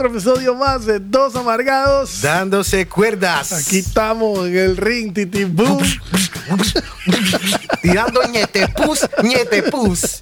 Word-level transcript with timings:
Otro 0.00 0.12
episodio 0.12 0.54
más 0.54 0.86
de 0.86 0.98
Dos 0.98 1.36
Amargados. 1.36 2.22
Dándose 2.22 2.86
cuerdas. 2.88 3.52
Aquí 3.52 3.80
estamos 3.80 4.46
en 4.46 4.56
el 4.56 4.78
ring, 4.78 5.12
Titi 5.12 5.44
Boom. 5.44 5.78
Tirando 7.82 8.22
ñetepus, 8.22 9.06
ñetepus. 9.22 10.20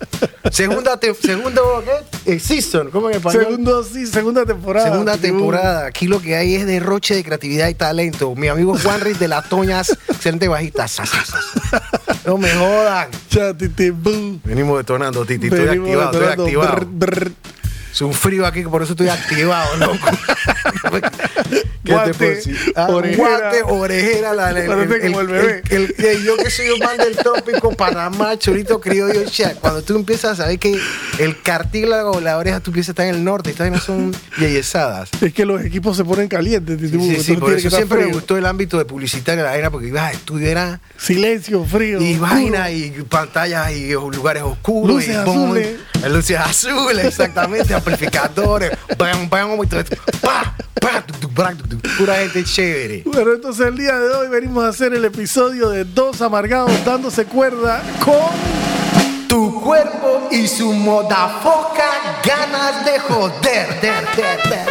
Segunda, 0.50 0.98
te- 0.98 1.14
segundo, 1.14 1.84
¿qué? 2.24 2.32
Eh, 2.34 2.40
season, 2.40 2.90
¿cómo 2.90 3.08
en 3.08 3.18
español? 3.18 3.44
Segundo, 3.44 3.84
sí, 3.84 4.04
segunda 4.08 4.44
temporada. 4.44 4.90
Segunda 4.90 5.16
temporada. 5.16 5.86
Aquí 5.86 6.08
lo 6.08 6.20
que 6.20 6.34
hay 6.34 6.56
es 6.56 6.66
derroche 6.66 7.14
de 7.14 7.22
creatividad 7.22 7.68
y 7.68 7.74
talento. 7.74 8.34
Mi 8.34 8.48
amigo 8.48 8.76
Juan 8.82 9.00
Riz 9.00 9.20
de 9.20 9.28
las 9.28 9.48
Toñas, 9.48 9.96
excelente 10.08 10.48
bajista. 10.48 10.86
No 12.26 12.36
me 12.36 12.50
jodan. 12.52 13.10
Ya, 13.30 13.54
Titi 13.54 13.90
Boom. 13.90 14.40
Venimos 14.42 14.78
detonando, 14.78 15.24
Titi. 15.24 15.46
Estoy 15.46 15.66
Venimos 15.66 15.86
activado, 15.88 16.30
estoy 16.30 16.44
activado. 16.46 16.76
Brr, 16.76 16.84
brr. 16.86 17.32
Es 17.98 18.02
un 18.02 18.14
frío 18.14 18.46
aquí, 18.46 18.62
por 18.62 18.80
eso 18.80 18.92
estoy 18.92 19.08
activado, 19.08 19.76
loco. 19.76 19.98
¿Qué 21.84 21.92
Guante, 21.92 22.12
te 22.12 22.18
puedo 22.18 22.30
decir? 22.30 22.56
Ah, 22.76 22.86
orejera. 22.90 23.38
Guante, 23.38 23.62
orejera, 23.62 24.34
la, 24.34 24.50
el, 24.50 26.22
yo 26.24 26.36
que 26.36 26.48
soy 26.48 26.68
un 26.68 26.78
man 26.78 26.96
del 26.96 27.16
trópico, 27.16 27.72
Panamá, 27.72 28.38
chorito 28.38 28.80
criollo, 28.80 29.24
cha, 29.24 29.54
cuando 29.56 29.82
tú 29.82 29.96
empiezas 29.96 30.32
a 30.38 30.42
saber 30.44 30.60
que 30.60 30.78
el 31.18 31.42
cartílago, 31.42 32.20
la 32.20 32.38
oreja, 32.38 32.60
tú 32.60 32.70
empiezas 32.70 32.90
a 32.90 32.92
estar 32.92 33.06
en 33.06 33.16
el 33.16 33.24
norte, 33.24 33.50
estas 33.50 33.64
vainas 33.66 33.82
son 33.82 34.14
yeyesadas. 34.38 35.08
Es 35.20 35.32
que 35.32 35.44
los 35.44 35.64
equipos 35.64 35.96
se 35.96 36.04
ponen 36.04 36.28
calientes. 36.28 36.78
Sí, 37.24 37.34
por 37.36 37.52
eso 37.52 37.68
siempre 37.68 38.04
me 38.04 38.12
gustó 38.12 38.36
el 38.36 38.46
ámbito 38.46 38.78
de 38.78 38.84
publicitario 38.84 39.42
la 39.42 39.50
vaina, 39.50 39.70
porque 39.70 39.88
ibas 39.88 40.04
a 40.04 40.12
estudiar 40.12 40.78
Silencio, 40.96 41.64
frío. 41.64 42.00
y 42.00 42.14
oscuro. 42.14 42.30
vaina 42.30 42.70
y 42.70 42.90
pantallas 43.08 43.72
y 43.72 43.90
lugares 43.92 44.44
oscuros 44.44 44.96
Luces 44.96 45.14
y 45.14 45.16
azules. 45.16 45.68
Luces 46.06 46.38
azules 46.38 47.04
exactamente 47.04 47.74
amplificadores 47.74 48.72
bam, 48.96 49.28
bam, 49.28 49.62
y 49.62 49.66
todo 49.66 49.80
esto. 49.80 49.96
Tuc, 50.80 51.06
tuc, 51.06 51.68
tuc. 51.68 51.96
pura 51.98 52.16
gente 52.16 52.44
chévere 52.44 53.02
Bueno, 53.04 53.32
entonces 53.32 53.66
el 53.66 53.76
día 53.76 53.98
de 53.98 54.14
hoy 54.14 54.28
venimos 54.28 54.64
a 54.64 54.68
hacer 54.68 54.94
el 54.94 55.04
episodio 55.04 55.70
de 55.70 55.84
Dos 55.84 56.20
Amargados 56.22 56.72
dándose 56.84 57.24
cuerda 57.24 57.82
con 58.04 59.28
tu 59.28 59.60
cuerpo 59.60 60.28
y 60.30 60.46
su 60.46 60.72
modafoca 60.72 62.20
ganas 62.24 62.84
de 62.84 62.98
joder 63.00 63.80
der, 63.80 64.06
der, 64.16 64.42
der. 64.48 64.66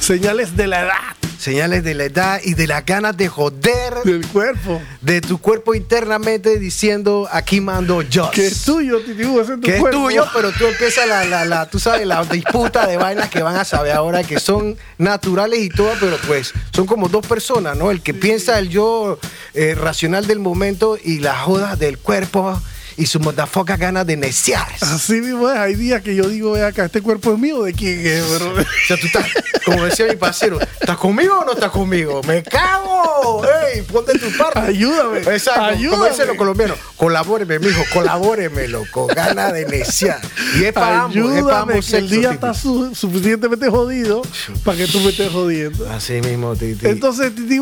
señales 0.00 0.56
de 0.56 0.66
la 0.66 0.80
edad 0.80 1.27
señales 1.38 1.84
de 1.84 1.94
la 1.94 2.04
edad 2.04 2.40
y 2.42 2.54
de 2.54 2.66
las 2.66 2.84
ganas 2.84 3.16
de 3.16 3.28
joder 3.28 3.94
del 4.04 4.26
cuerpo. 4.26 4.82
de 5.00 5.20
tu 5.20 5.38
cuerpo 5.38 5.74
internamente 5.74 6.58
diciendo 6.58 7.28
aquí 7.30 7.60
mando 7.60 8.02
yo 8.02 8.30
Que 8.30 8.48
es 8.48 8.64
tuyo, 8.64 8.98
Boom, 9.00 9.40
ese 9.40 9.54
es 9.54 9.60
tu 9.60 9.66
que 9.66 9.76
es 9.76 9.90
tuyo, 9.90 10.26
pero 10.34 10.50
tú 10.52 10.66
empiezas 10.66 11.06
la, 11.08 11.24
la, 11.24 11.44
la, 11.44 11.70
tú 11.70 11.78
sabes, 11.78 12.06
la 12.06 12.24
disputa 12.24 12.86
de 12.86 12.96
vainas 12.96 13.30
que 13.30 13.42
van 13.42 13.56
a 13.56 13.64
saber 13.64 13.92
ahora 13.92 14.24
que 14.24 14.40
son 14.40 14.76
naturales 14.98 15.60
y 15.60 15.68
todo, 15.68 15.92
pero 16.00 16.16
pues 16.26 16.52
son 16.74 16.86
como 16.86 17.08
dos 17.08 17.26
personas, 17.26 17.76
¿no? 17.76 17.90
El 17.90 18.02
que 18.02 18.14
piensa 18.14 18.58
el 18.58 18.68
yo 18.68 19.18
eh, 19.54 19.74
racional 19.74 20.26
del 20.26 20.40
momento 20.40 20.98
y 21.02 21.20
las 21.20 21.38
jodas 21.38 21.78
del 21.78 21.98
cuerpo 21.98 22.60
y 22.98 23.06
su 23.06 23.20
modafoca 23.20 23.76
ganas 23.76 24.06
de 24.06 24.16
neciar. 24.16 24.66
Así 24.80 25.14
mismo 25.20 25.48
es, 25.50 25.56
hay 25.56 25.74
días 25.76 26.02
que 26.02 26.14
yo 26.14 26.28
digo, 26.28 26.52
ve 26.52 26.64
acá, 26.64 26.84
este 26.86 27.00
cuerpo 27.00 27.32
es 27.32 27.38
mío, 27.38 27.62
¿de 27.62 27.72
quién 27.72 28.04
es? 28.06 28.24
Pero- 28.24 28.52
O 28.60 28.64
sea, 28.86 28.96
tú 29.00 29.06
estás, 29.06 29.26
como 29.64 29.84
decía 29.84 30.06
mi 30.06 30.16
parcero, 30.16 30.58
¿estás 30.80 30.96
conmigo 30.98 31.38
o 31.38 31.44
no 31.44 31.52
estás 31.52 31.70
conmigo? 31.70 32.20
¡Me 32.26 32.42
cago! 32.42 33.42
¡Ey, 33.72 33.82
ponte 33.82 34.18
tu 34.18 34.30
parte! 34.36 34.58
Ayúdame, 34.60 35.18
Exacto, 35.20 35.60
como 35.60 35.70
ayúdame. 35.76 36.08
dicen 36.10 36.26
los 36.26 36.36
colombianos, 36.36 36.78
colabóreme, 36.96 37.58
mijo, 37.60 37.82
colabóreme, 37.92 38.66
loco, 38.68 39.06
gana 39.06 39.52
de 39.52 39.64
neciar. 39.66 40.20
Y 40.58 40.64
es 40.64 40.72
para 40.72 41.02
ambos, 41.02 41.16
es 41.16 41.22
para 41.22 41.36
Ayúdame, 41.38 41.72
ambos 41.74 41.92
el 41.92 42.10
día 42.10 42.32
está 42.32 42.52
su- 42.54 42.94
suficientemente 42.94 43.68
jodido 43.68 44.22
para 44.64 44.76
que 44.78 44.86
tú 44.88 45.00
me 45.00 45.10
estés 45.10 45.30
jodiendo. 45.30 45.88
Así 45.90 46.14
mismo, 46.20 46.56
Titi. 46.56 46.86
Entonces, 46.86 47.34
Titi 47.34 47.58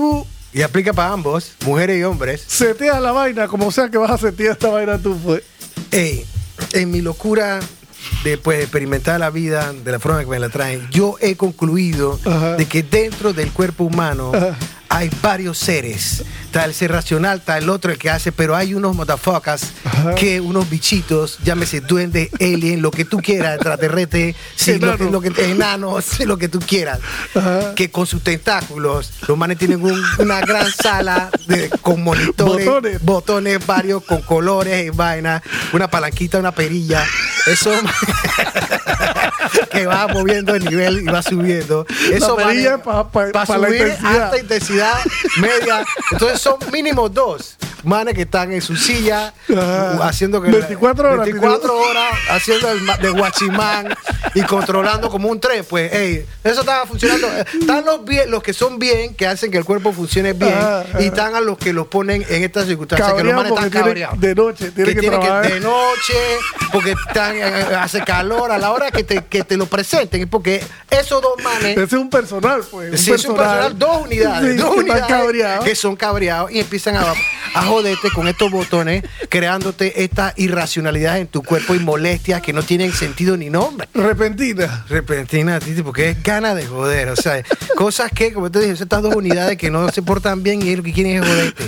y 0.56 0.62
aplica 0.62 0.94
para 0.94 1.12
ambos, 1.12 1.52
mujeres 1.66 2.00
y 2.00 2.02
hombres. 2.02 2.42
setea 2.46 2.98
la 2.98 3.12
vaina, 3.12 3.46
como 3.46 3.70
sea 3.70 3.90
que 3.90 3.98
vas 3.98 4.10
a 4.10 4.16
setear 4.16 4.52
esta 4.52 4.70
vaina 4.70 4.96
tú, 4.96 5.14
pues. 5.22 5.42
Ey, 5.90 6.24
en 6.72 6.90
mi 6.90 7.02
locura 7.02 7.60
de 8.24 8.38
pues, 8.38 8.60
experimentar 8.62 9.20
la 9.20 9.28
vida 9.28 9.74
de 9.74 9.92
la 9.92 9.98
forma 9.98 10.20
que 10.20 10.30
me 10.30 10.38
la 10.38 10.48
traen, 10.48 10.88
yo 10.90 11.16
he 11.20 11.36
concluido 11.36 12.18
Ajá. 12.24 12.54
de 12.54 12.64
que 12.64 12.82
dentro 12.82 13.34
del 13.34 13.52
cuerpo 13.52 13.84
humano 13.84 14.32
Ajá. 14.34 14.56
hay 14.88 15.10
varios 15.20 15.58
seres. 15.58 16.24
Está 16.56 16.64
el 16.64 16.72
ser 16.74 16.90
racional, 16.90 17.36
está 17.40 17.58
el 17.58 17.68
otro 17.68 17.92
el 17.92 17.98
que 17.98 18.08
hace, 18.08 18.32
pero 18.32 18.56
hay 18.56 18.72
unos 18.72 18.96
Ajá. 19.84 20.14
que 20.14 20.40
unos 20.40 20.70
bichitos, 20.70 21.36
llámese 21.44 21.82
duende, 21.82 22.30
alien, 22.40 22.80
lo 22.80 22.90
que 22.90 23.04
tú 23.04 23.18
quieras, 23.18 23.56
extraterrestre, 23.56 24.34
sí, 24.56 24.78
lo 24.78 24.96
lo 24.96 25.20
que, 25.20 25.28
enano, 25.50 26.00
sí, 26.00 26.24
lo 26.24 26.38
que 26.38 26.48
tú 26.48 26.58
quieras, 26.60 26.98
Ajá. 27.34 27.74
que 27.74 27.90
con 27.90 28.06
sus 28.06 28.24
tentáculos, 28.24 29.12
los 29.28 29.36
manes 29.36 29.58
tienen 29.58 29.82
un- 29.82 30.02
una 30.18 30.40
gran 30.40 30.72
sala 30.72 31.28
de, 31.46 31.68
con 31.82 32.02
monitores, 32.02 32.64
Botones. 32.66 33.02
botones 33.02 33.66
varios 33.66 34.02
con 34.04 34.22
colores 34.22 34.86
y 34.86 34.88
vaina, 34.88 35.42
una 35.74 35.90
palanquita, 35.90 36.38
una 36.38 36.52
perilla. 36.52 37.04
Eso 37.46 37.70
que 39.70 39.86
va 39.86 40.06
moviendo 40.08 40.54
el 40.54 40.64
nivel 40.64 41.00
y 41.00 41.04
va 41.04 41.22
subiendo. 41.22 41.86
Eso 42.10 42.36
perilla 42.36 42.78
manes, 42.78 42.84
pa- 42.84 43.10
pa- 43.10 43.32
pa 43.32 43.44
pa 43.46 43.58
la 43.58 43.68
subir 43.68 43.80
intensidad. 43.82 44.22
alta 44.24 44.38
intensidad 44.38 44.94
media. 45.36 45.84
Entonces 46.12 46.40
son 46.46 46.70
mínimo 46.70 47.08
dos 47.08 47.56
manes 47.86 48.14
que 48.14 48.22
están 48.22 48.52
en 48.52 48.60
su 48.60 48.76
silla 48.76 49.32
Ajá. 49.50 50.06
haciendo 50.08 50.42
que 50.42 50.50
24 50.50 51.12
horas, 51.12 51.26
24 51.26 51.78
horas 51.78 52.14
haciendo 52.30 52.70
el 52.70 52.86
de 53.00 53.10
guachimán 53.10 53.94
y 54.34 54.42
controlando 54.42 55.08
como 55.08 55.28
un 55.28 55.41
tren. 55.41 55.64
Pues, 55.69 55.91
hey, 55.94 56.26
eso 56.44 56.60
estaba 56.60 56.86
funcionando. 56.86 57.26
Eh, 57.28 57.44
Están 57.60 57.84
los 57.84 58.04
bien, 58.04 58.30
los 58.30 58.42
que 58.42 58.52
son 58.52 58.78
bien, 58.78 59.14
que 59.14 59.26
hacen 59.26 59.50
que 59.50 59.58
el 59.58 59.64
cuerpo 59.64 59.92
funcione 59.92 60.32
bien, 60.32 60.52
Ajá, 60.52 60.80
ajá. 60.80 61.00
y 61.02 61.06
están 61.06 61.34
a 61.34 61.41
los 61.41 61.56
que 61.58 61.72
los 61.72 61.86
ponen 61.86 62.24
en 62.28 62.42
estas 62.42 62.66
circunstancias, 62.66 63.12
que 63.14 63.24
los 63.24 63.34
manes 63.34 63.52
están 63.52 63.70
cabreados. 63.70 64.20
de 64.20 64.34
noche, 64.34 64.70
tiene 64.72 64.94
que, 64.94 65.06
trabajar. 65.08 65.53
de 65.53 65.60
noche, 65.60 66.14
porque 66.72 66.92
están, 66.92 67.36
eh, 67.36 67.66
hace 67.78 68.03
calor 68.03 68.50
a 68.53 68.58
la 68.58 68.72
hora 68.72 68.91
que 68.91 69.04
te, 69.04 69.24
que 69.24 69.44
te 69.44 69.56
lo 69.56 69.66
presenten, 69.66 70.22
es 70.22 70.26
porque 70.28 70.62
esos 70.91 71.22
dos 71.22 71.34
manes 71.42 71.76
Ese 71.76 71.82
es 71.84 71.92
un 71.92 72.10
personal, 72.10 72.62
pues. 72.70 73.00
Sí, 73.00 73.12
es 73.12 73.24
un 73.24 73.36
personal, 73.36 73.78
dos 73.78 74.03
unidades, 74.03 74.53
Sí, 74.53 74.56
dos 74.58 74.74
que 74.74 74.80
unidades 74.80 75.04
cabreados. 75.06 75.64
que 75.64 75.74
son 75.74 75.97
cabreados 75.97 76.50
y 76.50 76.60
empiezan 76.60 76.97
a, 76.97 77.14
a 77.54 77.62
joderte 77.76 78.10
con 78.10 78.26
estos 78.26 78.50
botones, 78.50 79.04
creándote 79.28 80.03
esta 80.03 80.32
irracionalidad 80.37 81.19
en 81.19 81.26
tu 81.26 81.42
cuerpo 81.42 81.75
y 81.75 81.78
molestias 81.78 82.41
que 82.41 82.54
no 82.54 82.62
tienen 82.62 82.91
sentido 82.92 83.37
ni 83.37 83.50
nombre. 83.50 83.87
Repentina. 83.92 84.87
Repentina, 84.88 85.60
Titi, 85.60 85.82
porque 85.82 86.09
es 86.09 86.22
gana 86.22 86.54
de 86.54 86.66
joder, 86.66 87.10
o 87.10 87.16
sea, 87.16 87.44
cosas 87.76 88.10
que, 88.12 88.32
como 88.32 88.50
te 88.50 88.60
dije, 88.60 88.76
son 88.76 88.84
estas 88.84 89.03
dos 89.03 89.15
unidades 89.15 89.59
que 89.59 89.70
no 89.70 89.91
se 89.91 90.00
portan 90.00 90.42
bien 90.42 90.62
y 90.62 90.75
lo 90.75 90.82
que 90.82 90.94
quieren 90.94 91.22
es 91.22 91.28
joderte. 91.28 91.65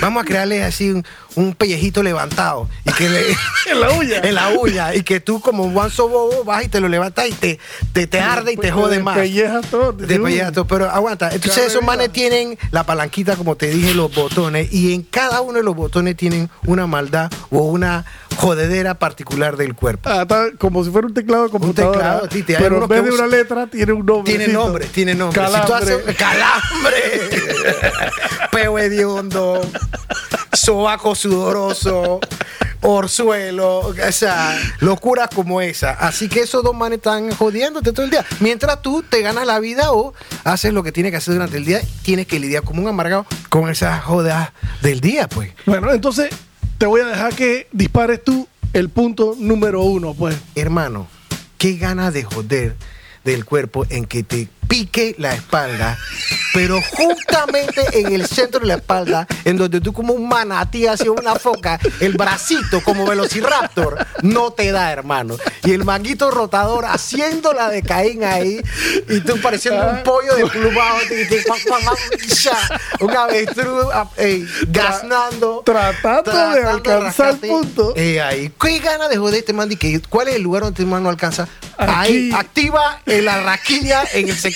Vamos 0.00 0.22
a 0.22 0.26
crearle 0.26 0.62
así 0.64 0.90
un, 0.90 1.04
un 1.34 1.54
pellejito 1.54 2.02
levantado 2.02 2.68
y 2.84 2.92
que 2.92 3.08
le, 3.08 3.20
En 3.70 3.80
la 3.80 3.90
uña. 3.90 4.18
en 4.22 4.34
la 4.34 4.48
uña 4.50 4.94
y 4.94 5.02
que 5.02 5.20
tú 5.20 5.40
como 5.40 5.64
un 5.64 5.72
guanzo 5.72 6.08
bobo 6.08 6.44
vas 6.44 6.64
y 6.64 6.68
te 6.68 6.80
lo 6.80 6.88
levantas 6.88 7.28
y 7.28 7.32
te, 7.32 7.58
te, 7.92 8.06
te 8.06 8.20
arde 8.20 8.52
y 8.52 8.56
te 8.56 8.70
jode 8.70 9.00
más. 9.00 9.16
Pellejas 9.16 9.66
todo. 9.70 9.92
Titi 9.94 10.06
De 10.06 10.18
Boom. 10.18 10.30
payato, 10.30 10.66
pero 10.66 10.90
aguanta. 10.90 11.26
Entonces 11.30 11.54
Cada 11.54 11.66
esos 11.66 11.80
vida. 11.80 11.86
manes 11.92 12.12
tienen 12.12 12.58
la 12.70 12.84
palanquita, 12.84 13.36
como 13.36 13.56
te 13.56 13.68
dije, 13.70 13.94
los 13.94 14.14
botones, 14.14 14.72
y 14.72 14.94
en 14.94 15.02
cada 15.02 15.40
uno 15.40 15.58
de 15.58 15.64
los 15.64 15.74
botones 15.76 16.16
tienen 16.16 16.48
una 16.66 16.86
maldad 16.86 17.30
o 17.50 17.60
una 17.62 18.04
jodedera 18.36 18.94
particular 18.94 19.56
del 19.56 19.74
cuerpo. 19.74 20.08
Ah, 20.08 20.22
está 20.22 20.50
como 20.58 20.84
si 20.84 20.90
fuera 20.90 21.06
un 21.06 21.14
teclado 21.14 21.44
de 21.44 21.50
computadora. 21.50 22.20
teclado, 22.28 22.28
hay 22.32 22.42
pero 22.58 22.82
en 22.82 22.88
vez 22.88 23.04
de 23.04 23.10
una 23.10 23.26
letra, 23.26 23.66
tiene 23.66 23.92
un 23.92 24.06
nombre. 24.06 24.36
Tiene 24.36 24.52
nombre, 24.52 24.86
tiene 24.86 25.14
nombre. 25.14 25.42
Si 25.42 25.52
tú 25.52 25.52
Calambre. 25.52 25.94
haces 25.94 26.16
calambre, 26.16 27.30
peo 28.52 28.78
hediondo, 28.78 29.60
sobaco 30.52 31.14
sudoroso, 31.14 32.20
orzuelo, 32.82 33.78
o 33.78 33.94
sea, 34.12 34.58
locuras 34.80 35.28
como 35.34 35.60
esa. 35.60 35.92
Así 35.92 36.28
que 36.28 36.40
esos 36.40 36.62
dos 36.62 36.74
manes 36.74 36.98
están 36.98 37.30
jodiéndote 37.32 37.92
todo 37.92 38.04
el 38.04 38.10
día. 38.10 38.24
Mientras 38.40 38.82
tú 38.82 39.02
te 39.02 39.22
ganas 39.22 39.46
la 39.46 39.58
vida 39.60 39.92
o 39.92 40.14
haces 40.44 40.72
lo 40.72 40.82
que 40.82 40.92
tienes 40.92 41.10
que 41.10 41.16
hacer 41.18 41.34
durante 41.34 41.56
el 41.56 41.64
día, 41.64 41.80
tienes 42.02 42.26
que 42.26 42.38
lidiar 42.38 42.62
como 42.62 42.82
un 42.82 42.88
amargado 42.88 43.26
con 43.48 43.70
esas 43.70 44.02
jodas 44.04 44.50
del 44.82 45.00
día, 45.00 45.28
pues. 45.28 45.52
Bueno, 45.64 45.92
entonces 45.92 46.30
te 46.78 46.86
voy 46.86 47.00
a 47.00 47.06
dejar 47.06 47.34
que 47.34 47.68
dispares 47.72 48.22
tú 48.22 48.48
el 48.72 48.88
punto 48.90 49.34
número 49.38 49.82
uno, 49.82 50.14
pues. 50.14 50.36
Hermano, 50.54 51.06
qué 51.58 51.76
ganas 51.76 52.12
de 52.12 52.24
joder 52.24 52.76
del 53.24 53.44
cuerpo 53.44 53.86
en 53.88 54.04
que 54.04 54.22
te 54.22 54.48
pique 54.68 55.14
la 55.18 55.34
espalda, 55.34 55.98
pero 56.52 56.80
justamente 56.82 58.00
en 58.00 58.12
el 58.12 58.26
centro 58.26 58.60
de 58.60 58.66
la 58.66 58.74
espalda, 58.74 59.26
en 59.44 59.56
donde 59.56 59.80
tú 59.80 59.92
como 59.92 60.12
un 60.12 60.28
manatí 60.28 60.86
hacia 60.86 61.10
una 61.10 61.36
foca, 61.36 61.78
el 62.00 62.14
bracito 62.14 62.82
como 62.82 63.06
velociraptor, 63.06 64.06
no 64.22 64.52
te 64.52 64.72
da, 64.72 64.92
hermano. 64.92 65.36
Y 65.64 65.72
el 65.72 65.84
manguito 65.84 66.30
rotador 66.30 66.84
haciendo 66.86 67.52
la 67.52 67.68
de 67.68 67.82
Caín 67.82 68.24
ahí, 68.24 68.60
y 69.08 69.20
tú 69.20 69.40
pareciendo 69.40 69.88
un 69.88 70.02
pollo 70.02 70.34
de 70.34 70.46
plumado, 70.46 70.98
un 73.00 73.16
avestruz 73.16 73.86
ah, 73.92 74.08
ey, 74.16 74.46
gaznando. 74.68 75.62
Tratando 75.64 76.50
de 76.50 76.64
alcanzar 76.64 77.38
el 77.42 77.50
punto. 77.50 77.94
Eh, 77.96 78.20
ahí. 78.20 78.52
¿Qué 78.60 78.78
gana 78.78 79.08
de 79.08 79.16
joder 79.16 79.40
este 79.40 79.52
man? 79.52 79.68
¿Cuál 80.08 80.28
es 80.28 80.36
el 80.36 80.42
lugar 80.42 80.62
donde 80.62 80.82
este 80.82 80.90
man 80.90 81.02
no 81.02 81.08
alcanza? 81.08 81.48
Aquí. 81.78 81.92
Ahí, 81.94 82.30
activa 82.32 83.00
en 83.04 83.24
la 83.24 83.42
raquilla 83.42 84.04
en 84.12 84.28
el 84.28 84.36
sector 84.36 84.55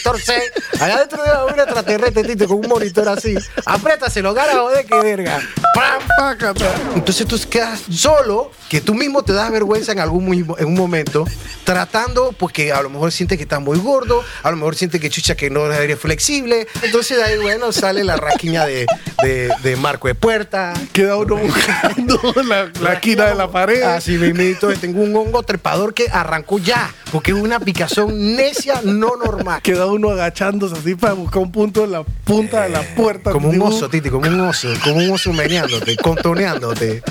Allá 0.80 0.98
dentro 1.00 1.22
de 1.22 1.52
un 1.52 1.58
extraterrestre, 1.60 2.24
tito, 2.24 2.46
con 2.46 2.58
un 2.58 2.68
monitor 2.68 3.08
así. 3.08 3.34
Apriétaselo, 3.66 4.32
gana 4.34 4.52
joder, 4.54 4.86
que 4.86 4.98
verga. 5.00 5.40
¡Pam! 5.74 6.02
Pácata. 6.18 6.66
Entonces 6.94 7.26
tú 7.26 7.38
quedas 7.48 7.80
solo, 7.90 8.50
que 8.68 8.80
tú 8.80 8.94
mismo 8.94 9.22
te 9.22 9.32
das 9.32 9.50
vergüenza 9.50 9.92
en 9.92 10.00
algún 10.00 10.32
en 10.58 10.66
un 10.66 10.74
momento, 10.74 11.24
tratando, 11.64 12.32
porque 12.38 12.72
a 12.72 12.82
lo 12.82 12.90
mejor 12.90 13.12
sientes 13.12 13.38
que 13.38 13.44
estás 13.44 13.60
muy 13.60 13.78
gordo, 13.78 14.22
a 14.42 14.50
lo 14.50 14.56
mejor 14.56 14.74
sientes 14.76 15.00
que 15.00 15.08
chucha 15.10 15.34
que 15.36 15.50
no 15.50 15.70
eres 15.72 15.98
flexible. 15.98 16.66
Entonces 16.82 17.16
de 17.16 17.24
ahí, 17.24 17.38
bueno, 17.38 17.72
sale 17.72 18.04
la 18.04 18.16
raquiña 18.16 18.66
de, 18.66 18.86
de- 19.22 19.50
de 19.62 19.76
marco 19.76 20.08
de 20.08 20.14
puerta. 20.14 20.72
Queda 20.92 21.16
uno 21.16 21.36
buscando 21.36 22.20
la, 22.44 22.70
la 22.80 22.92
esquina 22.94 23.26
de 23.26 23.34
la 23.34 23.50
pared. 23.50 23.82
Así 23.82 24.12
mismito, 24.18 24.68
tengo 24.74 25.02
un 25.02 25.14
hongo 25.16 25.42
trepador 25.42 25.94
que 25.94 26.08
arrancó 26.10 26.58
ya, 26.58 26.92
porque 27.12 27.30
es 27.32 27.36
una 27.36 27.60
picazón 27.60 28.36
necia 28.36 28.80
no 28.84 29.16
normal. 29.16 29.60
Queda 29.62 29.86
uno 29.90 30.10
agachándose 30.10 30.76
así 30.76 30.94
para 30.94 31.14
buscar 31.14 31.42
un 31.42 31.52
punto 31.52 31.84
en 31.84 31.92
la 31.92 32.02
punta 32.02 32.62
de 32.62 32.70
la 32.70 32.82
puerta. 32.94 33.32
Como 33.32 33.48
un 33.48 33.54
Digo, 33.54 33.66
oso, 33.66 33.88
Titi, 33.88 34.10
como 34.10 34.28
un 34.28 34.40
oso, 34.40 34.68
como 34.82 34.96
un 34.96 35.10
oso 35.10 35.32
meneándote, 35.32 35.96
contoneándote. 35.96 37.02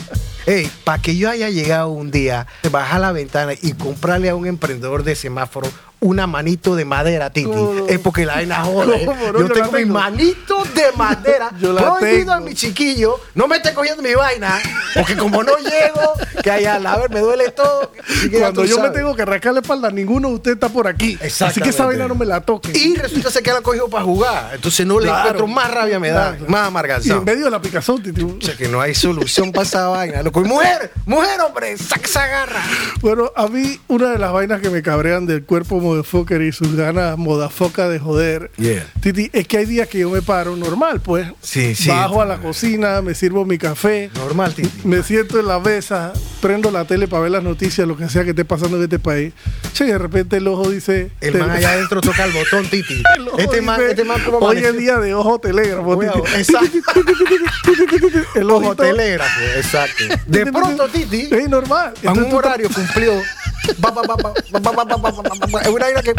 Ey, 0.46 0.70
para 0.84 1.02
que 1.02 1.16
yo 1.16 1.30
haya 1.30 1.50
llegado 1.50 1.90
un 1.90 2.12
día, 2.12 2.48
bajar 2.72 3.02
la 3.02 3.12
ventana 3.12 3.54
y 3.62 3.74
comprarle 3.74 4.30
a 4.30 4.36
un 4.36 4.48
emprendedor 4.48 5.04
de 5.04 5.16
semáforo 5.16 5.68
una 6.02 6.28
manito 6.28 6.76
de 6.76 6.86
madera, 6.86 7.30
Titi, 7.30 7.50
No, 7.50 7.88
es 7.88 8.00
porque 8.00 8.26
la 8.26 8.36
vaina 8.36 8.64
jode. 8.64 9.06
¿Cómo 9.06 9.32
no? 9.34 9.40
yo 9.40 9.50
tengo 9.50 9.72
mi 9.72 9.80
tengo. 9.80 9.94
manito 9.94 10.64
de 10.76 10.92
madera. 10.96 11.52
Yo 11.60 11.74
la 11.74 11.96
prohibido 11.98 12.32
a 12.32 12.36
tengo. 12.38 12.48
mi 12.50 12.56
chiquillo, 12.56 13.20
no 13.36 13.48
me 13.48 13.58
esté 13.58 13.74
cogiendo 13.74 14.02
mi 14.02 14.14
vaina, 14.14 14.60
porque 14.94 15.18
como 15.18 15.44
no 15.44 15.58
llego, 15.58 16.14
que 16.42 16.52
allá, 16.52 16.76
a 16.76 16.98
ver, 16.98 17.10
me 17.10 17.20
duele 17.20 17.52
todo. 17.52 17.92
Cuando 18.40 18.66
yo 18.66 18.80
me 18.82 18.90
tengo 18.92 19.16
que 19.16 19.26
rascar 19.26 19.54
la 19.54 19.60
espalda, 19.60 19.92
ninguno 19.92 20.30
de 20.30 20.34
ustedes 20.36 20.56
está 20.56 20.70
por 20.70 20.88
aquí. 20.88 21.18
Así 21.22 21.60
que 21.62 21.70
esa 21.70 21.86
vaina 21.86 22.08
no 22.08 22.16
me 22.16 22.26
la 22.26 22.42
toque. 22.42 22.72
Y 22.78 22.96
resulta 22.96 23.30
ser 23.30 23.44
que 23.44 23.52
la 23.52 23.62
cogió 23.62 23.90
para 23.90 24.04
jugar. 24.06 24.52
Entonces 24.56 24.86
no 24.86 25.00
le 25.00 25.08
Claro. 25.08 25.20
encuentro 25.22 25.48
más 25.48 25.72
rabia 25.72 26.00
me 26.00 26.10
da, 26.10 26.36
Claro. 26.36 26.46
más 26.52 26.64
Y 26.64 26.68
amarganzado. 26.68 27.20
en 27.20 27.26
medio 27.26 27.46
de 27.46 27.52
la 27.52 27.62
picazón, 27.62 28.02
Titi. 28.02 28.22
O 28.24 28.38
sea, 28.42 28.56
que 28.56 28.68
no 28.68 28.80
hay 28.82 28.96
solución 28.96 29.52
para 29.52 29.66
esa 29.68 29.88
vaina. 29.88 30.22
Loco. 30.24 30.42
Y 30.42 30.46
mujer, 30.46 30.92
mujer, 31.06 31.42
hombre, 31.42 31.78
saca 31.78 32.06
esa 32.06 32.28
garra. 32.28 32.62
Bueno, 33.02 33.32
a 33.36 33.48
mí 33.48 33.80
una 33.88 34.12
de 34.12 34.18
las 34.20 34.32
vainas 34.32 34.62
que 34.62 34.70
me 34.70 34.82
cabrean 34.82 35.26
del 35.26 35.44
cuerpo 35.44 35.80
motherfucker 35.90 36.42
y 36.42 36.52
sus 36.52 36.76
ganas 36.76 37.18
modafoca 37.18 37.88
de 37.90 38.00
joder, 38.00 38.52
Yeah. 38.58 38.86
Titi, 39.02 39.30
es 39.34 39.48
que 39.48 39.58
hay 39.58 39.66
días 39.66 39.88
que 39.88 40.00
yo 40.00 40.10
me 40.10 40.22
paro 40.22 40.56
normal, 40.56 41.00
pues. 41.02 41.28
Sí, 41.42 41.76
sí. 41.76 41.90
Bajo 41.90 42.22
a 42.22 42.26
la 42.26 42.38
cocina, 42.38 43.02
me 43.02 43.14
sirvo 43.16 43.46
mi 43.46 43.58
café, 43.58 44.10
Normal, 44.16 44.54
Titi. 44.54 44.70
me 44.88 45.02
siento 45.04 45.40
en 45.40 45.48
la 45.48 45.60
mesa, 45.60 46.14
prendo 46.42 46.72
la 46.72 46.86
tele 46.86 47.08
para 47.08 47.24
ver 47.24 47.32
las 47.32 47.44
noticias, 47.44 47.88
lo 47.88 47.96
que 47.98 48.10
sea 48.10 48.24
que 48.24 48.32
esté 48.32 48.46
pasando 48.46 48.78
en 48.78 48.84
este 48.84 49.00
país. 49.00 49.34
Che, 49.74 49.86
de 49.86 49.98
repente 49.98 50.38
el 50.38 50.48
ojo 50.48 50.70
dice... 50.70 51.12
El 51.22 51.38
man 51.38 51.50
allá 51.52 51.72
adentro 51.74 52.02
toca 52.02 52.26
el 52.26 52.32
botón, 52.34 52.66
Titi. 52.70 53.02
el 53.18 53.28
ojo 53.28 53.38
Este 53.40 53.62
man, 53.62 53.82
este 53.82 54.04
man 54.04 54.22
como 54.24 54.40
Hoy 54.40 54.58
es 54.58 54.78
día 54.78 54.98
de 54.98 55.14
ojo 55.14 55.40
telégrafo, 55.40 55.98
Titi. 56.00 56.20
exacto. 56.38 56.78
El 58.36 58.50
Ojo 58.52 58.76
telégrafo, 58.76 59.40
exacto. 59.58 60.04
De 60.28 60.46
pronto, 60.52 60.88
Titi, 60.90 61.30
Es 61.32 61.50
normal. 61.50 61.94
en 62.02 62.10
un 62.24 62.34
horario 62.34 62.70
cumplió. 62.70 63.14
Es 65.62 65.68
una 65.68 65.86
vaina 65.86 66.02
que. 66.02 66.14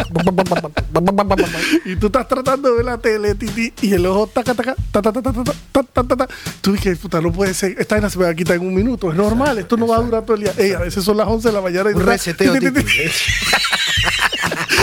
Y 1.85 1.95
tú 1.95 2.07
estás 2.07 2.27
tratando 2.27 2.69
de 2.69 2.75
ver 2.75 2.85
la 2.85 2.97
tele, 2.97 3.35
Titi, 3.35 3.73
y 3.81 3.93
el 3.93 4.05
ojo 4.05 4.27
taca, 4.27 4.53
taca, 4.53 4.75
ta, 4.91 5.01
ta, 5.01 5.11
ta, 5.11 5.21
ta, 5.21 5.33
ta, 5.33 5.43
ta, 5.43 5.83
ta, 5.83 6.03
ta, 6.03 6.15
ta. 6.15 6.27
Tú 6.61 6.73
dices, 6.73 6.97
puta, 6.97 7.21
no 7.21 7.31
puede 7.31 7.53
ser. 7.53 7.75
Esta 7.79 7.95
vaina 7.95 8.09
se 8.09 8.17
me 8.17 8.25
va 8.25 8.31
a 8.31 8.35
quitar 8.35 8.55
en 8.55 8.67
un 8.67 8.73
minuto. 8.73 9.09
Es 9.11 9.17
normal, 9.17 9.57
esto 9.57 9.77
no 9.77 9.87
va 9.87 9.97
a 9.97 10.01
durar 10.01 10.23
todo 10.23 10.35
el 10.35 10.43
día. 10.43 10.53
Ey, 10.57 10.73
a 10.73 10.79
veces 10.79 11.03
son 11.03 11.17
las 11.17 11.27
11 11.27 11.47
de 11.47 11.53
la 11.53 11.61
mañana 11.61 11.91
y 11.91 11.93
Un 11.93 12.05
reseteo, 12.05 12.53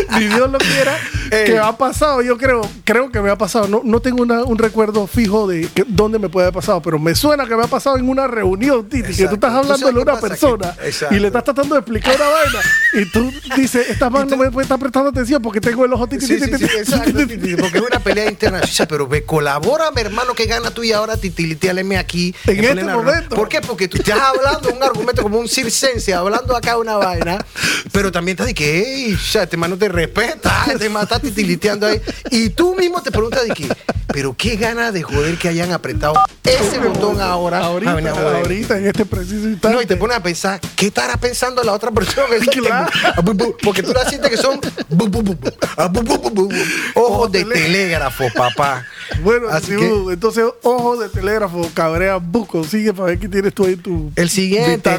Ni 0.18 0.26
Dios 0.26 0.50
lo 0.50 0.58
quiera. 0.58 0.96
Ey. 1.30 1.44
Que 1.46 1.58
ha 1.58 1.76
pasado, 1.76 2.22
yo 2.22 2.38
creo, 2.38 2.62
creo 2.84 3.10
que 3.10 3.20
me 3.20 3.30
ha 3.30 3.36
pasado. 3.36 3.68
No, 3.68 3.82
no 3.84 4.00
tengo 4.00 4.22
una- 4.22 4.44
un 4.44 4.56
recuerdo 4.58 5.06
fijo 5.06 5.46
de 5.46 5.68
que- 5.68 5.84
dónde 5.86 6.18
me 6.18 6.28
puede 6.28 6.46
haber 6.46 6.54
pasado, 6.54 6.80
pero 6.82 6.98
me 6.98 7.14
suena 7.14 7.46
que 7.46 7.54
me 7.56 7.64
ha 7.64 7.66
pasado 7.66 7.98
en 7.98 8.08
una 8.08 8.26
reunión, 8.26 8.88
Titi, 8.88 9.14
que 9.14 9.26
tú 9.28 9.34
estás 9.34 9.52
¿Tú 9.52 9.58
hablando 9.58 9.92
de 9.92 10.00
una 10.00 10.18
persona 10.20 10.74
Que- 10.76 11.14
y 11.16 11.18
le 11.18 11.26
estás 11.28 11.44
tratando 11.44 11.74
de 11.74 11.80
explicar 11.80 12.16
una 12.16 12.28
vaina 12.28 12.60
y 12.94 13.04
tú 13.10 13.30
dices, 13.56 13.90
esta 13.90 14.08
mano 14.10 14.26
no 14.30 14.36
me 14.38 14.50
puede 14.50 14.64
estar 14.64 14.78
prestando 14.78 15.10
atención 15.10 15.42
porque 15.42 15.60
tengo 15.60 15.84
el 15.84 15.92
ojo 15.92 16.06
titi, 16.06 16.26
Sí, 16.26 16.34
titi, 16.36 16.46
sí, 16.46 16.58
sí, 16.58 16.64
titi, 16.64 16.76
exacto, 16.76 17.12
titi, 17.12 17.36
Titi, 17.38 17.56
porque 17.56 17.78
es 17.78 17.84
una 17.84 18.00
pelea 18.00 18.28
interna. 18.30 18.60
Pero 18.88 19.06
ve, 19.06 19.24
colabórame, 19.24 20.00
hermano, 20.00 20.34
que 20.34 20.46
gana 20.46 20.70
tú 20.70 20.82
y 20.82 20.92
ahora 20.92 21.16
titilitealeme 21.16 21.98
aquí. 21.98 22.34
En 22.46 22.58
este 22.64 22.74
momento. 22.84 23.02
reunión. 23.02 23.28
¿Por 23.28 23.48
qué? 23.48 23.60
Porque 23.60 23.88
tú 23.88 23.98
estás 23.98 24.18
hablando 24.20 24.70
un 24.70 24.82
argumento 24.82 25.22
como 25.22 25.38
un 25.38 25.48
circense, 25.48 26.14
hablando 26.14 26.56
acá 26.56 26.78
una 26.78 26.96
vaina, 26.96 27.44
pero 27.92 28.10
también 28.10 28.34
estás 28.34 28.46
de 28.46 28.54
que, 28.54 28.78
ey, 29.08 29.18
ya, 29.32 29.42
este 29.42 29.56
man 29.56 29.70
no 29.70 29.76
te 29.88 29.94
respeta, 29.94 30.66
man 30.90 31.02
está 31.04 31.18
titiliteando 31.18 31.86
ahí. 31.86 32.00
Y 32.30 32.50
tú 32.50 32.74
mismo 32.74 33.02
te 33.02 33.10
preguntas 33.10 33.44
de 33.46 33.54
que, 33.54 33.68
pero 34.08 34.34
qué 34.36 34.56
ganas 34.56 34.92
de 34.92 35.02
joder 35.02 35.36
que 35.38 35.48
hayan 35.48 35.72
apretado 35.72 36.14
ese 36.44 36.78
botón 36.78 37.20
ahora. 37.20 37.60
Ahorita, 37.60 38.74
Ah, 38.74 38.78
en 38.78 38.86
este 38.86 39.04
preciso 39.04 39.48
instante. 39.48 39.74
No, 39.76 39.82
y 39.82 39.86
te 39.86 39.96
pones 39.96 40.16
a 40.16 40.22
pensar, 40.22 40.60
¿qué 40.76 40.86
estará 40.88 41.16
pensando 41.16 41.62
la 41.62 41.72
otra 41.72 41.90
persona? 41.90 42.26
Ah, 42.70 43.22
Porque 43.62 43.82
tú 43.82 43.92
la 43.92 44.08
sientes 44.08 44.30
que 44.30 44.36
son 44.36 44.60
ojos 46.94 47.32
de 47.32 47.44
telégrafo, 47.44 48.24
papá. 48.34 48.84
Bueno, 49.22 49.48
Así 49.48 49.68
que- 49.76 49.76
uh, 49.92 50.10
entonces, 50.10 50.44
ojo 50.62 50.96
de 50.96 51.08
telégrafo, 51.08 51.68
cabrea 51.74 52.16
buco. 52.16 52.64
Sigue 52.64 52.92
para 52.92 53.06
ver 53.06 53.18
qué 53.18 53.28
tienes 53.28 53.54
tú 53.54 53.64
ahí 53.66 53.76
tu. 53.76 54.12
El 54.16 54.28
siguiente, 54.30 54.90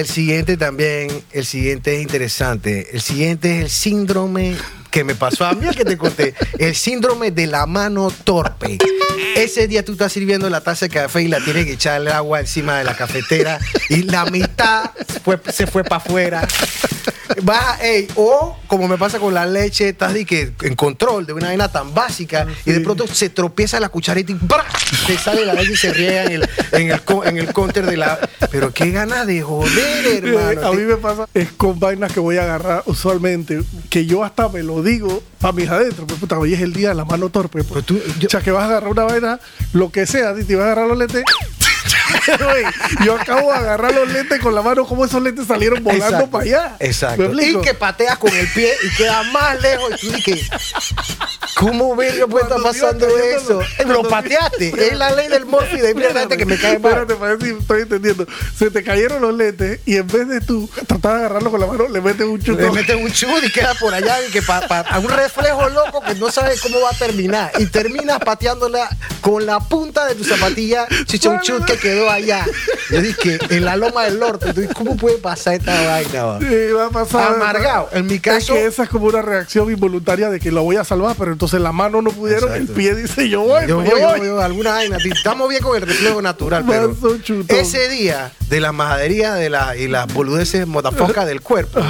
el 0.00 0.06
siguiente 0.06 0.56
también, 0.56 1.08
el 1.32 1.44
siguiente 1.46 1.96
es 1.96 2.02
interesante. 2.02 2.88
El 2.92 3.00
siguiente 3.00 3.58
es 3.58 3.64
el 3.64 3.70
síndrome 3.70 4.56
que 4.90 5.02
me 5.04 5.14
pasó 5.14 5.44
a 5.44 5.52
mí, 5.54 5.66
el 5.66 5.74
que 5.74 5.84
te 5.84 5.96
conté. 5.98 6.34
El 6.58 6.74
síndrome 6.74 7.30
de 7.30 7.46
la 7.46 7.66
mano 7.66 8.12
torpe. 8.24 8.78
Ese 9.36 9.66
día 9.66 9.84
tú 9.84 9.92
estás 9.92 10.12
sirviendo 10.12 10.48
la 10.50 10.60
taza 10.60 10.86
de 10.86 10.90
café 10.90 11.22
y 11.22 11.28
la 11.28 11.40
tienes 11.40 11.66
que 11.66 11.72
echar 11.72 12.00
el 12.00 12.08
agua 12.08 12.40
encima 12.40 12.78
de 12.78 12.84
la 12.84 12.96
cafetera 12.96 13.58
y 13.88 14.02
la 14.02 14.24
mitad 14.26 14.90
fue- 15.24 15.40
se 15.52 15.66
fue 15.66 15.82
para 15.82 15.96
afuera. 15.96 16.48
Baja, 17.42 17.78
ey, 17.84 18.06
o 18.16 18.56
como 18.66 18.86
me 18.88 18.96
pasa 18.98 19.18
con 19.18 19.34
la 19.34 19.46
leche, 19.46 19.88
estás 19.90 20.14
de 20.14 20.24
que 20.24 20.52
en 20.62 20.74
control 20.74 21.26
de 21.26 21.32
una 21.32 21.48
vaina 21.48 21.70
tan 21.70 21.92
básica 21.94 22.46
y 22.64 22.72
de 22.72 22.80
pronto 22.80 23.06
se 23.06 23.28
tropieza 23.28 23.80
la 23.80 23.88
cucharita 23.88 24.32
y 24.32 24.36
¡bra! 24.40 24.64
te 25.06 25.16
sale 25.18 25.44
la 25.44 25.54
leche 25.54 25.72
y 25.72 25.76
se 25.76 25.92
riega 25.92 26.24
en 26.24 26.32
el, 26.32 26.48
en 26.72 26.90
el, 26.90 27.00
en 27.24 27.38
el 27.38 27.52
counter 27.52 27.86
de 27.86 27.96
la. 27.96 28.18
Pero 28.50 28.72
qué 28.72 28.90
ganas 28.90 29.26
de 29.26 29.42
joder, 29.42 30.24
hermano. 30.24 30.60
Eh, 30.60 30.64
a 30.66 30.70
mí 30.72 30.82
me 30.82 30.96
pasa 30.96 31.28
es 31.34 31.50
con 31.52 31.78
vainas 31.80 32.12
que 32.12 32.20
voy 32.20 32.36
a 32.38 32.42
agarrar 32.44 32.82
usualmente, 32.86 33.60
que 33.90 34.06
yo 34.06 34.22
hasta 34.24 34.48
me 34.48 34.62
lo 34.62 34.82
digo 34.82 35.22
para 35.40 35.52
mis 35.52 35.68
adentro, 35.68 36.06
pues 36.06 36.18
puta, 36.20 36.38
hoy 36.38 36.54
es 36.54 36.60
el 36.60 36.72
día 36.72 36.90
de 36.90 36.94
la 36.94 37.04
mano 37.04 37.28
torpe. 37.28 37.64
Pues. 37.64 37.66
Pero 37.68 37.82
tú- 37.82 38.00
yo- 38.18 38.28
o 38.28 38.30
sea, 38.30 38.40
que 38.40 38.50
vas 38.50 38.62
a 38.64 38.66
agarrar 38.66 38.90
una 38.90 39.04
vaina, 39.04 39.40
lo 39.72 39.90
que 39.90 40.06
sea, 40.06 40.34
Titi, 40.34 40.54
vas 40.54 40.62
a 40.64 40.66
agarrar 40.72 40.88
los 40.88 40.98
lentes. 40.98 41.22
Güey, 42.44 42.64
yo 43.04 43.16
acabo 43.16 43.52
de 43.52 43.58
agarrar 43.58 43.94
los 43.94 44.10
lentes 44.10 44.40
con 44.40 44.54
la 44.54 44.62
mano, 44.62 44.84
como 44.86 45.04
esos 45.04 45.22
lentes 45.22 45.46
salieron 45.46 45.82
volando 45.82 46.04
Exacto, 46.06 46.30
para 46.30 46.44
allá. 46.44 46.76
Exacto. 46.80 47.32
Y 47.40 47.60
que 47.60 47.74
pateas 47.74 48.18
con 48.18 48.34
el 48.34 48.46
pie 48.48 48.72
y 48.82 48.96
queda 48.96 49.22
más 49.24 49.60
lejos. 49.60 50.02
Y 50.02 50.06
tú 50.08 50.12
dices, 50.12 50.48
¿cómo 51.56 51.94
verga 51.96 52.26
puede 52.26 52.44
estar 52.44 52.62
pasando 52.62 53.06
eso? 53.18 53.60
Eh, 53.62 53.66
Lo 53.86 54.00
cuando- 54.00 54.08
pateaste. 54.10 54.88
Es 54.88 54.96
la 54.98 55.10
ley 55.12 55.28
del 55.28 55.46
morfi 55.46 55.78
de 55.78 55.94
gente 55.94 56.36
que 56.36 56.46
me 56.46 56.56
cae 56.58 56.78
mal. 56.78 56.92
Espérate, 56.92 57.14
para 57.14 57.34
ver 57.36 57.42
si 57.48 57.56
estoy 57.58 57.82
entendiendo. 57.82 58.26
Se 58.58 58.70
te 58.70 58.82
cayeron 58.82 59.22
los 59.22 59.34
lentes 59.34 59.80
y 59.86 59.96
en 59.96 60.06
vez 60.06 60.28
de 60.28 60.40
tú 60.40 60.68
tratar 60.86 61.12
de 61.14 61.18
agarrarlo 61.20 61.50
con 61.50 61.60
la 61.60 61.66
mano, 61.66 61.88
le 61.88 62.00
metes 62.00 62.26
un 62.26 62.38
Le 62.38 62.44
chutón. 62.44 62.74
meten 62.74 63.02
un 63.02 63.12
chud 63.12 63.42
y 63.42 63.50
queda 63.50 63.74
por 63.74 63.92
allá 63.94 64.16
y 64.26 64.30
que 64.30 64.42
para 64.42 64.98
un 64.98 65.08
reflejo 65.08 65.68
loco 65.68 66.00
que 66.02 66.14
no 66.14 66.30
sabes 66.30 66.60
cómo 66.60 66.80
va 66.80 66.90
a 66.90 66.94
terminar. 66.98 67.52
Y 67.58 67.66
terminas 67.66 68.18
pateándola 68.20 68.88
con 69.20 69.46
la 69.46 69.60
punta 69.60 70.06
de 70.06 70.14
tu 70.14 70.24
zapatilla, 70.24 70.86
chicha 71.06 71.30
un 71.30 71.40
chud 71.40 71.64
que 71.64 71.76
quedó 71.78 72.03
allá. 72.10 72.44
Yo 72.90 73.00
dije, 73.00 73.38
en 73.50 73.64
la 73.64 73.76
loma 73.76 74.04
del 74.04 74.18
norte. 74.18 74.52
Dices, 74.52 74.74
¿Cómo 74.74 74.96
puede 74.96 75.18
pasar 75.18 75.54
esta 75.54 75.72
vaina? 75.86 76.24
va? 76.24 76.38
Sí, 76.38 76.72
va 76.76 76.86
a 76.86 76.90
pasar. 76.90 77.34
Amargado. 77.34 77.88
En 77.92 78.06
mi 78.06 78.14
Es 78.14 78.20
caso, 78.20 78.54
que 78.54 78.66
esa 78.66 78.84
es 78.84 78.88
como 78.88 79.06
una 79.06 79.22
reacción 79.22 79.70
involuntaria 79.70 80.30
de 80.30 80.40
que 80.40 80.50
lo 80.50 80.62
voy 80.62 80.76
a 80.76 80.84
salvar, 80.84 81.16
pero 81.18 81.32
entonces 81.32 81.60
la 81.60 81.72
mano 81.72 82.02
no 82.02 82.10
pudieron, 82.10 82.50
Exacto. 82.50 82.72
el 82.72 82.76
pie 82.76 82.94
dice 82.94 83.28
yo 83.28 83.42
voy, 83.42 83.66
Yo 83.66 83.76
pues 83.76 83.90
voy, 83.90 84.00
yo 84.26 84.34
voy. 84.34 84.42
alguna 84.44 84.70
vaina. 84.72 84.98
Estamos 84.98 85.48
bien 85.48 85.62
con 85.62 85.76
el 85.76 85.82
reflejo 85.82 86.20
natural, 86.22 86.64
pero 86.68 86.96
ese 87.48 87.88
día 87.88 88.32
de 88.48 88.60
la 88.60 88.72
majadería 88.72 89.34
de 89.34 89.50
la, 89.50 89.76
y 89.76 89.88
las 89.88 90.12
boludeces 90.12 90.66
motafocas 90.66 91.26
del 91.26 91.40
cuerpo, 91.40 91.80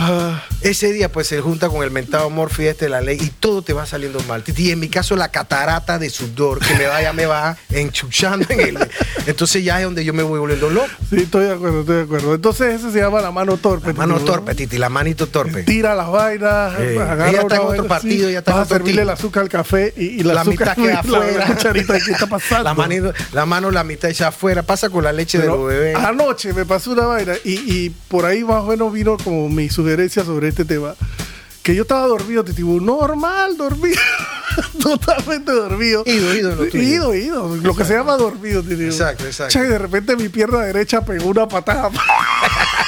ese 0.61 0.92
día 0.92 1.11
pues 1.11 1.26
se 1.26 1.40
junta 1.40 1.68
con 1.68 1.83
el 1.83 1.90
mentado 1.90 2.30
Morphy 2.30 2.66
este 2.66 2.87
de 2.87 2.90
la 2.90 3.00
ley 3.00 3.18
y 3.21 3.28
todo 3.28 3.62
te 3.62 3.73
va 3.73 3.87
saliendo 3.87 4.21
mal. 4.28 4.42
Y 4.56 4.71
en 4.71 4.78
mi 4.80 4.88
caso 4.88 5.16
la 5.16 5.30
catarata 5.30 5.99
de 5.99 6.09
sudor 6.11 6.61
que 6.61 6.75
me 6.75 6.87
vaya 6.87 7.12
me 7.12 7.26
va 7.26 7.56
enchuchando 7.71 8.47
en 8.49 8.61
el... 8.61 8.88
Entonces 9.26 9.64
ya 9.64 9.78
es 9.78 9.85
donde 9.85 10.03
yo 10.04 10.12
me 10.14 10.23
voy 10.23 10.38
volviendo 10.38 10.70
loco. 10.70 10.87
Sí, 11.11 11.16
estoy 11.23 11.44
de 11.46 11.52
acuerdo, 11.52 11.80
estoy 11.80 11.96
de 11.96 12.02
acuerdo. 12.02 12.34
Entonces 12.34 12.80
ese 12.80 12.92
se 12.92 12.99
llama 13.00 13.20
la 13.20 13.30
mano 13.30 13.56
torpe. 13.56 13.88
La 13.88 13.92
mano 13.94 14.14
Titi, 14.14 14.26
¿no? 14.26 14.32
torpe, 14.32 14.54
Titi, 14.54 14.78
la 14.78 14.88
manito 14.88 15.26
torpe. 15.26 15.62
Tira 15.64 15.94
las 15.94 16.11
vainas, 16.11 16.75
Eh, 16.78 16.99
agarra 17.00 17.30
ella 17.30 17.40
está 17.42 17.56
en 17.56 17.62
otro 17.62 17.87
partido, 17.87 18.28
ella 18.28 18.38
está 18.40 18.52
en 18.52 18.58
otro 18.58 18.76
servirle 18.76 19.02
el 19.02 19.11
azúcar 19.11 19.42
al 19.44 19.49
café 19.49 19.92
y, 19.96 20.04
y 20.04 20.23
la, 20.23 20.34
La 20.34 20.40
azúcar 20.42 20.68
mitad 20.68 20.75
queda 20.82 20.92
la- 20.94 21.00
afuera. 21.00 21.38
La, 21.49 21.54
cucharita, 21.54 21.99
¿qué 22.00 22.11
está 22.12 22.26
pasando? 22.26 22.64
La, 22.64 22.75
manito- 22.75 23.12
la 23.32 23.46
mano, 23.46 23.70
la 23.70 23.84
mitad 23.84 24.11
echada 24.11 24.28
afuera, 24.28 24.62
pasa 24.62 24.88
con 24.90 25.04
la 25.04 25.12
leche 25.12 25.38
de 25.38 25.44
Pero 25.44 25.56
los 25.56 25.66
bebés. 25.68 25.96
Anoche 25.96 26.52
me 26.52 26.64
pasó 26.64 26.92
una 26.92 27.06
vaina 27.06 27.34
y, 27.44 27.52
y 27.52 27.90
por 28.08 28.25
ahí 28.26 28.44
más 28.44 28.62
o 28.62 28.66
menos 28.66 28.92
vino 28.92 29.16
como 29.18 29.49
mi 29.49 29.68
sugerencia 29.68 30.25
sobre 30.25 30.49
este 30.49 30.64
tema. 30.64 30.94
Que 31.64 31.75
yo 31.75 31.83
estaba 31.83 32.06
dormido, 32.06 32.44
Titibu, 32.44 32.78
normal, 32.78 33.56
dormido. 33.56 33.99
Totalmente 34.83 35.50
dormido. 35.50 36.02
Ido, 36.04 36.35
ido 36.35 36.54
lo 36.54 36.68
tuyo. 36.68 36.83
Ido, 36.83 37.14
ido. 37.14 37.56
Lo 37.56 37.75
que 37.75 37.87
se 37.87 37.94
llama 37.94 38.18
dormido, 38.18 38.62
Titibu. 38.62 38.83
Exacto, 38.83 39.25
exacto. 39.25 39.54
Cha, 39.54 39.64
y 39.64 39.68
de 39.68 39.78
repente 39.78 40.14
mi 40.14 40.28
pierna 40.28 40.59
derecha 40.59 41.02
pegó 41.02 41.30
una 41.30 41.49
patada. 41.49 41.90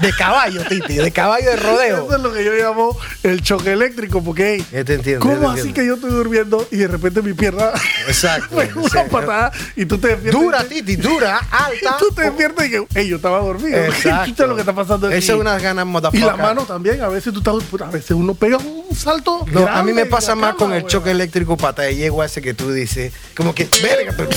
De 0.00 0.12
caballo, 0.12 0.62
Titi, 0.68 0.94
de 0.96 1.12
caballo 1.12 1.50
de 1.50 1.56
rodeo. 1.56 2.04
Eso 2.06 2.16
es 2.16 2.20
lo 2.22 2.32
que 2.32 2.44
yo 2.44 2.52
llamo 2.52 2.98
el 3.22 3.42
choque 3.42 3.72
eléctrico, 3.72 4.22
porque 4.24 4.56
hey, 4.56 4.66
Ya 4.72 4.84
te 4.84 4.94
entiendo, 4.94 5.20
¿cómo 5.24 5.38
te 5.54 5.60
así 5.60 5.68
entiendo. 5.68 5.74
que 5.74 5.86
yo 5.86 5.94
estoy 5.94 6.10
durmiendo 6.10 6.68
y 6.72 6.76
de 6.78 6.88
repente 6.88 7.22
mi 7.22 7.32
pierna 7.32 7.70
Exacto. 8.08 8.56
pegó 8.56 8.80
una 8.80 9.04
Sí. 9.04 9.08
patada 9.10 9.52
y 9.76 9.86
tú 9.86 9.98
te 9.98 10.08
despiertas? 10.08 10.40
Dura, 10.42 10.64
Titi, 10.64 10.96
dura, 10.96 11.38
alta. 11.50 11.96
Tú 11.98 12.10
te 12.14 12.22
despiertas 12.22 12.66
y 12.66 12.70
que, 12.70 12.86
hey, 12.94 13.08
yo 13.08 13.16
estaba 13.16 13.38
dormido. 13.38 13.78
Exacto. 13.84 14.46
Lo 14.48 14.54
que 14.56 14.62
está 14.62 14.74
pasando 14.74 15.06
aquí. 15.06 15.16
Esa 15.16 15.32
es 15.34 15.38
unas 15.38 15.62
ganas 15.62 15.86
Y 16.12 16.18
la 16.18 16.36
mano 16.36 16.62
también, 16.64 17.00
a 17.00 17.08
veces 17.08 17.32
tú 17.32 17.38
estás, 17.38 17.54
puta, 17.70 17.86
a 17.86 17.90
veces 17.90 18.10
uno 18.10 18.34
pega 18.34 18.56
un 18.58 18.94
salto. 18.96 19.46
No, 19.52 19.66
a 19.68 19.82
mí 19.84 19.92
me 19.92 20.06
pasa 20.06 20.34
más 20.34 20.54
con 20.56 20.72
el 20.72 20.86
choque 20.86 21.12
eléctrico 21.12 21.56
pata 21.56 21.82
de 21.82 21.94
yegua 21.94 22.26
ese 22.26 22.42
que 22.42 22.52
tú 22.52 22.72
dices. 22.72 23.12
Como 23.36 23.54
que, 23.54 23.68
verga, 23.82 24.12
pero, 24.16 24.28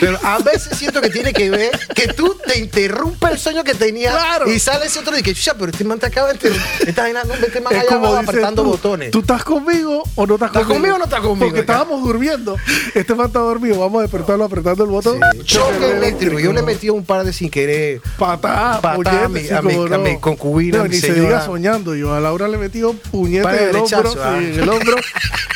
pero 0.00 0.18
a 0.22 0.38
veces 0.40 0.76
siento 0.76 1.00
que 1.00 1.08
tiene 1.10 1.32
que 1.32 1.48
ver 1.50 1.70
que 1.94 2.08
tú 2.08 2.36
te 2.46 2.58
interrumpe 2.58 3.28
el 3.30 3.38
sueño 3.38 3.64
que 3.64 3.74
tenías 3.74 4.14
Claro. 4.14 4.37
Y 4.46 4.58
sale 4.58 4.86
ese 4.86 4.98
otro 4.98 5.18
y 5.18 5.22
que, 5.22 5.34
chucha, 5.34 5.54
pero 5.54 5.70
este 5.70 5.84
man 5.84 5.98
te 5.98 6.06
acaba 6.06 6.32
de. 6.32 6.38
Esta 6.86 7.02
vaina, 7.02 7.24
no, 7.24 7.34
vete 7.40 7.60
más 7.60 7.72
allá 7.72 7.86
como 7.86 8.16
dices 8.20 8.54
tú, 8.54 8.64
botones. 8.64 9.10
¿Tú 9.10 9.20
estás 9.20 9.44
conmigo 9.44 10.02
o 10.14 10.26
no 10.26 10.34
estás, 10.34 10.48
¿Estás 10.50 10.66
conmigo 10.66 10.94
o 10.94 10.98
no 10.98 11.04
estás 11.04 11.20
conmigo? 11.20 11.46
Porque 11.46 11.60
estábamos 11.60 12.02
durmiendo. 12.02 12.56
Este 12.94 13.14
man 13.14 13.26
está 13.26 13.40
dormido. 13.40 13.78
Vamos 13.80 14.00
a 14.00 14.02
despertarlo 14.02 14.44
apretando 14.44 14.84
el 14.84 14.90
botón. 14.90 15.20
Sí. 15.32 15.44
Choque 15.44 15.90
eléctrico. 15.90 16.38
Yo 16.38 16.52
le 16.52 16.62
metí 16.62 16.90
un 16.90 17.04
par 17.04 17.24
de 17.24 17.32
sin 17.32 17.50
querer. 17.50 18.00
Patada, 18.18 18.80
Patada 18.80 19.24
a 19.24 19.28
mi- 19.28 19.48
a 19.48 19.62
mi- 19.62 20.10
a 20.10 20.20
concubina, 20.20 20.78
No, 20.78 20.84
mi 20.84 20.90
ni 20.90 20.96
se 20.96 21.12
diga 21.12 21.44
soñando. 21.44 21.94
Yo 21.94 22.14
a 22.14 22.20
Laura 22.20 22.48
le 22.48 22.56
he 22.56 22.60
metido 22.60 22.92
puñete 22.92 23.48
en 23.48 23.68
el 23.70 23.76
hombro, 23.76 24.14
ah. 24.22 24.36
sí, 24.38 24.44
en 24.44 24.60
el 24.60 24.68
hombro. 24.68 24.96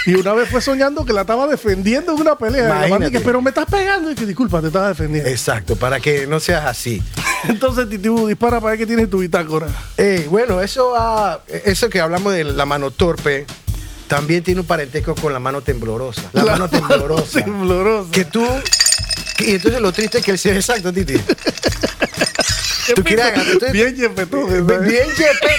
Y 0.04 0.14
una 0.14 0.32
vez 0.32 0.48
fue 0.48 0.60
soñando 0.60 1.04
que 1.04 1.12
la 1.12 1.20
estaba 1.20 1.46
defendiendo 1.46 2.12
en 2.12 2.20
una 2.20 2.36
pelea. 2.36 2.88
Y 2.88 3.04
dije, 3.04 3.20
pero 3.20 3.40
me 3.40 3.50
estás 3.50 3.66
pegando. 3.66 4.10
Y 4.10 4.16
que 4.16 4.26
disculpa, 4.26 4.60
te 4.60 4.66
estaba 4.66 4.88
defendiendo. 4.88 5.30
Exacto, 5.30 5.76
para 5.76 6.00
que 6.00 6.26
no 6.26 6.40
seas 6.40 6.64
así. 6.66 7.00
Entonces, 7.49 7.88
Titibu, 7.88 8.26
dispara 8.26 8.61
para 8.61 8.70
ver 8.72 8.78
qué 8.80 8.87
tienes 8.87 9.11
tu 9.11 9.18
bitácora. 9.18 9.68
Eh, 9.96 10.26
bueno, 10.30 10.61
eso, 10.61 10.94
ah, 10.96 11.40
eso 11.64 11.88
que 11.90 12.00
hablamos 12.00 12.32
de 12.32 12.44
la 12.44 12.64
mano 12.66 12.90
torpe 12.90 13.46
también 14.08 14.42
tiene 14.44 14.61
un 14.61 14.66
parentesco 14.66 15.14
con 15.14 15.32
la 15.32 15.38
mano 15.38 15.62
temblorosa. 15.62 16.22
La, 16.32 16.44
mano 16.44 16.68
temblorosa. 16.68 17.42
temblorosa. 17.44 18.11
Que 18.11 18.25
tú. 18.26 18.46
que- 19.37 19.50
y 19.50 19.54
entonces 19.54 19.80
lo 19.80 19.92
triste 19.92 20.18
es 20.18 20.25
que 20.25 20.32
el 20.32 20.38
exacto, 20.56 20.92
Titi. 20.92 21.14
Entonces- 23.52 23.72
Bien 23.72 25.06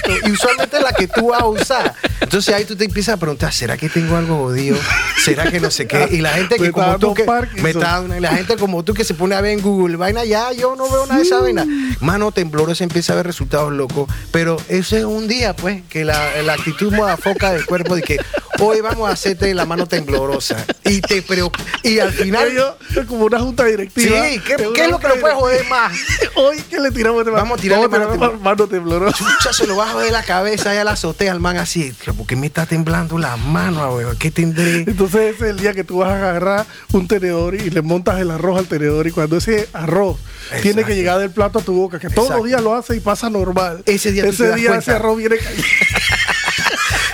Bien, 0.07 0.21
y 0.25 0.31
usualmente 0.31 0.77
es 0.77 0.83
la 0.83 0.93
que 0.93 1.07
tú 1.07 1.27
vas 1.29 1.41
a 1.41 1.45
usar. 1.45 1.93
Entonces 2.21 2.53
ahí 2.53 2.65
tú 2.65 2.75
te 2.75 2.85
empiezas 2.85 3.15
a 3.15 3.17
preguntar, 3.17 3.53
¿será 3.53 3.77
que 3.77 3.89
tengo 3.89 4.15
algo 4.17 4.37
jodido? 4.45 4.77
¿Será 5.23 5.49
que 5.51 5.59
no 5.59 5.69
sé 5.71 5.87
qué? 5.87 6.07
Y 6.11 6.17
la 6.21 6.33
gente 6.33 6.55
que 6.57 6.71
como 6.71 6.85
tú 6.99 7.13
que 7.13 7.23
me 7.61 7.69
está 7.71 8.01
la 8.01 8.29
gente 8.35 8.55
como 8.57 8.83
tú 8.83 8.93
que 8.93 9.03
se 9.03 9.13
pone 9.13 9.35
a 9.35 9.41
ver 9.41 9.51
en 9.51 9.61
Google, 9.61 9.97
vaina 9.97 10.23
ya, 10.25 10.51
yo 10.53 10.75
no 10.75 10.89
veo 10.89 11.05
nada 11.05 11.17
de 11.17 11.23
esa 11.23 11.39
vaina. 11.39 11.65
Mano 11.99 12.31
temblorosa 12.31 12.83
empieza 12.83 13.13
a 13.13 13.15
ver 13.17 13.25
resultados 13.27 13.71
locos, 13.71 14.09
pero 14.31 14.57
eso 14.69 14.95
es 14.97 15.03
un 15.05 15.27
día 15.27 15.55
pues 15.55 15.83
que 15.89 16.05
la, 16.05 16.41
la 16.43 16.53
actitud 16.53 16.93
foca 17.17 17.51
del 17.51 17.65
cuerpo 17.65 17.95
de 17.95 18.01
que 18.01 18.17
hoy 18.59 18.81
vamos 18.81 19.09
a 19.09 19.13
hacerte 19.13 19.53
la 19.53 19.65
mano 19.65 19.85
temblorosa 19.87 20.65
y 20.85 21.01
te 21.01 21.23
preocup- 21.25 21.57
y 21.83 21.99
al 21.99 22.11
final 22.13 22.47
es 22.95 23.05
como 23.05 23.25
una 23.25 23.39
junta 23.39 23.65
directiva. 23.65 24.23
Sí, 24.29 24.39
¿qué- 24.39 24.55
qué 24.73 24.83
es 24.85 24.89
lo 24.91 24.99
que 24.99 25.07
lo 25.07 25.19
puede 25.19 25.33
joder 25.35 25.65
más? 25.69 25.93
Hoy 26.35 26.57
que 26.69 26.79
le 26.79 26.91
tiramos 26.91 27.22
este 27.23 27.41
Vamos 27.41 27.59
a 27.59 27.61
tirarle 27.61 27.87
mano 27.87 28.15
mano, 28.15 28.39
mano 28.39 28.67
temblorosa. 28.67 29.17
Chucha, 29.17 29.53
se 29.53 29.67
lo 29.67 29.75
bajo 29.75 29.99
de 29.99 30.11
la 30.11 30.23
cabeza 30.23 30.71
allá 30.71 30.81
a 30.81 30.83
la 30.83 30.91
azotea 30.91 31.31
al 31.31 31.39
man 31.39 31.57
así. 31.57 31.93
¿Por 32.17 32.25
qué 32.25 32.35
me 32.35 32.47
está 32.47 32.65
temblando 32.65 33.17
la 33.17 33.37
mano, 33.37 33.81
abuelo? 33.81 34.13
¿Qué 34.17 34.31
tendré? 34.31 34.83
Entonces 34.87 35.35
ese 35.35 35.45
es 35.45 35.49
el 35.51 35.59
día 35.59 35.73
que 35.73 35.83
tú 35.83 35.99
vas 35.99 36.09
a 36.09 36.15
agarrar 36.15 36.65
un 36.91 37.07
tenedor 37.07 37.55
y 37.55 37.69
le 37.69 37.81
montas 37.81 38.19
el 38.19 38.31
arroz 38.31 38.59
al 38.59 38.67
tenedor 38.67 39.07
y 39.07 39.11
cuando 39.11 39.37
ese 39.37 39.69
arroz 39.73 40.17
tiene 40.61 40.83
que 40.83 40.95
llegar 40.95 41.19
del 41.19 41.31
plato 41.31 41.59
a 41.59 41.61
tu 41.61 41.73
boca, 41.73 41.99
que 41.99 42.09
todos 42.09 42.29
los 42.29 42.45
días 42.45 42.61
lo 42.61 42.75
hace 42.75 42.95
y 42.95 42.99
pasa 42.99 43.29
normal. 43.29 43.83
Ese 43.85 44.11
día 44.11 44.25
ese 44.25 44.55
día 44.55 44.75
ese 44.75 44.91
arroz 44.91 45.17
viene 45.17 45.37
cayendo. 45.37 45.63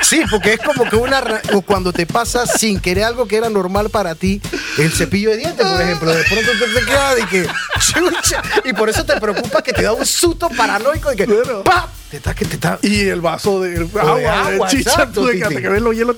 Sí, 0.09 0.23
porque 0.27 0.53
es 0.53 0.59
como 0.59 0.89
que 0.89 0.95
una. 0.95 1.21
cuando 1.67 1.93
te 1.93 2.07
pasa 2.07 2.47
sin 2.47 2.79
querer 2.79 3.03
algo 3.03 3.27
que 3.27 3.37
era 3.37 3.47
normal 3.47 3.91
para 3.91 4.15
ti, 4.15 4.41
el 4.79 4.91
cepillo 4.91 5.29
de 5.29 5.37
dientes, 5.37 5.67
por 5.67 5.79
ejemplo, 5.79 6.11
de 6.11 6.23
pronto 6.23 6.51
te, 6.51 6.79
te 6.79 6.85
queda 6.85 7.13
de 7.13 7.25
que. 7.27 7.47
chucha, 7.79 8.41
y 8.65 8.73
por 8.73 8.89
eso 8.89 9.05
te 9.05 9.19
preocupa 9.19 9.61
que 9.61 9.71
te 9.71 9.83
da 9.83 9.93
un 9.93 10.07
susto 10.07 10.49
paranoico 10.49 11.11
de 11.11 11.15
que. 11.15 11.27
¡pap! 11.63 11.89
Te 12.09 12.17
está, 12.17 12.33
que 12.33 12.45
te 12.45 12.55
está. 12.55 12.79
Y 12.81 13.01
el 13.01 13.21
vaso 13.21 13.61
de 13.61 13.87
agua, 13.99 14.15
de, 14.15 14.27
agua, 14.27 14.67
chicha, 14.67 14.89
exacto, 14.89 15.21
tú 15.21 15.27
de 15.27 15.33
que 15.33 15.37
Titi. 15.41 15.47
hasta 15.47 15.61
que 15.61 15.69
ves 15.69 15.81
los 15.83 15.95
hielos. 15.95 16.15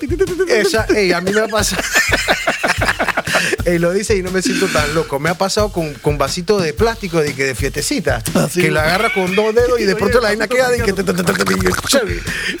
Esa, 0.48 0.86
ey, 0.86 1.12
a 1.12 1.20
mí 1.20 1.30
me 1.30 1.40
ha 1.40 1.48
Ey, 3.64 3.78
lo 3.78 3.92
dice 3.92 4.16
y 4.16 4.22
no 4.22 4.30
me 4.30 4.42
siento 4.42 4.66
tan 4.66 4.94
loco. 4.94 5.18
Me 5.20 5.30
ha 5.30 5.34
pasado 5.34 5.70
con, 5.72 5.92
con 5.94 6.18
vasito 6.18 6.58
de 6.60 6.72
plástico 6.72 7.20
de, 7.20 7.34
que 7.34 7.44
de 7.44 7.54
fiestecita. 7.54 8.22
Así 8.34 8.60
que 8.60 8.66
es. 8.68 8.72
la 8.72 8.82
agarra 8.82 9.12
con 9.12 9.34
dos 9.34 9.54
dedos 9.54 9.80
y 9.80 9.84
de 9.84 9.96
pronto 9.96 10.20
la 10.20 10.28
vaina 10.28 10.48
queda 10.48 10.68
de 10.70 10.82
que. 10.82 10.92
pequeño. 10.94 11.70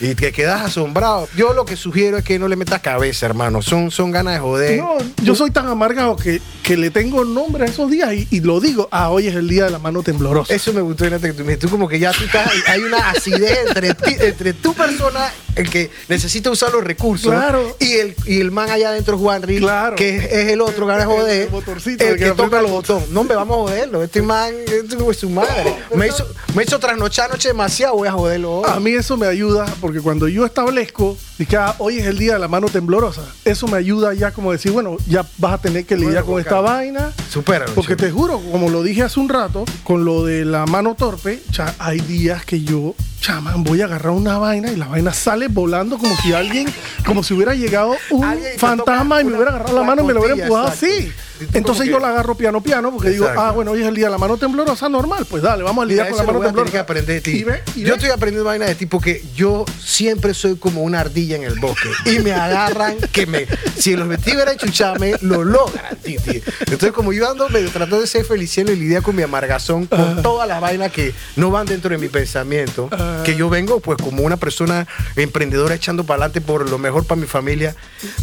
Y 0.00 0.14
que 0.14 0.32
quedas 0.32 0.62
asombrado. 0.62 1.28
Yo 1.36 1.52
lo 1.54 1.64
que 1.64 1.76
sugiero 1.76 2.16
es 2.18 2.24
que 2.24 2.38
no 2.38 2.48
le 2.48 2.56
metas 2.56 2.80
cabeza, 2.80 3.26
hermano. 3.26 3.62
Son, 3.62 3.90
son 3.90 4.10
ganas 4.10 4.34
de 4.34 4.40
joder. 4.40 4.78
No, 4.78 4.96
yo 5.22 5.34
soy 5.34 5.50
tan 5.50 5.66
amargado 5.66 6.16
que, 6.16 6.40
que 6.62 6.76
le 6.76 6.90
tengo 6.90 7.24
nombre 7.24 7.64
a 7.64 7.66
esos 7.68 7.90
días 7.90 8.12
y, 8.14 8.26
y 8.30 8.40
lo 8.40 8.60
digo. 8.60 8.88
Ah, 8.90 9.10
hoy 9.10 9.28
es 9.28 9.34
el 9.34 9.48
día 9.48 9.64
de 9.64 9.70
la 9.70 9.78
mano 9.78 10.02
temblorosa. 10.02 10.52
Eso 10.54 10.72
me 10.72 10.80
gustó, 10.80 11.04
que 11.08 11.32
tú, 11.32 11.44
tú 11.58 11.68
como 11.68 11.88
que 11.88 11.98
ya 11.98 12.12
tú 12.12 12.24
estás, 12.24 12.50
hay 12.68 12.80
una 12.82 13.10
acidez 13.10 13.58
entre, 13.68 13.94
ti- 13.94 14.16
entre 14.20 14.52
tu 14.54 14.74
persona, 14.74 15.30
el 15.56 15.68
que 15.68 15.90
necesita 16.08 16.50
usar 16.50 16.72
los 16.72 16.82
recursos, 16.84 17.30
Claro. 17.32 17.76
y 17.78 17.92
el, 17.94 18.14
y 18.26 18.40
el 18.40 18.50
man 18.50 18.70
allá 18.70 18.88
adentro, 18.90 19.18
Juanri, 19.18 19.58
Claro. 19.58 19.96
que 19.96 20.16
es, 20.16 20.24
es 20.32 20.52
el 20.52 20.60
otro, 20.62 20.86
gana 20.86 21.04
joder, 21.04 21.50
el 21.98 22.18
que, 22.18 22.30
toca 22.32 22.60
el 22.60 22.66
botón. 22.66 23.02
No, 23.10 23.24
me 23.24 23.34
vamos 23.34 23.56
a 23.56 23.60
joderlo. 23.62 24.02
Este 24.02 24.22
man 24.22 24.52
este 24.66 24.96
es 25.10 25.16
su 25.16 25.30
madre. 25.30 25.76
Me 25.94 26.08
hizo, 26.08 26.26
me 26.54 26.62
hizo 26.64 26.78
trasnochar 26.78 27.30
anoche 27.30 27.48
demasiado, 27.48 27.94
voy 27.94 28.08
a 28.08 28.12
joderlo 28.12 28.58
hoy. 28.58 28.70
A 28.70 28.80
mí 28.80 28.92
eso 28.92 29.16
me 29.16 29.26
ayuda 29.26 29.66
porque 29.80 30.00
cuando 30.00 30.28
yo 30.28 30.44
establezco 30.44 31.16
que 31.46 31.56
ah, 31.56 31.74
hoy 31.78 31.98
es 31.98 32.06
el 32.06 32.18
día 32.18 32.34
de 32.34 32.38
la 32.38 32.48
mano 32.48 32.68
temblorosa, 32.68 33.22
eso 33.44 33.66
me 33.66 33.78
ayuda 33.78 34.14
ya 34.14 34.32
como 34.32 34.52
decir, 34.52 34.72
bueno, 34.72 34.96
ya 35.06 35.26
vas 35.38 35.54
a 35.54 35.58
tener 35.58 35.84
que 35.84 35.96
lidiar 35.96 36.24
Bueno, 36.24 36.26
con 36.26 36.40
esta 36.40 36.60
vaina. 36.60 37.12
Supéralo, 37.30 37.74
Porque 37.74 37.96
te 37.96 38.10
juro, 38.10 38.40
como 38.50 38.68
lo 38.68 38.82
dije 38.82 39.02
hace 39.02 39.20
un 39.20 39.28
rato, 39.28 39.64
con 39.84 40.04
lo 40.04 40.24
de 40.24 40.44
la 40.44 40.66
mano 40.66 40.94
torpe, 40.94 41.42
hay 41.78 42.00
días 42.00 42.44
que 42.44 42.62
yo, 42.62 42.94
chaman, 43.22 43.62
voy 43.62 43.80
a 43.80 43.84
agarrar 43.84 44.12
una 44.12 44.36
vaina 44.36 44.72
y 44.72 44.76
la 44.76 44.88
vaina 44.88 45.12
sale 45.12 45.46
volando 45.46 45.96
como 45.96 46.14
si 46.16 46.32
alguien, 46.32 46.66
como 47.06 47.22
si 47.22 47.34
hubiera 47.34 47.54
llegado 47.54 47.94
un 48.10 48.26
fantasma 48.58 49.20
y 49.20 49.24
me 49.24 49.34
hubiera 49.34 49.50
agarrado 49.50 49.78
la 49.78 49.84
mano 49.84 50.02
y 50.02 50.06
me 50.06 50.12
lo 50.12 50.20
hubiera 50.20 50.42
empujado 50.42 50.66
así. 50.66 51.12
Entonces 51.52 51.86
yo 51.86 51.96
que- 51.96 52.02
la 52.02 52.08
agarro 52.10 52.34
piano 52.34 52.62
piano 52.62 52.90
porque 52.92 53.10
digo, 53.10 53.24
Exacto. 53.24 53.42
ah, 53.42 53.50
bueno, 53.52 53.70
hoy 53.72 53.82
es 53.82 53.86
el 53.86 53.94
día 53.94 54.06
de 54.06 54.12
la 54.12 54.18
mano 54.18 54.36
temblorosa, 54.36 54.88
normal, 54.88 55.26
pues 55.28 55.42
dale, 55.42 55.62
vamos 55.62 55.82
a 55.82 55.86
lidiar 55.86 56.08
con 56.08 56.18
la 56.18 56.24
mano 56.24 56.40
temblorosa. 56.40 56.72
que 56.72 56.78
aprender 56.78 57.14
de 57.16 57.20
ti. 57.20 57.30
Y 57.38 57.44
ve, 57.44 57.62
y 57.76 57.80
yo 57.82 57.88
ve. 57.88 57.94
estoy 57.94 58.10
aprendiendo 58.10 58.44
vainas 58.44 58.68
de 58.68 58.74
ti 58.74 58.86
porque 58.86 59.22
yo 59.34 59.64
siempre 59.82 60.34
soy 60.34 60.56
como 60.56 60.82
una 60.82 61.00
ardilla 61.00 61.36
en 61.36 61.44
el 61.44 61.58
bosque 61.58 61.88
y 62.06 62.18
me 62.20 62.32
agarran 62.32 62.96
que 63.12 63.26
me 63.26 63.46
si 63.76 63.92
el 63.92 64.02
objetivo 64.02 64.40
era 64.40 64.52
enchucharme 64.52 65.14
lo 65.22 65.44
logran 65.44 65.96
titi. 65.96 66.42
entonces 66.60 66.92
como 66.92 67.12
yo 67.12 67.28
ando 67.30 67.48
medio 67.48 67.68
tratando 67.70 68.00
de 68.00 68.06
ser 68.06 68.24
feliciano 68.24 68.70
y 68.70 68.76
lidiar 68.76 69.02
con 69.02 69.14
mi 69.16 69.22
amargazón 69.22 69.86
con 69.86 70.22
todas 70.22 70.48
las 70.48 70.60
vainas 70.60 70.92
que 70.92 71.12
no 71.36 71.50
van 71.50 71.66
dentro 71.66 71.90
de 71.90 71.98
mi 71.98 72.08
pensamiento 72.08 72.88
que 73.24 73.36
yo 73.36 73.48
vengo 73.50 73.80
pues 73.80 73.98
como 73.98 74.22
una 74.22 74.36
persona 74.36 74.86
emprendedora 75.16 75.74
echando 75.74 76.04
para 76.04 76.24
adelante 76.24 76.40
por 76.40 76.68
lo 76.68 76.78
mejor 76.78 77.04
para 77.04 77.20
mi 77.20 77.26
familia 77.26 77.74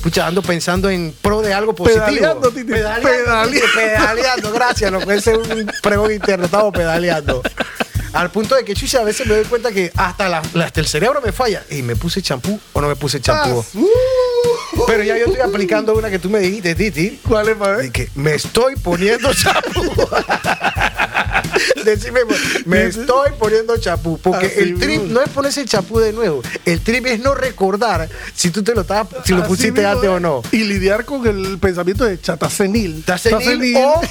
pucha 0.02 0.28
ando 0.28 0.42
pensando 0.42 0.90
en 0.90 1.14
pro 1.22 1.42
de 1.42 1.54
algo 1.54 1.74
positivo 1.76 2.06
Pedaleando, 2.06 2.50
Titi, 2.52 2.64
pedaleando, 2.66 3.09
pedaleando. 3.10 3.68
Pedaleando 3.76 4.52
gracias 4.52 4.92
lo 4.92 5.00
que 5.06 5.16
ese 5.16 5.32
es 5.34 5.38
un 5.38 5.72
pregón 5.82 6.12
interno 6.12 6.46
estamos 6.46 6.74
pedaleando. 6.74 7.42
Al 8.12 8.32
punto 8.32 8.56
de 8.56 8.66
que 8.66 8.74
chucha 8.74 9.02
a 9.02 9.04
veces 9.04 9.28
me 9.28 9.36
doy 9.36 9.46
cuenta 9.46 9.72
que 9.72 9.92
hasta, 9.96 10.28
la- 10.30 10.42
hasta 10.66 10.80
el 10.80 10.88
cerebro 10.88 11.22
me 11.22 11.32
falla. 11.32 11.64
Y 11.70 11.84
me 11.84 11.96
puse 11.96 12.22
champú 12.24 12.60
o 12.74 12.82
no 12.82 12.88
me 12.88 12.96
puse 12.96 13.22
champú 13.22 13.64
Ah, 13.78 14.84
pero 14.88 15.04
ya 15.04 15.18
yo 15.18 15.26
estoy 15.26 15.42
aplicando 15.42 15.94
una 15.94 16.10
que 16.10 16.18
tú 16.20 16.30
me 16.30 16.40
dijiste 16.40 16.74
Titi 16.74 17.20
¿Cuál 17.28 17.50
es, 17.50 17.56
pa' 17.58 17.68
ver? 17.72 17.82
de 17.84 17.92
que 17.92 18.10
me 18.16 18.34
estoy 18.36 18.76
poniendo 18.78 19.32
champú 19.34 19.84
Decime, 21.86 22.22
me 22.66 22.86
estoy 22.86 23.32
poniendo 23.38 23.78
chapú. 23.78 24.18
Porque 24.20 24.48
Así 24.48 24.60
el 24.60 24.80
trip 24.80 25.02
mismo. 25.02 25.14
no 25.14 25.22
es 25.22 25.30
ponerse 25.30 25.62
el 25.62 25.68
chapú 25.68 26.00
de 26.00 26.14
nuevo. 26.14 26.42
El 26.66 26.82
trip 26.82 27.06
es 27.08 27.20
no 27.20 27.36
recordar 27.36 28.10
si 28.34 28.50
tú 28.52 28.64
te 28.64 28.74
lo 28.74 28.82
estabas, 28.82 29.08
si 29.26 29.34
lo 29.34 29.40
Así 29.40 29.50
pusiste 29.50 29.82
mismo 29.82 29.90
antes 29.90 30.10
o 30.10 30.20
no. 30.20 30.42
Y 30.52 30.64
lidiar 30.64 31.06
con 31.06 31.26
el 31.28 31.58
pensamiento 31.60 32.06
de 32.06 32.20
chata 32.20 32.50
senil. 32.50 33.00
¿Estás 33.00 33.22
senil 33.22 33.78
o 33.78 34.02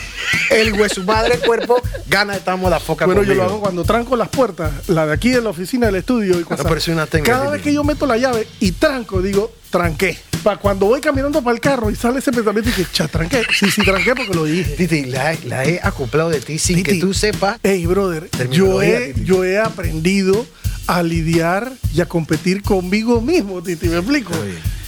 el 0.51 0.73
hueso 0.75 1.03
madre 1.05 1.39
cuerpo 1.39 1.81
gana 2.09 2.37
esta 2.37 2.57
moda 2.57 2.81
foca 2.81 3.07
Bueno, 3.07 3.23
yo 3.23 3.35
lo 3.35 3.45
hago 3.45 3.61
cuando 3.61 3.85
tranco 3.85 4.17
las 4.17 4.29
puertas, 4.29 4.89
la 4.89 5.07
de 5.07 5.13
aquí 5.13 5.31
de 5.31 5.41
la 5.41 5.51
oficina 5.51 5.87
del 5.87 5.97
estudio 5.97 6.39
y 6.41 6.45
cosas. 6.45 6.65
pero 6.65 6.77
es 6.77 6.89
una 6.89 7.07
técnica 7.07 7.39
Cada 7.39 7.51
vez 7.51 7.63
que 7.63 7.73
yo 7.73 7.85
meto 7.85 8.07
la 8.07 8.17
llave 8.17 8.47
y 8.61 8.73
tranco, 8.73 9.23
digo, 9.23 9.53
tranqué. 9.71 10.19
Para 10.49 10.61
cuando 10.61 10.87
voy 10.87 11.03
caminando 11.03 11.43
para 11.43 11.55
el 11.55 11.61
carro 11.61 11.91
y 11.91 11.95
sale 11.95 12.21
ese 12.21 12.33
pensamiento 12.33 12.71
y 12.71 12.73
que, 12.73 12.87
cha, 12.91 13.07
tranqué. 13.07 13.43
Sí, 13.55 13.71
sí, 13.71 13.83
tranqué 13.85 14.15
porque 14.15 14.33
lo 14.33 14.45
dije. 14.45 14.77
Titi, 14.77 15.05
la, 15.05 15.37
la 15.45 15.67
he 15.67 15.79
acoplado 15.83 16.31
de 16.31 16.41
ti 16.41 16.59
sin 16.59 16.77
Titi. 16.77 16.93
que 16.93 17.01
tú 17.01 17.13
sepas. 17.13 17.59
Hey, 17.63 17.85
brother, 17.85 18.31
yo 18.51 18.81
he, 18.81 19.13
yo 19.25 19.45
he 19.45 19.59
aprendido 19.59 20.47
a 20.89 21.03
lidiar 21.03 21.71
y 21.95 22.01
a 22.01 22.07
competir 22.07 22.63
conmigo 22.63 23.21
mismo, 23.21 23.63
Titi, 23.63 23.89
¿me 23.89 23.99
explico? 23.99 24.33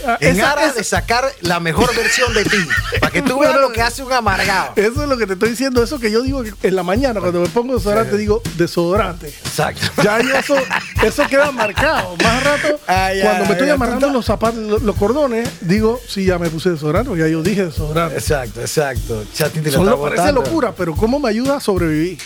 Ah, 0.07 0.17
En 0.21 0.37
esa- 0.37 0.53
aras 0.53 0.69
esa- 0.69 0.75
de 0.77 0.85
sacar 0.85 1.25
la 1.43 1.61
mejor 1.61 1.95
versión 1.95 2.33
de 2.33 2.43
ti. 2.45 2.57
Para 3.01 3.13
que 3.13 3.21
tú 3.21 3.39
veas 3.39 3.55
lo 3.61 3.71
que 3.71 3.83
hace 3.83 4.03
un 4.03 4.11
amargado. 4.11 4.73
Eso 4.77 5.03
es 5.03 5.09
lo 5.11 5.19
que 5.19 5.27
te 5.27 5.35
estoy 5.35 5.51
diciendo, 5.51 5.83
eso 5.83 5.99
que 6.01 6.11
yo 6.11 6.23
digo 6.23 6.43
que 6.43 6.69
en 6.69 6.75
la 6.75 6.83
mañana 6.83 7.21
cuando 7.21 7.43
me 7.43 7.49
pongo 7.51 7.75
desodorante 7.77 8.17
digo 8.17 8.41
desodorante. 8.57 9.29
Exacto. 9.29 9.87
Ya 10.03 10.23
yo 10.23 10.35
eso, 10.35 10.57
eso 11.05 11.27
queda 11.29 11.53
marcado. 11.53 12.17
Más 12.17 12.45
rato, 12.45 12.81
cuando 12.87 13.45
me 13.45 13.53
estoy 13.53 13.69
amarrando 13.69 14.09
los 14.09 14.25
zapatos, 14.25 14.81
los, 14.83 14.97
cordones, 14.97 15.47
digo, 15.61 16.01
sí, 16.09 16.25
ya 16.25 16.39
me 16.39 16.49
puse 16.49 16.71
desodorante, 16.71 17.15
ya 17.19 17.29
yo 17.29 17.43
dije 17.43 17.67
desodorante. 17.67 18.17
Exacto, 18.17 18.63
exacto. 18.63 19.23
Ya 19.37 19.51
lo 19.63 19.71
Solo 19.71 20.01
parece 20.01 20.23
botando. 20.23 20.41
locura, 20.43 20.73
pero 20.75 20.95
¿cómo 20.97 21.21
me 21.21 21.29
ayuda 21.29 21.57
a 21.57 21.61
sobrevivir? 21.61 22.19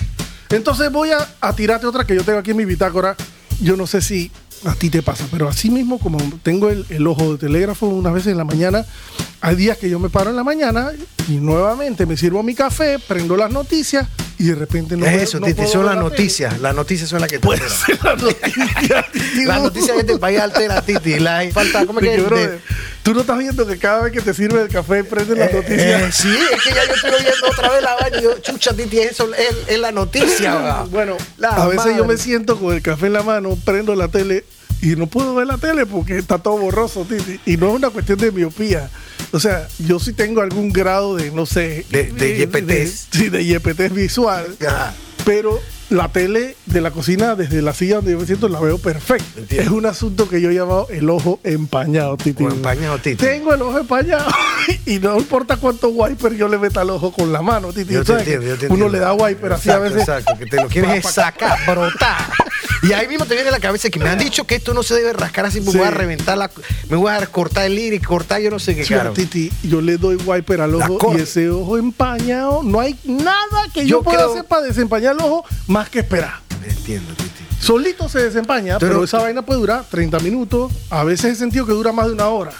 Entonces 0.50 0.92
voy 0.92 1.10
a, 1.10 1.26
a 1.40 1.52
tirarte 1.56 1.88
otra 1.88 2.04
que 2.04 2.14
yo 2.14 2.22
tengo 2.22 2.38
aquí 2.38 2.52
en 2.52 2.56
mi 2.58 2.64
bitácora. 2.64 3.16
Yo 3.60 3.76
no 3.76 3.86
sé 3.86 4.00
si 4.02 4.30
a 4.64 4.74
ti 4.74 4.88
te 4.90 5.02
pasa, 5.02 5.26
pero 5.30 5.48
así 5.48 5.70
mismo 5.70 5.98
como 5.98 6.18
tengo 6.42 6.70
el, 6.70 6.86
el 6.88 7.06
ojo 7.06 7.32
de 7.32 7.38
telégrafo 7.38 7.86
unas 7.86 8.14
veces 8.14 8.32
en 8.32 8.38
la 8.38 8.44
mañana, 8.44 8.84
hay 9.40 9.56
días 9.56 9.76
que 9.78 9.90
yo 9.90 9.98
me 9.98 10.08
paro 10.08 10.30
en 10.30 10.36
la 10.36 10.44
mañana 10.44 10.90
y 11.28 11.32
nuevamente 11.32 12.06
me 12.06 12.16
sirvo 12.16 12.42
mi 12.42 12.54
café, 12.54 12.98
prendo 12.98 13.36
las 13.36 13.50
noticias 13.50 14.06
y 14.38 14.44
de 14.44 14.54
repente 14.54 14.96
no 14.96 15.06
eso, 15.06 15.38
no 15.38 15.46
Titi, 15.46 15.66
son 15.66 15.86
las 15.86 15.96
noticias. 15.96 16.60
Las 16.60 16.74
noticias 16.74 17.08
son 17.08 17.20
las 17.20 17.30
que 17.30 17.38
te 17.38 17.46
Puede 17.46 17.68
ser 17.68 18.02
la 18.02 18.16
noticia. 18.16 19.06
Titi, 19.12 19.44
Las 19.44 19.58
no. 19.58 19.64
noticias 19.64 19.96
de 19.96 20.00
este 20.00 20.18
país 20.18 20.40
altera, 20.40 20.82
Titi. 20.82 21.18
La 21.20 21.42
falta, 21.52 21.86
¿cómo 21.86 22.00
es 22.00 22.06
que? 22.06 22.58
De- 23.04 23.10
Tú 23.10 23.14
no 23.14 23.20
estás 23.20 23.38
viendo 23.38 23.66
que 23.66 23.78
cada 23.78 24.02
vez 24.02 24.12
que 24.12 24.20
te 24.20 24.32
sirve 24.34 24.62
el 24.62 24.68
café 24.68 25.04
prende 25.04 25.36
las 25.36 25.50
Eh, 25.50 25.54
noticias. 25.54 26.02
eh, 26.02 26.10
sí, 26.12 26.34
es 26.54 26.62
que 26.62 26.70
ya 26.70 26.86
yo 26.86 26.94
estoy 26.94 27.10
oyendo 27.12 27.46
otra 27.50 27.70
vez 27.70 27.82
la 27.82 27.94
vaina 27.96 28.18
y 28.18 28.22
yo, 28.22 28.38
chucha, 28.40 28.72
Titi, 28.74 28.98
eso 28.98 29.28
es, 29.34 29.56
es 29.68 29.78
la 29.78 29.92
noticia. 29.92 30.84
Bueno, 30.90 31.16
La 31.38 31.50
a 31.50 31.68
veces 31.68 31.96
yo 31.96 32.04
me 32.04 32.16
siento 32.16 32.58
con 32.58 32.74
el 32.74 32.82
café 32.82 33.06
en 33.06 33.12
la 33.12 33.22
mano, 33.22 33.56
prendo 33.64 33.94
la 33.94 34.08
tele 34.08 34.44
y 34.82 34.96
no 34.96 35.06
puedo 35.06 35.34
ver 35.34 35.46
la 35.46 35.56
tele 35.58 35.86
porque 35.86 36.18
está 36.18 36.38
todo 36.38 36.56
borroso, 36.58 37.06
Titi. 37.08 37.40
Y 37.46 37.56
no 37.56 37.68
es 37.68 37.74
una 37.74 37.90
cuestión 37.90 38.18
de 38.18 38.30
miopía. 38.32 38.90
O 39.32 39.40
sea, 39.40 39.66
yo 39.78 39.98
sí 39.98 40.12
tengo 40.12 40.40
algún 40.42 40.72
grado 40.72 41.16
de, 41.16 41.30
no 41.30 41.44
sé... 41.46 41.84
De- 41.90 42.04
de 42.12 42.38
YPTs. 42.38 43.08
Sí, 43.10 43.28
de 43.30 43.44
YPTs 43.44 43.92
visual. 43.92 44.56
Ajá. 44.66 44.94
Pero 45.24 45.60
la 45.94 46.08
tele 46.08 46.56
de 46.66 46.80
la 46.80 46.90
cocina, 46.90 47.34
desde 47.34 47.62
la 47.62 47.72
silla 47.72 47.96
donde 47.96 48.12
yo 48.12 48.18
me 48.18 48.26
siento, 48.26 48.48
la 48.48 48.60
veo 48.60 48.78
perfecta. 48.78 49.40
Entiendo. 49.40 49.62
Es 49.70 49.76
un 49.76 49.86
asunto 49.86 50.28
que 50.28 50.40
yo 50.40 50.50
he 50.50 50.54
llamado 50.54 50.86
el 50.90 51.08
ojo 51.08 51.40
empañado, 51.44 52.16
Titi. 52.16 52.44
O 52.44 52.50
empañado, 52.50 52.98
Titi. 52.98 53.16
Tengo 53.16 53.54
el 53.54 53.62
ojo 53.62 53.78
empañado 53.78 54.26
y 54.86 54.98
no 54.98 55.16
importa 55.18 55.56
cuánto 55.56 55.88
wiper 55.88 56.34
yo 56.34 56.48
le 56.48 56.58
meta 56.58 56.80
al 56.82 56.90
ojo 56.90 57.12
con 57.12 57.32
la 57.32 57.42
mano, 57.42 57.72
Titi. 57.72 57.94
Yo 57.94 58.00
te 58.00 58.06
¿Sabes 58.12 58.22
entiendo, 58.28 58.44
que 58.44 58.48
yo 58.50 58.58
te 58.58 58.66
Uno 58.66 58.86
entiendo. 58.86 58.92
le 58.92 58.98
da 58.98 59.12
wiper 59.14 59.52
así 59.52 59.70
a 59.70 59.74
Exacto, 59.76 59.94
veces. 59.94 60.08
Exacto, 60.08 60.38
que 60.38 60.46
te 60.46 60.56
lo 60.62 60.68
quieres 60.68 61.04
es 61.04 61.10
sacar, 61.12 61.58
brotar. 61.66 62.18
Y 62.86 62.92
ahí 62.92 63.08
mismo 63.08 63.24
te 63.24 63.34
viene 63.34 63.48
a 63.48 63.52
la 63.52 63.60
cabeza 63.60 63.88
que 63.90 63.98
me 63.98 64.08
han 64.08 64.18
dicho 64.18 64.44
que 64.46 64.56
esto 64.56 64.74
no 64.74 64.82
se 64.82 64.94
debe 64.94 65.12
rascar 65.12 65.46
así, 65.46 65.60
me 65.60 65.70
Sí. 65.72 65.78
voy 65.78 65.86
a 65.86 65.90
reventar 65.90 66.36
la, 66.36 66.50
me 66.88 66.96
voy 66.96 67.10
a 67.12 67.26
cortar 67.26 67.64
el 67.66 67.78
iris, 67.78 68.02
cortar 68.06 68.40
yo 68.40 68.50
no 68.50 68.58
sé 68.58 68.76
qué, 68.76 68.84
Sí, 68.84 68.92
caro. 68.94 69.12
Titi, 69.12 69.50
yo 69.62 69.80
le 69.80 69.96
doy 69.96 70.16
wiper 70.16 70.60
al 70.60 70.74
ojo 70.74 71.14
y 71.16 71.20
ese 71.22 71.48
ojo 71.50 71.78
empañado, 71.78 72.62
no 72.62 72.80
hay 72.80 72.98
nada 73.04 73.68
que 73.72 73.82
yo, 73.82 73.98
Yo 73.98 74.02
pueda 74.02 74.18
creo- 74.18 74.30
hacer 74.32 74.44
para 74.44 74.62
desempañar 74.62 75.14
el 75.14 75.20
ojo 75.22 75.44
más 75.66 75.88
que 75.88 76.00
esperar. 76.00 76.40
Entiendo, 76.66 77.12
Titi. 77.14 77.43
Solito 77.64 78.08
se 78.08 78.22
desempaña, 78.22 78.78
pero, 78.78 78.92
Pero- 78.92 79.04
esa 79.04 79.18
vaina 79.20 79.42
puede 79.42 79.60
durar 79.60 79.84
30 79.90 80.18
minutos. 80.20 80.70
A 80.90 81.02
veces 81.04 81.32
he 81.32 81.34
sentido 81.36 81.64
que 81.64 81.72
dura 81.72 81.92
más 81.92 82.06
de 82.08 82.12
una 82.12 82.28
hora. 82.28 82.52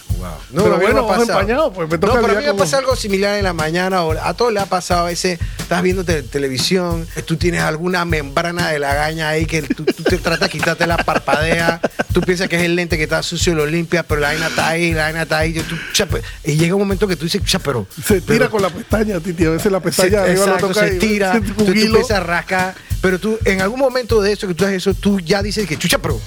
No, 0.51 0.62
Pero 0.62 0.77
bueno, 0.79 1.07
pasado. 1.07 1.25
empañado, 1.40 1.73
pues 1.73 1.90
me 1.90 1.99
toca 1.99 2.14
No, 2.14 2.21
pero 2.23 2.38
a 2.38 2.40
mí 2.40 2.47
me 2.47 2.55
pasa 2.55 2.79
algo 2.79 2.97
similar 2.97 3.37
en 3.37 3.45
la 3.45 3.53
mañana. 3.53 4.01
A 4.23 4.33
todos 4.33 4.53
le 4.55 4.61
ha 4.61 4.64
pasado 4.67 5.03
a 5.03 5.05
veces. 5.07 5.38
Estás 5.59 5.83
viendo 5.83 6.05
te- 6.05 6.23
televisión, 6.23 7.07
tú 7.27 7.37
tienes 7.37 7.61
alguna 7.61 8.05
membrana 8.07 8.71
de 8.71 8.79
la 8.79 8.95
gaña 8.95 9.29
ahí 9.29 9.45
que 9.47 9.62
tú, 9.62 9.85
tú 9.85 10.03
te 10.03 10.17
tratas 10.19 10.40
de 10.40 10.59
quitarte 10.59 10.87
la 10.87 10.97
parpadea. 10.97 11.81
Tú 12.12 12.21
piensas 12.23 12.49
que 12.49 12.57
es 12.57 12.62
el 12.62 12.77
lente 12.77 12.97
que 12.97 13.03
está 13.05 13.23
sucio, 13.23 13.55
lo 13.55 13.67
limpias, 13.67 14.05
pero 14.09 14.21
la 14.23 14.29
vaina 14.29 14.47
está 14.47 14.69
ahí, 14.69 14.95
la 14.95 15.05
vaina 15.05 15.23
está 15.23 15.38
ahí. 15.38 15.59
y 15.59 15.62
tú, 15.62 15.77
llega 16.45 16.75
un 16.75 16.81
momento 16.83 17.07
que 17.09 17.17
tú 17.17 17.25
dices, 17.25 17.43
cha, 17.45 17.59
pero. 17.59 17.87
Se 18.03 18.21
tira 18.23 18.38
pero- 18.38 18.51
con 18.51 18.62
la 18.62 18.71
pestaña, 18.71 19.21
Titi. 19.21 19.45
A 19.45 19.51
veces 19.51 19.71
la 19.71 19.79
se, 19.79 19.85
pestaña 19.85 20.23
arriba 20.23 20.45
exacto, 20.45 20.69
toca 20.69 20.81
se 20.81 20.90
tira, 20.93 21.33
entonces 21.37 21.57
tú 21.67 21.73
hilo. 21.73 21.87
empiezas 21.97 22.19
a 22.19 22.21
rascar, 22.21 22.75
pero 23.03 23.19
tú 23.19 23.38
en 23.45 23.61
algún 23.61 23.81
momento 23.81 24.23
de 24.23 24.33
eso 24.33 24.47
que 24.47 24.55
tú 24.55 24.64
haces 24.64 24.77
eso, 24.79 24.93
tú 25.00 25.20
ya 25.20 25.42
dices 25.42 25.66
que 25.68 25.76
chucha, 25.78 25.98
pero 25.98 26.20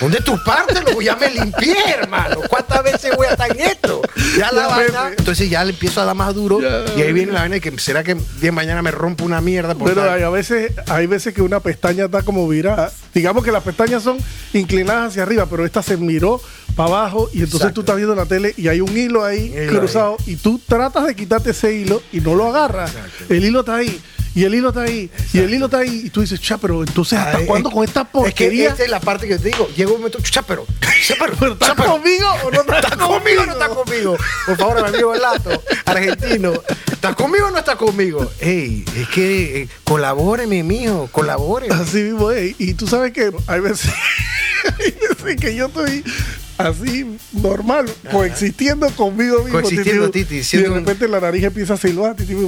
¿dónde 0.00 0.20
tu 0.20 0.36
parte? 0.44 0.74
Loco? 0.82 1.00
Ya 1.02 1.16
me 1.16 1.30
limpié, 1.30 1.76
hermano. 1.98 2.40
¿Cuántas 2.48 2.82
veces 2.82 3.14
voy 3.16 3.26
a 3.26 3.30
estar 3.30 3.50
en 3.50 3.60
esto? 3.60 4.02
Ya 4.38 4.50
la 4.52 4.62
Ya, 4.62 4.66
vaina, 4.68 5.10
entonces 5.16 5.48
ya 5.50 5.64
le 5.64 5.70
empiezo 5.70 6.00
a 6.00 6.04
dar 6.04 6.14
más 6.16 6.34
duro 6.34 6.60
Ya. 6.60 6.84
y 6.96 7.02
ahí 7.02 7.12
viene 7.12 7.32
la 7.32 7.40
vaina 7.40 7.54
de 7.56 7.60
que 7.60 7.78
será 7.78 8.02
que 8.02 8.14
de 8.40 8.52
mañana 8.52 8.82
me 8.82 8.90
rompo 8.90 9.24
una 9.24 9.40
mierda 9.40 9.74
por 9.74 9.88
Pero 9.88 10.10
hay 10.10 10.22
a 10.22 10.30
veces, 10.30 10.72
hay 10.88 11.06
veces 11.06 11.34
que 11.34 11.42
una 11.42 11.60
pestaña 11.60 12.06
está 12.06 12.22
como 12.22 12.48
virada. 12.48 12.90
Digamos 13.14 13.44
que 13.44 13.52
las 13.52 13.62
pestañas 13.62 14.02
son 14.02 14.18
inclinadas 14.54 15.10
hacia 15.10 15.22
arriba, 15.22 15.46
pero 15.46 15.64
esta 15.66 15.82
se 15.82 15.96
miró 15.96 16.40
para 16.76 16.88
abajo 16.88 17.28
y 17.34 17.38
entonces 17.40 17.56
Exacto. 17.60 17.74
tú 17.74 17.80
estás 17.82 17.96
viendo 17.96 18.14
la 18.14 18.24
tele 18.24 18.54
y 18.56 18.68
hay 18.68 18.80
un 18.80 18.96
hilo 18.96 19.22
ahí 19.24 19.52
hilo 19.54 19.78
cruzado 19.80 20.16
y 20.26 20.36
tú 20.36 20.58
tratas 20.66 21.06
de 21.06 21.14
quitarte 21.14 21.50
ese 21.50 21.74
hilo 21.74 22.02
y 22.12 22.20
no 22.20 22.34
lo 22.34 22.48
agarras. 22.48 22.94
Exacto. 22.94 23.34
El 23.34 23.44
hilo 23.44 23.60
está 23.60 23.76
ahí. 23.76 24.00
Y 24.34 24.44
el 24.44 24.54
hilo 24.54 24.68
está 24.70 24.82
ahí, 24.82 25.10
y 25.34 25.38
el 25.38 25.52
hilo 25.52 25.66
está 25.66 25.78
ahí, 25.78 26.02
y 26.06 26.10
tú 26.10 26.22
dices, 26.22 26.40
cha, 26.40 26.56
pero 26.56 26.82
entonces, 26.82 27.18
¿hasta 27.18 27.38
Ay, 27.38 27.46
cuándo 27.46 27.68
es- 27.68 27.74
con 27.74 27.84
esta 27.84 28.00
Es 28.00 28.06
que 28.06 28.12
porquería? 28.12 28.68
esta 28.70 28.84
es 28.84 28.90
la 28.90 29.00
parte 29.00 29.26
que 29.28 29.34
yo 29.34 29.40
te 29.40 29.48
digo. 29.50 29.68
Llega 29.76 29.90
un 29.90 29.98
momento, 29.98 30.18
chucha, 30.20 30.40
pero, 30.42 30.64
chucha, 30.80 31.14
pero, 31.18 31.36
¿Pero 31.38 31.52
¿Estás 31.52 31.74
conmigo 31.74 32.26
o 32.44 32.50
no 32.50 32.60
estás, 32.62 32.84
¿Estás 32.84 32.96
conmigo 32.96 33.44
no 33.46 33.52
estás 33.52 33.68
conmigo? 33.68 34.16
Por 34.46 34.56
favor, 34.56 34.82
mi 34.82 34.88
amigo 34.88 35.14
Lato, 35.14 35.62
argentino. 35.84 36.52
¿Estás 36.90 37.14
conmigo 37.14 37.46
o 37.48 37.50
no 37.50 37.58
estás 37.58 37.76
conmigo? 37.76 38.30
Ey, 38.40 38.84
es 38.96 39.08
que 39.08 39.62
eh, 39.62 39.68
colabóreme, 39.84 40.62
mijo, 40.62 41.08
colabóreme. 41.12 41.74
Así 41.74 41.98
mismo 41.98 42.30
es. 42.30 42.54
Y 42.58 42.74
tú 42.74 42.86
sabes 42.86 43.12
que 43.12 43.30
hay 43.46 43.60
veces, 43.60 43.90
hay 44.78 44.94
veces 45.08 45.36
que 45.40 45.54
yo 45.54 45.66
estoy 45.66 46.04
así, 46.58 47.16
normal, 47.32 47.86
coexistiendo 48.10 48.88
conmigo 48.90 49.42
mismo. 49.44 49.60
Coexistiendo, 49.60 50.10
Titi, 50.10 50.40
Titi, 50.40 50.56
Y 50.56 50.60
de 50.62 50.68
un- 50.68 50.74
repente 50.76 51.08
la 51.08 51.20
nariz 51.20 51.44
empieza 51.44 51.74
a 51.74 51.76
silbar. 51.76 52.16
Titi. 52.16 52.34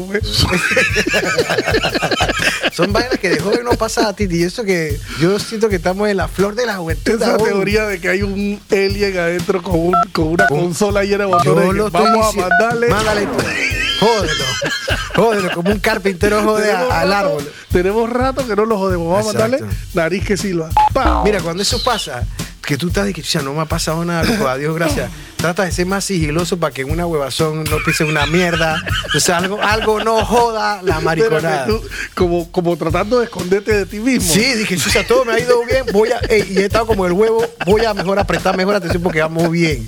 Son 2.73 2.93
vainas 2.93 3.19
que 3.21 3.31
de 3.31 3.40
joven 3.40 3.64
no 3.64 3.73
pasa 3.73 4.09
a 4.09 4.17
ti. 4.17 4.27
Y 4.31 4.43
eso 4.43 4.64
que 4.64 4.99
yo 5.21 5.38
siento 5.38 5.69
que 5.69 5.77
estamos 5.77 6.09
en 6.09 6.17
la 6.17 6.29
flor 6.29 6.55
de 6.55 6.67
la 6.67 6.77
juventud. 6.77 7.21
Esa 7.23 7.35
aún. 7.35 7.45
teoría 7.45 7.87
de 7.87 8.01
que 8.01 8.09
hay 8.09 8.23
un 8.23 8.61
alien 8.71 9.17
adentro 9.19 9.62
con, 9.62 9.79
un- 9.79 9.95
con 10.12 10.29
una 10.29 10.47
Con- 10.49 10.61
consola 10.61 11.05
llena 11.05 11.25
de 11.25 11.31
Yo 11.45 11.55
botones. 11.55 11.93
vamos 11.93 12.35
a 12.35 12.40
mandarle. 12.40 12.88
Mándale. 12.88 13.29
Jódelo. 14.01 14.45
Jódelo, 15.14 15.51
como 15.55 15.71
un 15.71 15.79
carpintero 15.79 16.43
jode 16.43 16.73
a- 16.73 17.01
al 17.01 17.11
rato- 17.11 17.29
árbol. 17.29 17.53
Tenemos 17.71 18.11
rato 18.11 18.47
que 18.47 18.57
no 18.57 18.64
lo 18.67 18.77
jodemos. 18.77 19.09
Vamos 19.09 19.35
Exacto. 19.35 19.45
a 19.45 19.49
mandarle 19.61 19.77
nariz 19.95 20.25
que 20.25 20.37
silba. 20.37 20.69
¡Pam! 20.93 21.23
Mira, 21.25 21.40
cuando 21.40 21.62
eso 21.62 21.81
pasa, 21.85 22.25
que 22.67 22.77
tú 22.77 22.88
estás 22.88 23.05
de 23.05 23.12
que 23.12 23.23
ya 23.23 23.40
no 23.43 23.55
me 23.55 23.61
ha 23.62 23.67
pasado 23.67 23.93
nada, 24.02 24.24
loco, 24.24 24.48
adiós, 24.48 24.74
gracias. 24.74 25.11
Trata 25.37 25.64
de 25.64 25.72
ser 25.72 25.85
más 25.85 26.07
sigiloso 26.07 26.59
para 26.59 26.72
que 26.72 26.83
en 26.83 26.90
una 26.90 27.07
huevazón 27.07 27.64
no 27.64 27.76
pise 27.85 28.04
una 28.04 28.24
mierda. 28.24 28.83
O 29.14 29.20
sea, 29.20 29.37
algo, 29.37 29.61
algo 29.61 30.02
no 30.02 30.24
joda 30.24 30.80
la 30.83 31.00
mariconada. 31.00 31.66
Tú, 31.66 31.83
como, 32.14 32.50
como 32.50 32.78
tratando 32.78 33.18
de 33.18 33.26
esconderte 33.26 33.74
de 33.74 33.85
ti 33.85 33.98
mismo. 33.98 34.33
Sí, 34.33 34.54
dije, 34.54 34.78
chucha, 34.78 35.07
todo 35.07 35.26
me 35.26 35.35
ha 35.35 35.38
ido 35.38 35.62
bien, 35.66 35.85
voy 35.92 36.12
a, 36.12 36.18
ey, 36.30 36.46
y 36.50 36.59
he 36.61 36.64
estado 36.64 36.87
como 36.87 37.04
el 37.04 37.12
huevo, 37.12 37.44
voy 37.66 37.85
a 37.85 37.92
mejor 37.92 38.18
a 38.18 38.24
prestar 38.24 38.57
mejor 38.57 38.74
atención 38.74 39.02
porque 39.02 39.20
vamos 39.20 39.50
bien. 39.50 39.85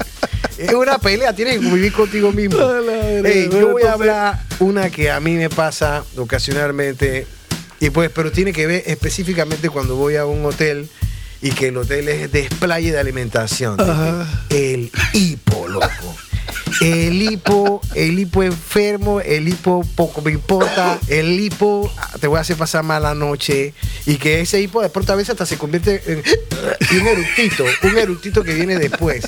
Es 0.59 0.75
una 0.75 0.99
pelea, 0.99 1.33
tienes 1.35 1.59
que 1.59 1.64
convivir 1.64 1.92
contigo 1.95 2.33
mismo. 2.33 2.61
A. 2.61 2.81
Ey, 3.25 3.49
yo 3.51 3.73
voy 3.73 3.85
a 3.85 3.92
hablar 3.95 4.40
una 4.59 4.90
que 4.90 5.11
a 5.11 5.21
mí 5.21 5.37
me 5.37 5.49
pasa 5.49 6.05
ocasionalmente, 6.19 7.27
y 7.81 7.90
pues, 7.90 8.11
pero 8.14 8.31
tiene 8.31 8.53
que 8.53 8.66
ver 8.66 8.83
específicamente 8.87 9.71
cuando 9.71 9.97
voy 9.97 10.16
a 10.16 10.27
un 10.27 10.45
hotel 10.45 10.88
y 11.47 11.51
que 11.51 11.69
el 11.69 11.77
hotel 11.77 12.09
es 12.09 12.33
de 12.33 12.49
playa 12.59 12.93
de 12.93 12.99
alimentación. 12.99 13.77
El 14.51 14.91
hipo, 15.13 15.69
loco. 15.69 16.17
El 16.81 17.23
hipo, 17.23 17.81
el 17.95 18.19
hipo 18.19 18.43
enfermo, 18.43 19.21
el 19.21 19.47
hipo 19.47 19.87
poco 19.95 20.23
me 20.23 20.33
importa, 20.33 20.99
el 21.07 21.39
hipo 21.39 21.91
ah, 21.97 22.11
te 22.21 22.27
voy 22.27 22.39
a 22.39 22.41
hacer 22.41 22.57
pasar 22.57 22.83
mala 22.83 23.15
noche 23.15 23.73
y 24.05 24.17
que 24.17 24.41
ese 24.41 24.61
hipo 24.61 24.83
de 24.83 24.89
pronto 24.89 25.13
a 25.13 25.17
veces 25.17 25.31
hasta 25.31 25.47
se 25.47 25.57
convierte 25.57 26.03
en 26.07 27.01
un 27.01 27.07
eructito, 27.07 27.65
un 27.85 27.97
eructito 27.97 28.43
que 28.43 28.53
viene 28.53 28.77
después. 28.79 29.25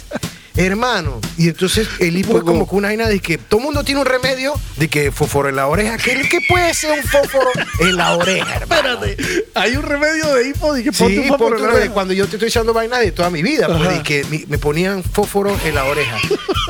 Hermano, 0.59 1.21
y 1.37 1.47
entonces 1.49 1.87
el 2.01 2.17
hipo 2.17 2.37
es 2.37 2.43
como 2.43 2.69
que 2.69 2.75
una 2.75 2.89
vaina 2.89 3.09
de 3.09 3.21
que 3.21 3.39
todo 3.39 3.61
el 3.61 3.67
mundo 3.67 3.85
tiene 3.85 4.01
un 4.01 4.07
remedio 4.07 4.55
de 4.77 4.89
que 4.89 5.13
fósforo 5.13 5.49
en 5.49 5.55
la 5.55 5.69
oreja. 5.69 5.97
¿Qué, 5.99 6.29
qué 6.29 6.41
puede 6.49 6.75
ser 6.75 6.99
un 6.99 7.05
fósforo 7.05 7.49
en 7.79 7.97
la 7.97 8.17
oreja, 8.17 8.57
hermano? 8.57 9.05
Espérate, 9.05 9.45
hay 9.55 9.77
un 9.77 9.85
remedio 9.85 10.35
de 10.35 10.49
hipo 10.49 10.75
de 10.75 10.83
que 10.83 10.91
ponte 10.91 11.15
Sí, 11.15 11.19
un 11.21 11.29
fósforo 11.29 11.57
en 11.59 11.63
la 11.63 11.69
oreja. 11.73 11.93
cuando 11.93 12.13
yo 12.13 12.27
te 12.27 12.35
estoy 12.37 12.49
echando 12.49 12.73
vaina 12.75 12.99
de 12.99 13.13
toda 13.13 13.31
mi 13.31 13.41
vida, 13.41 13.69
pues, 13.69 14.01
y 14.01 14.03
que 14.03 14.47
me 14.49 14.59
ponían 14.59 15.05
fósforo 15.05 15.57
en 15.65 15.77
la 15.77 15.85
oreja. 15.85 16.17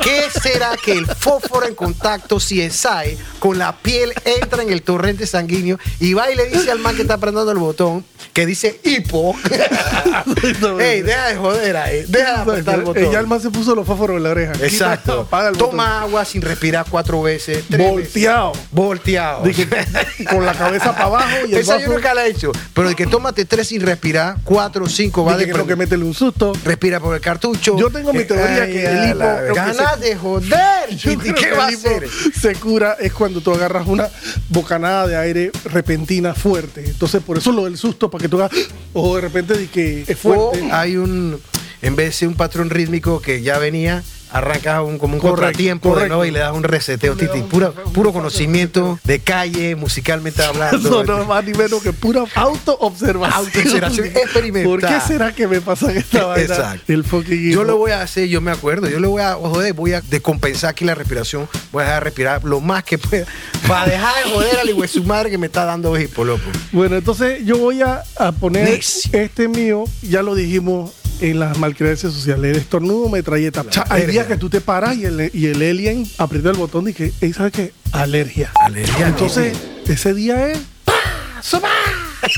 ¿Qué 0.03 0.25
será 0.39 0.77
que 0.77 0.91
el 0.91 1.07
fósforo 1.07 1.65
en 1.65 1.73
contacto, 1.73 2.39
si 2.39 2.61
exae, 2.61 3.17
con 3.39 3.57
la 3.57 3.75
piel 3.75 4.13
entra 4.23 4.61
en 4.61 4.69
el 4.71 4.83
torrente 4.83 5.25
sanguíneo 5.25 5.79
y 5.99 6.13
va 6.13 6.29
y 6.31 6.35
le 6.35 6.45
dice 6.45 6.69
al 6.69 6.77
man 6.77 6.95
que 6.95 7.01
está 7.01 7.15
apretando 7.15 7.51
el 7.51 7.57
botón, 7.57 8.05
que 8.33 8.45
dice 8.45 8.79
hipo, 8.83 9.35
ey, 10.79 11.01
deja 11.01 11.29
de 11.29 11.35
joder 11.37 11.75
ahí, 11.77 12.05
deja 12.07 12.33
de 12.35 12.41
apretar 12.41 12.75
el 12.75 12.81
botón. 12.85 13.03
Ella 13.03 13.17
alma 13.19 13.39
se 13.39 13.49
puso 13.49 13.78
los 13.79 13.87
fósforos 13.87 14.17
en 14.17 14.23
la 14.23 14.29
oreja. 14.29 14.53
Exacto. 14.61 15.27
Toma 15.57 16.01
agua 16.01 16.25
sin 16.25 16.41
respirar 16.41 16.85
cuatro 16.89 17.21
veces. 17.21 17.63
tres 17.69 17.89
Volteado. 17.89 18.51
veces. 18.53 18.67
Volteado. 18.71 19.43
Con 20.29 20.45
la 20.45 20.53
cabeza 20.53 20.91
para 20.93 21.05
abajo 21.05 21.35
y 21.47 21.53
el 21.53 21.59
Esa 21.59 21.73
yo 21.75 21.79
vaso. 21.81 21.93
nunca 21.93 22.13
la 22.13 22.25
he 22.25 22.29
hecho. 22.31 22.51
Pero 22.73 22.89
de 22.89 22.95
que 22.95 23.07
tómate 23.07 23.45
tres 23.45 23.67
sin 23.67 23.81
respirar, 23.81 24.37
cuatro 24.43 24.85
o 24.85 24.89
cinco 24.89 25.23
va 25.25 25.35
de 25.37 25.45
que 25.47 25.59
que 25.69 25.75
métele 25.75 26.03
un 26.03 26.13
susto. 26.13 26.53
Respira 26.63 26.99
por 26.99 27.13
el 27.15 27.21
cartucho. 27.21 27.77
Yo 27.77 27.89
tengo 27.89 28.11
mi 28.13 28.23
teoría 28.23 28.63
Ay, 28.63 28.71
que 28.71 28.85
el 28.85 28.97
hipo- 29.15 29.53
Ganas 29.53 29.95
se- 29.99 30.05
de 30.05 30.15
joder. 30.15 30.49
Yo 30.97 31.11
¿Y 31.11 31.17
creo 31.17 31.35
qué 31.35 31.41
que 31.41 31.51
va 31.51 31.65
a 31.65 31.67
hacer? 31.67 32.07
Se 32.39 32.55
cura 32.55 32.97
es 32.99 33.13
cuando 33.13 33.41
tú 33.41 33.51
agarras 33.53 33.85
una 33.87 34.07
bocanada 34.49 35.05
de 35.07 35.15
aire 35.17 35.51
repentina 35.65 36.33
fuerte. 36.33 36.83
Entonces, 36.85 37.21
por 37.21 37.37
eso 37.37 37.51
lo 37.51 37.65
del 37.65 37.77
susto, 37.77 38.09
para 38.09 38.21
que 38.23 38.29
tú 38.29 38.41
hagas, 38.41 38.51
o 38.93 39.15
de 39.15 39.21
repente 39.21 39.53
de 39.55 39.67
que 39.67 40.03
es 40.07 40.17
O 40.25 40.51
fuerte. 40.51 40.69
hay 40.71 40.97
un, 40.97 41.39
en 41.81 41.95
vez 41.95 42.07
de 42.07 42.11
ser 42.13 42.27
un 42.27 42.35
patrón 42.35 42.69
rítmico 42.69 43.21
que 43.21 43.41
ya 43.41 43.57
venía, 43.57 44.03
arrancas 44.31 44.83
un, 44.83 44.99
como 44.99 45.15
un 45.15 45.19
Correcto, 45.19 45.41
contratiempo 45.41 45.95
de 45.97 46.07
nuevo 46.07 46.23
y 46.23 46.29
le 46.29 46.37
das 46.37 46.53
un 46.53 46.61
reseteo, 46.63 47.15
Le 47.15 47.25
Titi. 47.25 47.39
un- 47.39 47.49
Pura, 47.49 47.71
un- 47.83 47.93
puro 47.93 48.13
conocimiento 48.13 48.99
de 49.03 49.19
calle, 49.21 49.75
musicalmente 49.75 50.43
hablando. 50.43 51.03
No 51.09 51.21
es 51.21 51.27
más 51.27 51.43
ni 51.43 51.53
menos 51.53 51.81
que 51.81 51.93
pura 51.93 52.25
auto-observación. 52.35 53.45
Autoobservación 53.47 54.05
experimental. 54.15 54.69
¿Por 54.69 54.81
qué 54.81 54.99
será 55.07 55.33
que 55.33 55.47
me 55.47 55.61
pasa 55.61 55.91
esta 55.91 56.25
vaina? 56.25 56.43
Exacto. 56.43 56.93
El 56.93 57.03
fucking 57.03 57.51
Yo 57.51 57.63
lo 57.63 57.77
voy 57.77 57.89
a 57.91 58.01
hacer, 58.03 58.27
yo 58.27 58.39
me 58.41 58.51
acuerdo, 58.51 58.87
yo 58.87 58.99
le 58.99 59.07
voy 59.07 59.21
a, 59.23 59.33
joder, 59.33 59.73
voy 59.73 59.93
a 59.93 60.01
decompensar 60.01 60.69
aquí 60.71 60.85
la 60.85 60.93
respiración, 60.93 61.47
voy 61.71 61.81
a 61.81 61.85
dejar 61.87 62.03
de 62.03 62.05
respirar 62.09 62.43
lo 62.43 62.61
más 62.61 62.83
que 62.83 62.99
pueda, 62.99 63.25
para 63.67 63.89
dejar 63.91 64.13
de 64.25 64.29
joder 64.31 64.59
al 64.59 64.87
su 64.89 65.03
madre 65.05 65.31
que 65.31 65.37
me 65.39 65.47
está 65.47 65.65
dando 65.65 65.99
hipo, 65.99 66.23
loco. 66.23 66.43
Bueno, 66.71 66.97
entonces 66.97 67.43
yo 67.45 67.57
voy 67.57 67.81
a, 67.81 68.03
a 68.17 68.31
poner 68.31 68.65
Next. 68.69 69.13
este 69.15 69.47
mío, 69.47 69.85
ya 70.03 70.21
lo 70.21 70.35
dijimos 70.35 70.91
en 71.21 71.39
las 71.39 71.57
malcreencias 71.57 72.13
sociales, 72.13 72.51
el 72.55 72.61
estornudo 72.61 73.09
metralleta. 73.09 73.63
Sea, 73.69 73.85
hay 73.89 74.05
días 74.05 74.27
que 74.27 74.37
tú 74.37 74.49
te 74.49 74.61
paras 74.61 74.95
y 74.97 75.05
el, 75.05 75.29
y 75.33 75.47
el 75.47 75.55
alien 75.61 76.05
aprieta 76.17 76.49
el 76.49 76.57
botón 76.57 76.87
y 76.87 76.93
que, 76.93 77.11
"Ey, 77.21 77.33
¿sabes 77.33 77.51
qué? 77.51 77.73
Alergia. 77.91 78.51
Alergia, 78.55 79.07
Entonces, 79.07 79.57
ese 79.87 80.13
día 80.13 80.49
es... 80.51 80.59
¡pa! 80.85 80.93
¡Sopa! 81.41 81.69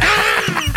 ¡Ah! 0.01 0.70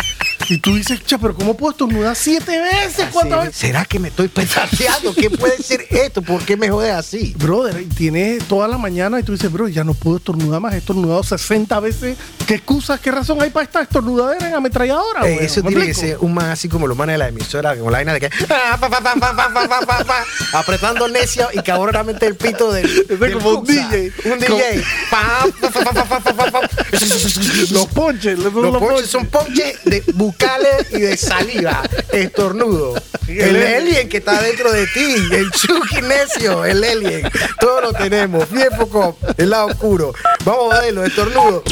Y 0.47 0.59
tú 0.59 0.75
dices, 0.75 1.03
cha, 1.03 1.17
pero 1.17 1.33
¿cómo 1.33 1.57
puedo 1.57 1.71
estornudar 1.71 2.15
siete 2.15 2.59
veces? 2.59 3.07
¿Cuántas 3.11 3.45
veces? 3.45 3.55
¿Será 3.55 3.83
que 3.85 3.97
me 3.97 4.09
estoy 4.09 4.27
petateando? 4.27 5.13
¿Qué 5.15 5.29
puede 5.31 5.57
ser 5.57 5.87
esto? 5.89 6.21
¿Por 6.21 6.43
qué 6.43 6.55
me 6.55 6.69
jodes 6.69 6.93
así? 6.93 7.33
Brother, 7.37 7.83
tienes 7.95 8.43
toda 8.43 8.67
la 8.67 8.77
mañana 8.77 9.19
y 9.19 9.23
tú 9.23 9.31
dices, 9.31 9.51
bro, 9.51 9.67
ya 9.67 9.83
no 9.83 9.95
puedo 9.95 10.17
estornudar 10.17 10.61
más, 10.61 10.75
he 10.75 10.77
estornudado 10.77 11.23
60 11.23 11.79
veces. 11.79 12.17
¿Qué 12.45 12.55
excusas, 12.55 12.99
qué 12.99 13.11
razón 13.11 13.41
hay 13.41 13.49
para 13.49 13.63
esta 13.63 13.81
estornudadera 13.81 14.47
en 14.47 14.53
ametralladora? 14.53 15.27
Eh, 15.27 15.39
eso 15.41 15.63
tiene 15.63 15.87
que 15.87 15.93
ser 15.95 16.17
un 16.19 16.33
man 16.33 16.51
así 16.51 16.69
como 16.69 16.85
los 16.85 16.95
manes 16.95 17.15
de 17.15 17.17
la 17.17 17.29
emisora, 17.29 17.75
con 17.75 17.91
la 17.91 17.97
vaina 17.97 18.13
de 18.13 18.19
que. 18.19 18.29
apretando 20.53 21.07
necia 21.07 21.47
y 21.53 21.61
cabronamente 21.61 22.27
el 22.27 22.35
pito 22.35 22.71
del. 22.71 22.85
Es 22.85 23.35
un 23.43 23.63
DJ. 23.65 24.11
Un 24.25 24.39
DJ. 24.39 24.83
Los 27.71 27.87
ponches, 27.87 28.37
los, 28.37 28.53
los 28.53 28.77
ponches 28.77 29.09
son 29.09 29.25
ponches 29.25 29.83
de 29.85 30.03
buque 30.13 30.34
bucales 30.35 30.87
y 30.91 31.01
de 31.01 31.17
saliva, 31.17 31.83
estornudo. 32.11 32.95
El 33.27 33.55
alien 33.55 34.07
que 34.09 34.17
está 34.17 34.41
dentro 34.41 34.71
de 34.71 34.85
ti, 34.87 35.15
el 35.31 35.49
Chucky 35.51 36.01
necio, 36.01 36.65
el 36.65 36.83
alien. 36.83 37.29
Todos 37.59 37.81
lo 37.81 37.93
tenemos. 37.93 38.49
Bien 38.51 38.69
poco, 38.77 39.17
el 39.37 39.49
lado 39.49 39.67
oscuro. 39.67 40.13
Vamos 40.43 40.73
a 40.73 40.81
verlo, 40.81 41.03
estornudo. 41.03 41.63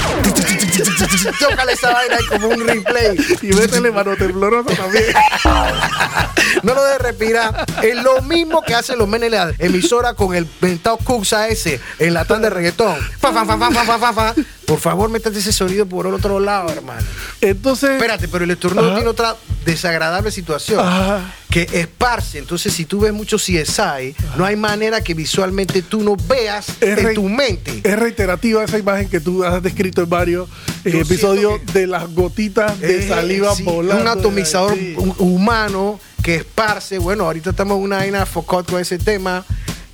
Tócale 1.39 1.73
esa 1.73 1.91
vaina 1.91 2.17
como 2.29 2.47
un 2.49 2.67
replay. 2.67 3.17
Y 3.41 3.47
métele 3.47 3.91
mano 3.91 4.15
temblorosa 4.15 4.75
también. 4.75 5.05
No 6.63 6.73
lo 6.73 6.83
de 6.83 6.97
respirar. 6.97 7.65
Es 7.81 7.95
lo 8.01 8.21
mismo 8.21 8.62
que 8.62 8.73
hacen 8.75 8.97
los 8.97 9.07
menes 9.07 9.31
la 9.31 9.53
emisora 9.59 10.13
con 10.13 10.36
el 10.36 10.47
ventado 10.62 10.97
Cuxa 10.97 11.47
ese 11.47 11.79
en 11.99 12.13
la 12.13 12.25
tanda 12.25 12.49
de 12.49 12.55
reggaetón. 12.55 12.95
Fa, 13.19 13.31
fa, 13.31 14.13
fa. 14.13 14.33
Por 14.65 14.79
favor, 14.79 15.09
métate 15.09 15.39
ese 15.39 15.51
sonido 15.51 15.86
por 15.86 16.07
el 16.07 16.13
otro 16.13 16.39
lado, 16.39 16.69
hermano. 16.69 17.05
Entonces, 17.41 17.91
Espérate, 17.91 18.27
pero 18.27 18.45
el 18.45 18.51
estornudo 18.51 18.93
tiene 18.95 19.09
otra 19.09 19.36
desagradable 19.65 20.31
situación. 20.31 20.79
Ajá. 20.79 21.21
Que 21.53 21.67
esparce. 21.71 22.39
Entonces, 22.39 22.73
si 22.73 22.85
tú 22.85 23.01
ves 23.01 23.13
mucho 23.13 23.37
CSI, 23.37 24.15
no 24.37 24.43
hay 24.45 24.55
manera 24.55 25.03
que 25.03 25.13
visualmente 25.13 25.83
tú 25.83 26.01
no 26.01 26.15
veas 26.27 26.67
Es 26.81 26.97
en 26.97 27.13
tu 27.13 27.29
mente. 27.29 27.79
es 27.83 27.99
reiterativa 27.99 28.63
esa 28.63 28.79
imagen 28.79 29.07
que 29.07 29.19
tú 29.19 29.43
has 29.43 29.61
descrito 29.61 30.01
en 30.01 30.09
varios 30.09 30.49
eh, 30.83 30.99
episodios 30.99 31.61
de 31.71 31.85
las 31.85 32.09
gotitas 32.11 32.79
de 32.79 32.99
Eh, 33.05 33.07
saliva 33.07 33.53
sí, 33.55 33.61
volando. 33.61 34.01
Un 34.01 34.07
atomizador 34.07 34.75
Sí. 34.75 34.95
humano 35.19 35.99
que 36.23 36.37
esparce. 36.37 36.97
Bueno, 36.97 37.25
ahorita 37.25 37.51
estamos 37.51 37.77
en 37.77 37.83
una 37.83 37.97
vaina 37.97 38.25
focot 38.25 38.67
con 38.67 38.81
ese 38.81 38.97
tema. 38.97 39.45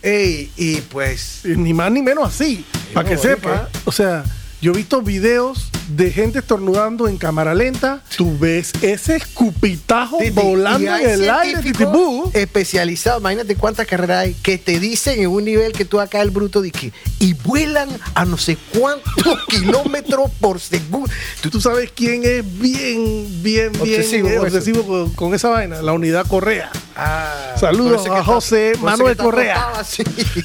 Ey, 0.01 0.49
y 0.55 0.77
pues. 0.81 1.41
Ni 1.43 1.73
más 1.73 1.91
ni 1.91 2.01
menos 2.01 2.25
así. 2.33 2.63
para 2.93 3.09
que 3.09 3.17
sepa. 3.17 3.67
O 3.83 3.91
sea, 3.91 4.23
yo 4.61 4.73
he 4.73 4.75
visto 4.75 5.01
videos 5.01 5.69
de 5.89 6.11
gente 6.11 6.39
estornudando 6.39 7.07
en 7.07 7.17
cámara 7.17 7.53
lenta. 7.55 8.01
Tú 8.15 8.37
ves 8.37 8.71
ese 8.81 9.15
escupitajo 9.15 10.17
Titi, 10.17 10.31
volando 10.31 10.95
en 10.95 11.09
el 11.09 11.29
aire. 11.29 11.61
titibú. 11.61 12.29
especializados, 12.33 13.21
imagínate 13.21 13.55
cuántas 13.55 13.87
carreras 13.87 14.25
hay 14.25 14.33
que 14.35 14.57
te 14.57 14.79
dicen 14.79 15.19
en 15.19 15.29
un 15.29 15.45
nivel 15.45 15.71
que 15.71 15.85
tú 15.85 15.99
acá 15.99 16.21
el 16.21 16.29
bruto 16.31 16.61
que 16.61 16.91
y 17.19 17.33
vuelan 17.33 17.89
a 18.13 18.25
no 18.25 18.37
sé 18.37 18.57
cuántos 18.77 19.45
kilómetros 19.47 20.29
por 20.39 20.59
segundo. 20.59 21.09
¿Tú, 21.41 21.49
tú 21.49 21.61
sabes 21.61 21.91
quién 21.95 22.23
es 22.23 22.43
bien, 22.59 23.41
bien, 23.41 23.71
bien 23.71 23.81
Obsesivo 23.81 24.29
con 24.29 24.39
obsesivo 24.39 24.83
con, 24.85 25.09
con 25.11 25.33
esa 25.33 25.49
vaina? 25.49 25.81
La 25.81 25.93
unidad 25.93 26.27
Correa. 26.27 26.69
Ah, 26.95 27.55
Saludos 27.57 28.07
a 28.07 28.23
José 28.23 28.73
Manuel 28.81 29.15
Correa. 29.15 29.71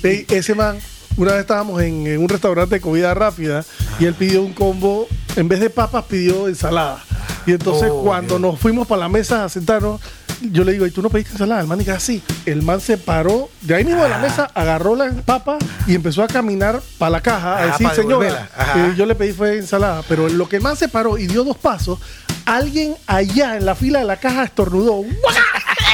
ese 0.02 0.54
man, 0.54 0.78
una 1.16 1.32
vez 1.32 1.40
estábamos 1.42 1.80
en, 1.82 2.06
en 2.06 2.20
un 2.20 2.28
restaurante 2.28 2.76
de 2.76 2.80
comida 2.80 3.14
rápida 3.14 3.64
y 3.98 4.04
él 4.06 4.14
pidió 4.14 4.42
un 4.42 4.52
combo, 4.52 5.06
en 5.36 5.48
vez 5.48 5.60
de 5.60 5.70
papas 5.70 6.04
pidió 6.04 6.48
ensalada. 6.48 7.02
Y 7.46 7.52
entonces 7.52 7.90
Oh, 7.92 8.02
cuando 8.02 8.38
nos 8.38 8.58
fuimos 8.58 8.86
para 8.86 9.00
la 9.02 9.08
mesa 9.08 9.44
a 9.44 9.48
sentarnos, 9.48 10.00
yo 10.40 10.64
le 10.64 10.72
digo, 10.72 10.86
¿y 10.86 10.90
tú 10.90 11.00
no 11.02 11.10
pediste 11.10 11.32
ensalada? 11.32 11.60
El 11.60 11.66
man 11.66 11.78
dice 11.78 11.92
así. 11.92 12.22
El 12.44 12.62
man 12.62 12.80
se 12.80 12.98
paró 12.98 13.48
de 13.62 13.74
ahí 13.76 13.84
mismo 13.84 14.02
de 14.02 14.08
la 14.08 14.16
Ah. 14.16 14.20
mesa, 14.22 14.50
agarró 14.54 14.94
la 14.96 15.10
papa 15.24 15.58
y 15.86 15.94
empezó 15.94 16.22
a 16.22 16.26
caminar 16.26 16.80
para 16.98 17.10
la 17.10 17.20
caja 17.20 17.54
a 17.56 17.62
Ah, 17.62 17.66
decir, 17.66 17.88
señora, 17.94 18.48
eh, 18.76 18.94
yo 18.96 19.06
le 19.06 19.14
pedí 19.14 19.32
fue 19.32 19.58
ensalada. 19.58 20.02
Pero 20.08 20.28
lo 20.28 20.48
que 20.48 20.56
el 20.56 20.62
man 20.62 20.76
se 20.76 20.88
paró 20.88 21.18
y 21.18 21.26
dio 21.26 21.44
dos 21.44 21.56
pasos, 21.56 21.98
alguien 22.46 22.94
allá 23.06 23.56
en 23.56 23.64
la 23.64 23.74
fila 23.74 24.00
de 24.00 24.04
la 24.06 24.16
caja 24.16 24.44
estornudó. 24.44 25.02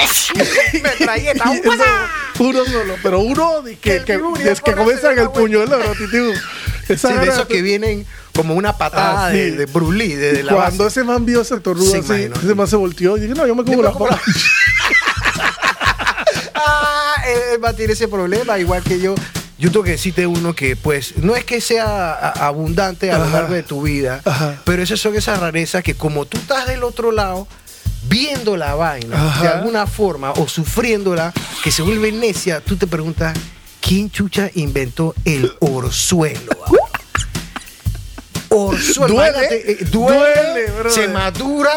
Metralleta, 0.83 1.51
uno 2.39 2.65
solo, 2.65 2.95
pero 3.03 3.21
uno 3.21 3.63
de 3.63 3.77
que, 3.77 3.97
es 3.97 4.05
que 4.61 4.73
comienza 4.75 5.13
en 5.13 5.19
el 5.19 5.29
oro, 5.73 5.93
titú. 5.99 6.33
Esa 6.89 7.09
Sí, 7.09 7.15
de 7.19 7.29
esos 7.29 7.47
que 7.47 7.63
vienen 7.63 8.05
como 8.35 8.55
una 8.55 8.77
patada 8.77 9.27
Ah, 9.27 9.31
de, 9.31 9.51
sí. 9.51 9.57
de 9.57 9.67
Bruce 9.67 9.97
Lee, 9.99 10.15
de, 10.15 10.33
de 10.33 10.43
la 10.43 10.55
Cuando 10.55 10.85
base. 10.85 11.01
ese 11.01 11.07
man 11.07 11.25
vio 11.27 11.41
ese 11.43 11.55
así, 12.01 12.13
imaginó. 12.13 12.37
ese 12.37 12.55
man 12.55 12.67
se 12.67 12.77
volteó 12.77 13.17
y 13.17 13.21
dije, 13.21 13.35
no, 13.35 13.47
yo 13.47 13.55
me 13.55 13.65
como 13.65 13.83
la 13.83 13.93
papa. 13.93 14.21
Ah, 16.55 17.15
él 17.55 17.63
va 17.65 17.71
a 17.71 17.73
tener 17.73 17.91
ese 17.93 18.09
problema, 18.09 18.59
igual 18.59 18.83
que 18.83 19.01
yo. 19.01 19.15
Yo 19.59 19.71
tengo 19.71 19.85
que 19.85 19.93
decirte 19.93 20.27
uno 20.27 20.55
que, 20.55 20.75
pues, 20.77 21.17
no 21.19 21.37
es 21.37 21.45
que 21.45 21.61
sea 21.61 22.31
abundante 22.31 23.11
a 23.13 23.19
lo 23.19 23.29
largo 23.29 23.53
de 23.55 23.63
tu 23.63 23.83
vida, 23.83 24.21
Ajá. 24.25 24.57
pero 24.65 24.83
esas 24.83 25.01
son 25.01 25.15
esas 25.17 25.39
rarezas 25.39 25.83
que 25.83 25.95
como 25.95 26.25
tú 26.25 26.39
estás 26.39 26.67
del 26.67 26.83
otro 26.83 27.13
lado, 27.13 27.47
viendo 28.03 28.57
la 28.57 28.75
vaina 28.75 29.29
Ajá. 29.29 29.43
de 29.43 29.49
alguna 29.49 29.87
forma 29.87 30.33
o 30.33 30.49
sufriéndola, 30.49 31.33
que 31.63 31.71
se 31.71 31.83
vuelve 31.83 32.13
necia, 32.13 32.61
tú 32.61 32.77
te 32.77 32.87
preguntas, 32.87 33.37
¿quién 33.81 34.11
chucha 34.11 34.51
inventó 34.55 35.15
el 35.25 35.53
orzuelo? 35.61 36.53
Orzuelo, 38.53 39.15
Duele, 39.15 39.31
imagínate, 39.31 39.73
eh, 39.73 39.79
duele, 39.93 40.67
duele, 40.73 40.91
se 40.91 41.07
madura 41.07 41.71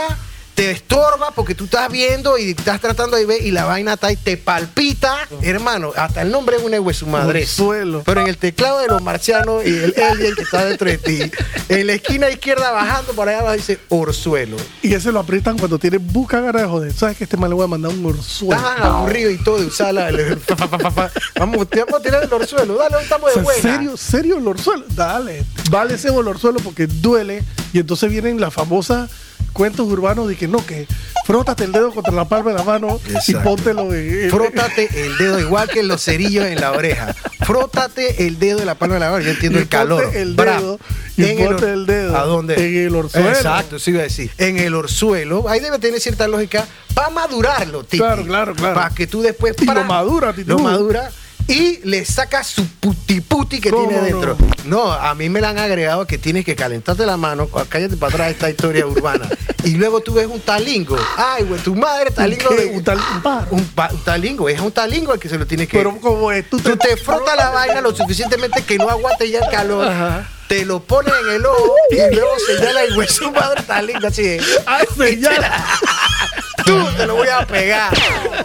te 0.55 0.71
estorba 0.71 1.31
porque 1.31 1.55
tú 1.55 1.65
estás 1.65 1.91
viendo 1.91 2.37
y 2.37 2.51
estás 2.51 2.79
tratando 2.79 3.17
de 3.17 3.25
ver 3.25 3.41
y 3.41 3.51
la 3.51 3.65
vaina 3.65 3.93
está 3.93 4.07
ahí, 4.07 4.15
te 4.15 4.37
palpita, 4.37 5.27
hermano, 5.41 5.91
hasta 5.95 6.21
el 6.21 6.31
nombre 6.31 6.57
es 6.57 6.63
un 6.63 6.71
de 6.71 6.93
su 6.93 7.07
madre. 7.07 7.41
Orzuelo. 7.41 8.03
Pero 8.05 8.21
en 8.21 8.27
el 8.27 8.37
teclado 8.37 8.79
de 8.79 8.87
los 8.87 9.01
marcianos 9.01 9.65
y 9.65 9.69
el 9.69 9.95
alien 10.11 10.35
que 10.35 10.41
está 10.41 10.65
dentro 10.65 10.89
de 10.89 10.97
ti, 10.97 11.31
en 11.69 11.87
la 11.87 11.93
esquina 11.93 12.29
izquierda 12.29 12.71
bajando 12.71 13.13
por 13.13 13.29
allá 13.29 13.39
abajo 13.39 13.55
dice 13.55 13.79
Orzuelo. 13.89 14.57
Y 14.81 14.93
ese 14.93 15.11
lo 15.11 15.19
aprietan 15.19 15.57
cuando 15.57 15.79
tiene 15.79 15.97
busca 15.97 16.39
ganas 16.39 16.61
de 16.61 16.67
joder. 16.67 16.93
¿Sabes 16.93 17.17
que 17.17 17.23
este 17.23 17.37
man 17.37 17.49
le 17.49 17.55
voy 17.55 17.65
a 17.65 17.67
mandar 17.67 17.91
un 17.91 18.05
orzuelo? 18.05 18.55
Estás 18.55 18.79
aburrido 18.81 19.31
y 19.31 19.37
todo 19.43 19.59
de 19.59 19.65
usarla. 19.65 20.11
Vamos, 21.39 21.69
te 21.69 21.79
vamos 21.79 21.99
a 21.99 22.03
tirar 22.03 22.23
el 22.23 22.33
orzuelo. 22.33 22.75
Dale, 22.75 23.01
estamos 23.01 23.25
O 23.25 23.27
de 23.27 23.33
sea, 23.33 23.43
buena. 23.43 23.61
¿Serio, 23.61 23.97
serio 23.97 24.37
el 24.37 24.47
orzuelo? 24.47 24.85
Dale. 24.89 25.45
Vale 25.69 25.95
ese 25.95 26.09
orzuelo 26.09 26.59
porque 26.59 26.87
duele. 26.87 27.43
Y 27.71 27.79
entonces 27.79 28.09
vienen 28.09 28.39
las 28.39 28.53
famosas 28.53 29.09
cuentos 29.51 29.87
urbanos 29.87 30.27
de 30.27 30.35
que 30.35 30.47
no, 30.47 30.65
que 30.65 30.87
frótate 31.25 31.63
el 31.65 31.71
dedo 31.71 31.91
contra 31.91 32.13
la 32.13 32.25
palma 32.25 32.51
de 32.51 32.57
la 32.57 32.63
mano 32.63 32.99
y 33.27 33.33
póntelo 33.35 33.93
en, 33.93 34.23
en- 34.25 34.29
Frótate 34.31 34.89
el 35.05 35.17
dedo, 35.17 35.39
igual 35.39 35.69
que 35.69 35.83
los 35.83 36.03
cerillos 36.03 36.45
en 36.45 36.59
la 36.61 36.71
oreja. 36.71 37.13
Frótate 37.45 38.25
el 38.27 38.39
dedo 38.39 38.59
de 38.59 38.65
la 38.65 38.75
palma 38.75 38.95
de 38.95 38.99
la 39.01 39.11
mano. 39.11 39.23
Yo 39.23 39.31
entiendo 39.31 39.59
Y 39.59 39.63
el 39.63 39.67
calor. 39.67 40.11
el 40.15 40.35
dedo, 40.35 40.79
y 41.17 41.25
En 41.25 41.39
el 41.39 41.45
ponte 41.47 41.71
el 41.73 41.85
dedo 41.85 42.17
¿A 42.17 42.23
dónde? 42.23 42.55
en 42.55 42.87
el 42.87 42.95
orzuelo. 42.95 43.29
Exacto, 43.29 43.79
sí 43.79 43.91
iba 43.91 43.99
a 43.99 44.03
decir. 44.03 44.31
En 44.37 44.57
el 44.59 44.73
orzuelo. 44.75 45.47
Ahí 45.49 45.59
debe 45.59 45.77
tener 45.79 45.99
cierta 45.99 46.27
lógica 46.27 46.65
para 46.93 47.09
madurarlo, 47.09 47.83
Titi. 47.83 47.97
Claro, 47.97 48.23
claro, 48.25 48.55
claro. 48.55 48.75
Para 48.75 48.89
que 48.95 49.07
tú 49.07 49.21
después. 49.21 49.55
Y 49.61 49.65
lo 49.65 49.83
madura, 49.83 50.33
Titi. 50.33 50.49
Lo 50.49 50.59
madura. 50.59 51.11
Y 51.47 51.79
le 51.83 52.05
sacas 52.05 52.47
su 52.47 52.65
puti 52.67 53.19
puti 53.21 53.59
que 53.59 53.69
¿Cómo 53.69 53.87
tiene 53.89 54.03
dentro. 54.03 54.37
No? 54.65 54.91
a 54.91 55.13
mí 55.13 55.27
me 55.29 55.41
la 55.41 55.49
han 55.49 55.57
agregado 55.59 56.07
que 56.07 56.17
tienes 56.17 56.45
que 56.45 56.55
calentarte 56.55 57.05
la 57.05 57.17
mano, 57.17 57.47
cállate 57.69 57.97
para 57.97 58.13
atrás 58.13 58.31
esta 58.31 58.49
historia 58.49 58.85
urbana. 58.87 59.27
Y 59.65 59.75
luego 59.75 60.01
tú 60.01 60.13
ves 60.13 60.27
un 60.27 60.41
talingo. 60.41 60.97
Ay, 61.15 61.45
güey, 61.45 61.57
tu 61.61 61.73
madre 61.73 62.11
talingo 62.11 62.49
¿Qué? 62.49 62.55
de. 62.65 62.65
Un 62.75 62.83
tal- 62.83 62.97
un 62.97 63.21
pájaro. 63.21 63.47
Un, 63.51 63.63
pa- 63.67 63.89
un 63.93 64.03
talingo, 64.03 64.49
es 64.49 64.59
un 64.59 64.73
talingo 64.73 65.13
el 65.13 65.21
que 65.21 65.29
se 65.29 65.37
lo 65.37 65.47
tiene 65.47 65.67
que. 65.67 65.77
Pero 65.77 65.97
como 66.01 66.33
es, 66.33 66.49
tú 66.49 66.59
Tú 66.59 66.75
te 66.75 66.97
frotas 66.97 67.37
la 67.37 67.49
vaina 67.49 67.79
lo 67.79 67.95
suficientemente 67.95 68.61
que 68.63 68.77
no 68.77 68.89
aguante 68.89 69.29
ya 69.29 69.39
el 69.39 69.49
calor. 69.49 69.87
Ajá. 69.87 70.29
Te 70.49 70.65
lo 70.65 70.83
pones 70.83 71.13
en 71.23 71.35
el 71.35 71.45
ojo 71.45 71.75
y 71.91 71.95
luego 72.13 72.31
señala 72.45 72.83
el 72.83 72.97
hueso 72.97 73.31
madre 73.31 73.61
talingo 73.63 74.05
así 74.05 74.37
Ay, 74.65 74.85
señala. 74.97 75.65
Tú 76.65 76.77
te 76.97 77.05
lo 77.07 77.15
voy 77.15 77.27
a 77.27 77.45
pegar. 77.47 77.93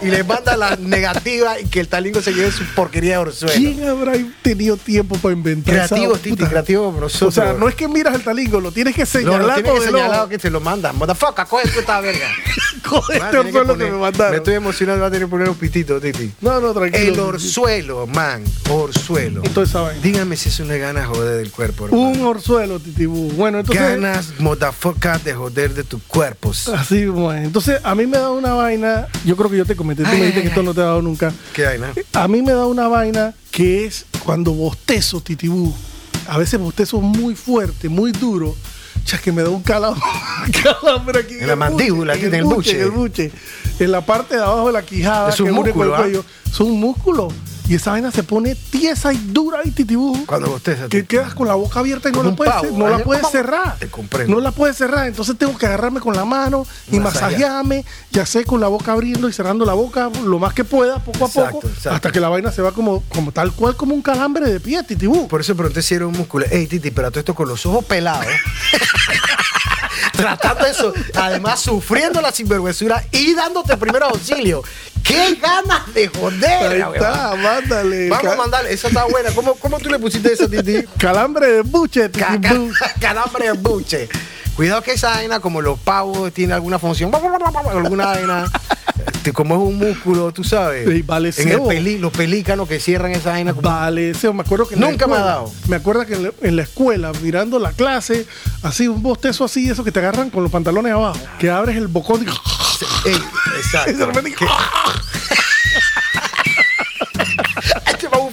Y 0.01 0.07
le 0.07 0.23
manda 0.23 0.57
la 0.57 0.75
negativa 0.75 1.59
y 1.59 1.65
que 1.65 1.79
el 1.79 1.87
talingo 1.87 2.21
se 2.21 2.33
lleve 2.33 2.51
su 2.51 2.63
porquería 2.75 3.13
de 3.13 3.17
orzuelo. 3.19 3.53
¿Quién 3.55 3.87
habrá 3.87 4.13
tenido 4.41 4.77
tiempo 4.77 5.15
para 5.17 5.33
inventar 5.33 5.75
esa 5.75 5.87
Creativo, 5.87 6.15
Titi, 6.17 6.29
puta? 6.31 6.49
creativo 6.49 6.85
como 6.85 7.01
nosotros. 7.01 7.37
O 7.37 7.41
sea, 7.41 7.53
no 7.53 7.69
es 7.69 7.75
que 7.75 7.87
miras 7.87 8.15
el 8.15 8.23
talingo, 8.23 8.59
lo 8.59 8.71
tienes 8.71 8.95
que 8.95 9.01
No, 9.01 9.05
señalar 9.07 9.41
lo 9.41 9.53
tiene 9.53 9.69
con 9.69 9.79
que 9.79 9.95
ojo. 9.95 10.29
que 10.29 10.37
te 10.37 10.49
lo 10.49 10.59
mandan. 10.59 10.97
Motherfucker, 10.97 11.45
coge 11.45 11.69
tú 11.69 11.79
esta 11.79 12.01
verga. 12.01 12.27
A 12.89 13.13
este 13.13 13.29
que 13.29 13.37
orzuelo 13.37 13.77
que 13.77 13.83
me 13.85 13.97
mandaron. 13.97 14.31
Me 14.31 14.37
estoy 14.37 14.55
emocionado, 14.55 14.99
va 15.01 15.07
a 15.07 15.11
tener 15.11 15.27
que 15.27 15.29
poner 15.29 15.49
un 15.49 15.55
pitito, 15.55 15.99
Titi. 16.01 16.31
No, 16.41 16.59
no, 16.59 16.73
tranquilo. 16.73 17.13
El 17.13 17.19
orzuelo, 17.19 18.07
man. 18.07 18.43
Orzuelo. 18.69 19.43
Esa 19.43 19.81
vaina. 19.81 20.01
Dígame 20.01 20.35
si 20.37 20.49
eso 20.49 20.65
no 20.65 20.73
es 20.73 20.79
ganas 20.81 21.07
joder 21.07 21.37
del 21.37 21.51
cuerpo. 21.51 21.85
hermano. 21.85 22.03
Un 22.03 22.21
orzuelo, 22.25 22.79
titibú. 22.79 23.29
Bueno, 23.33 23.59
entonces. 23.59 23.83
ganas, 23.83 24.33
motherfucker, 24.39 25.19
de 25.21 25.33
joder 25.33 25.73
de 25.73 25.83
tu 25.83 25.99
cuerpo. 26.03 26.51
Así, 26.75 27.05
bueno. 27.05 27.45
Entonces, 27.45 27.79
a 27.83 27.93
mí 27.95 27.98
me 28.07 28.17
da 28.17 28.31
una 28.31 28.53
vaina. 28.53 29.07
Yo 29.25 29.35
creo 29.35 29.49
que 29.49 29.57
yo 29.57 29.65
te 29.65 29.75
comenté. 29.75 30.03
Tú 30.03 30.09
Ay, 30.11 30.19
me 30.19 30.25
dijiste 30.25 30.39
ay, 30.39 30.43
que 30.43 30.49
esto 30.49 30.61
ay. 30.61 30.65
no 30.65 30.73
te 30.73 30.81
ha 30.81 30.85
dado 30.85 31.01
nunca. 31.01 31.33
¿Qué 31.53 31.65
no? 31.79 31.87
A 32.19 32.27
mí 32.27 32.41
me 32.41 32.51
da 32.51 32.65
una 32.65 32.87
vaina 32.87 33.33
que 33.51 33.85
es 33.85 34.05
cuando 34.23 34.53
bostezo, 34.53 35.21
titibú. 35.21 35.73
A 36.27 36.37
veces 36.37 36.59
bostezo 36.59 37.01
muy 37.01 37.35
fuerte, 37.35 37.89
muy 37.89 38.11
duro. 38.11 38.55
Chas, 39.05 39.21
que 39.21 39.31
me 39.31 39.41
da 39.41 39.49
un 39.49 39.63
calambre, 39.63 40.03
calambre 40.63 41.19
aquí. 41.21 41.35
En 41.39 41.47
la 41.47 41.55
mandíbula, 41.55 42.13
aquí 42.13 42.25
en 42.25 42.35
el 42.35 42.43
buche. 42.43 42.75
En 42.75 42.81
el 42.81 42.91
buche. 42.91 43.31
En 43.79 43.91
la 43.91 44.01
parte 44.05 44.35
de 44.35 44.41
abajo 44.43 44.67
de 44.67 44.73
la 44.73 44.81
quijada. 44.83 45.29
Es 45.29 45.39
un 45.39 45.47
que 45.47 45.51
músculo, 45.53 45.95
¿ah? 45.95 45.99
cuello. 45.99 46.25
Es 46.45 46.59
un 46.59 46.79
músculo. 46.79 47.29
Y 47.69 47.75
esa 47.75 47.91
vaina 47.91 48.09
se 48.09 48.23
pone 48.23 48.55
tiesa 48.55 49.13
y 49.13 49.17
dura 49.17 49.59
y 49.63 49.69
titibú. 49.69 50.25
Cuando 50.25 50.49
bostezas. 50.49 50.89
Que 50.89 51.05
quedas 51.05 51.35
con 51.35 51.47
la 51.47 51.53
boca 51.53 51.79
abierta 51.79 52.09
y 52.09 52.11
no 52.11 52.23
la 52.23 52.35
puedes, 52.35 52.51
pavo, 52.51 52.75
no 52.75 52.89
la 52.89 52.97
puedes 52.97 53.29
cerrar. 53.29 53.77
Te 53.77 53.87
comprendo. 53.87 54.35
No 54.35 54.41
la 54.41 54.49
puedes 54.49 54.75
cerrar. 54.75 55.05
Entonces 55.05 55.37
tengo 55.37 55.55
que 55.55 55.67
agarrarme 55.67 55.99
con 55.99 56.15
la 56.15 56.25
mano 56.25 56.65
y 56.91 56.99
Masajear. 56.99 57.31
masajearme, 57.31 57.85
ya 58.11 58.25
sé, 58.25 58.43
con 58.43 58.59
la 58.59 58.67
boca 58.67 58.93
abriendo 58.93 59.29
y 59.29 59.33
cerrando 59.33 59.65
la 59.65 59.73
boca 59.73 60.09
lo 60.25 60.39
más 60.39 60.55
que 60.55 60.63
pueda, 60.63 60.97
poco 60.97 61.25
a 61.25 61.27
poco, 61.27 61.67
exacto. 61.67 61.91
hasta 61.91 62.11
que 62.11 62.19
la 62.19 62.29
vaina 62.29 62.51
se 62.51 62.63
va 62.63 62.71
como, 62.71 63.03
como 63.09 63.31
tal 63.31 63.51
cual, 63.51 63.75
como 63.75 63.93
un 63.93 64.01
calambre 64.01 64.51
de 64.51 64.59
pie, 64.59 64.81
titibú. 64.81 65.27
Por 65.27 65.41
eso 65.41 65.55
pregunté 65.55 65.83
si 65.83 65.93
era 65.93 66.07
un 66.07 66.17
músculo. 66.17 66.47
Ey, 66.49 66.65
Titi, 66.65 66.89
pero 66.89 67.11
todo 67.11 67.19
esto 67.19 67.35
con 67.35 67.47
los 67.47 67.63
ojos 67.67 67.85
pelados. 67.85 68.25
Tratando 70.19 70.65
eso, 70.65 70.93
además 71.15 71.59
sufriendo 71.61 72.21
la 72.21 72.31
sinvergüenzura 72.31 73.03
y 73.11 73.33
dándote 73.33 73.77
primero 73.77 74.05
auxilio. 74.07 74.61
¡Qué 75.03 75.35
ganas 75.41 75.91
de 75.93 76.07
joder! 76.09 76.83
Ahí 76.83 76.93
está, 76.93 77.35
mándale. 77.35 78.09
Vamos 78.09 78.33
a 78.33 78.35
mandarle, 78.35 78.73
esa 78.73 78.89
está 78.89 79.05
buena. 79.05 79.31
¿Cómo, 79.31 79.55
cómo 79.55 79.79
tú 79.79 79.89
le 79.89 79.97
pusiste 79.97 80.33
esa, 80.33 80.47
Titi? 80.47 80.83
Calambre 80.97 81.47
de 81.47 81.61
buche, 81.61 82.11
Ca- 82.11 82.39
ca- 82.41 82.93
Calambre 82.99 83.45
de 83.45 83.51
buche. 83.53 84.09
Cuidado 84.55 84.81
que 84.81 84.91
esa 84.91 85.11
vaina, 85.11 85.39
como 85.39 85.61
los 85.61 85.79
pavos, 85.79 86.33
tiene 86.33 86.53
alguna 86.53 86.77
función, 86.79 87.11
alguna 87.15 88.05
vaina, 88.07 88.45
como 89.33 89.55
es 89.55 89.61
un 89.61 89.77
músculo, 89.77 90.31
tú 90.31 90.43
sabes. 90.43 90.87
Sí, 90.89 91.01
vale, 91.03 91.31
en 91.37 91.49
el 91.49 91.61
peli- 91.61 91.97
los 91.99 92.11
pelícanos 92.11 92.67
que 92.67 92.79
cierran 92.79 93.11
esa 93.11 93.31
vaina. 93.31 93.53
como- 93.53 93.69
Vale, 93.69 94.13
sí, 94.13 94.27
me 94.33 94.41
acuerdo 94.41 94.67
que 94.67 94.75
Nunca 94.75 95.07
me 95.07 95.15
ha 95.15 95.19
dado. 95.19 95.51
Me 95.67 95.75
acuerdo 95.75 96.05
que 96.05 96.13
en 96.15 96.23
la, 96.23 96.31
en 96.41 96.55
la 96.55 96.63
escuela, 96.63 97.11
mirando 97.21 97.59
la 97.59 97.71
clase, 97.71 98.25
así 98.63 98.87
un 98.87 99.01
bostezo 99.03 99.45
así, 99.45 99.69
eso 99.69 99.83
que 99.83 99.91
te 99.91 99.99
agarran 99.99 100.29
con 100.29 100.43
los 100.43 100.51
pantalones 100.51 100.91
abajo, 100.93 101.19
que 101.37 101.49
abres 101.49 101.75
el 101.77 101.87
bocón 101.87 102.23
y 102.23 102.27
Ey, 103.09 103.15
y 103.55 103.57
exacto. 103.57 103.93
de 103.97 104.05
repente- 104.05 104.35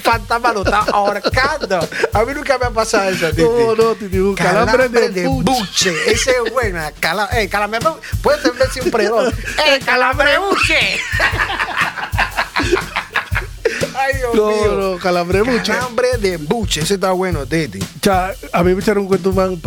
Que- 0.06 0.10
Este 0.10 0.10
va 0.10 0.14
un 0.16 0.20
fantasma 0.20 0.52
lo 0.52 0.62
está 0.62 0.78
ahorcando. 0.92 1.88
A 2.12 2.24
mí 2.24 2.32
nunca 2.34 2.58
me 2.58 2.66
ha 2.66 2.70
pasado 2.70 3.10
eso, 3.10 3.28
Titi. 3.30 3.42
No, 3.42 3.74
no, 3.74 3.94
Titi, 3.94 4.18
un 4.18 4.34
calambre, 4.34 4.88
de, 4.88 5.26
buche. 5.26 5.50
buche. 5.60 5.94
Ese 6.12 6.30
es 6.44 6.52
buena. 6.52 6.92
Cala, 7.00 7.28
eh, 7.32 7.48
calambre 7.48 7.80
bu- 7.80 7.96
Puede 8.22 8.40
ser 8.42 8.52
un 8.84 8.90
predón. 8.90 9.32
¡Eh, 9.66 9.80
calambre 9.84 10.38
buche! 10.38 11.00
Ay, 13.98 14.14
Dios 14.18 14.34
No, 14.34 14.48
mío. 14.48 14.72
no, 14.92 14.98
calambre 14.98 15.38
de 15.42 15.44
buche. 15.50 15.72
Calambre 15.72 16.08
de 16.20 16.36
buche. 16.36 16.80
Ese 16.82 16.94
está 16.94 17.12
bueno, 17.12 17.46
Titi. 17.46 17.78
Cha, 18.00 18.32
a 18.52 18.62
mí 18.62 18.74
me 18.74 18.80
echaron 18.80 19.02
un 19.04 19.08
cuento, 19.08 19.32
man, 19.32 19.58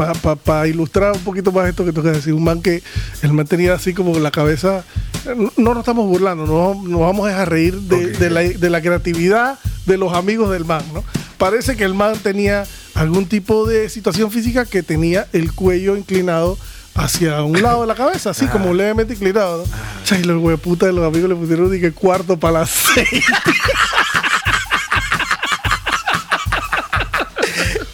para 0.44 0.68
ilustrar 0.68 1.12
un 1.14 1.20
poquito 1.24 1.52
más 1.52 1.68
esto 1.68 1.84
que 1.84 1.92
tú 1.92 2.02
quieres 2.02 2.20
decir. 2.20 2.34
Un 2.34 2.44
man 2.44 2.62
que 2.62 2.82
el 3.24 3.34
man 3.34 3.46
tenía 3.48 3.74
así 3.74 3.94
como 3.94 4.18
la 4.20 4.32
cabeza. 4.32 4.84
No 5.36 5.52
no 5.58 5.74
nos 5.74 5.80
estamos 5.82 6.08
burlando, 6.08 6.46
no 6.46 6.82
nos 6.88 7.00
vamos 7.02 7.26
a 7.26 7.30
dejar 7.30 7.50
reír 7.50 7.74
de, 7.76 7.96
Ok. 8.14 8.18
de 8.20 8.30
la, 8.30 8.40
de 8.42 8.70
la 8.70 8.82
creatividad 8.82 9.60
de 9.90 9.98
los 9.98 10.14
amigos 10.14 10.52
del 10.52 10.64
man, 10.66 10.84
¿no? 10.94 11.04
Parece 11.38 11.76
que 11.76 11.84
el 11.84 11.94
man 11.96 12.18
tenía 12.22 12.66
algún 12.94 13.26
tipo 13.26 13.66
de 13.66 13.90
situación 13.90 14.32
física 14.32 14.66
que 14.66 14.84
tenía 14.84 15.28
el 15.34 15.52
cuello 15.54 15.98
inclinado 15.98 16.58
hacia 16.96 17.42
un 17.44 17.62
lado 17.62 17.82
de 17.82 17.88
la 17.88 17.96
cabeza, 17.96 18.30
así 18.30 18.46
como 18.48 18.74
levemente 18.74 19.14
inclinado, 19.14 19.66
¿no? 19.66 20.18
Y 20.18 20.24
los 20.24 20.42
hueputas 20.42 20.88
de 20.88 20.94
los 20.94 21.06
amigos 21.06 21.30
le 21.30 21.36
pusieron 21.36 21.72
dije, 21.72 21.92
cuarto 21.92 22.38
para 22.38 22.60
las 22.60 22.70
seis. 22.70 23.08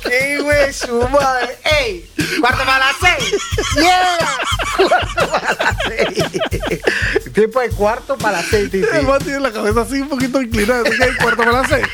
¡Qué 0.04 0.40
güey, 0.42 0.65
su 0.76 1.08
madre! 1.10 1.58
¡Ey! 1.82 2.10
¡Cuarto 2.40 2.66
para 2.66 2.80
las 2.80 2.96
seis! 3.02 3.42
¡Yeah! 3.76 4.18
¡Cuarto 4.88 5.30
para 5.32 5.54
las 5.64 5.76
seis! 5.88 6.32
Tiempo 7.34 7.60
de 7.62 7.70
cuarto 7.70 8.18
para 8.18 8.38
las 8.38 8.46
seis, 8.48 8.70
Titi. 8.72 8.86
El 8.94 9.06
man 9.08 9.20
tiene 9.24 9.40
la 9.40 9.52
cabeza 9.52 9.82
así 9.82 10.02
un 10.02 10.10
poquito 10.10 10.42
inclinada, 10.42 10.84
así 10.88 10.98
que 10.98 11.04
hay 11.04 11.16
cuarto 11.16 11.38
para 11.38 11.52
las 11.62 11.70
seis. 11.70 11.86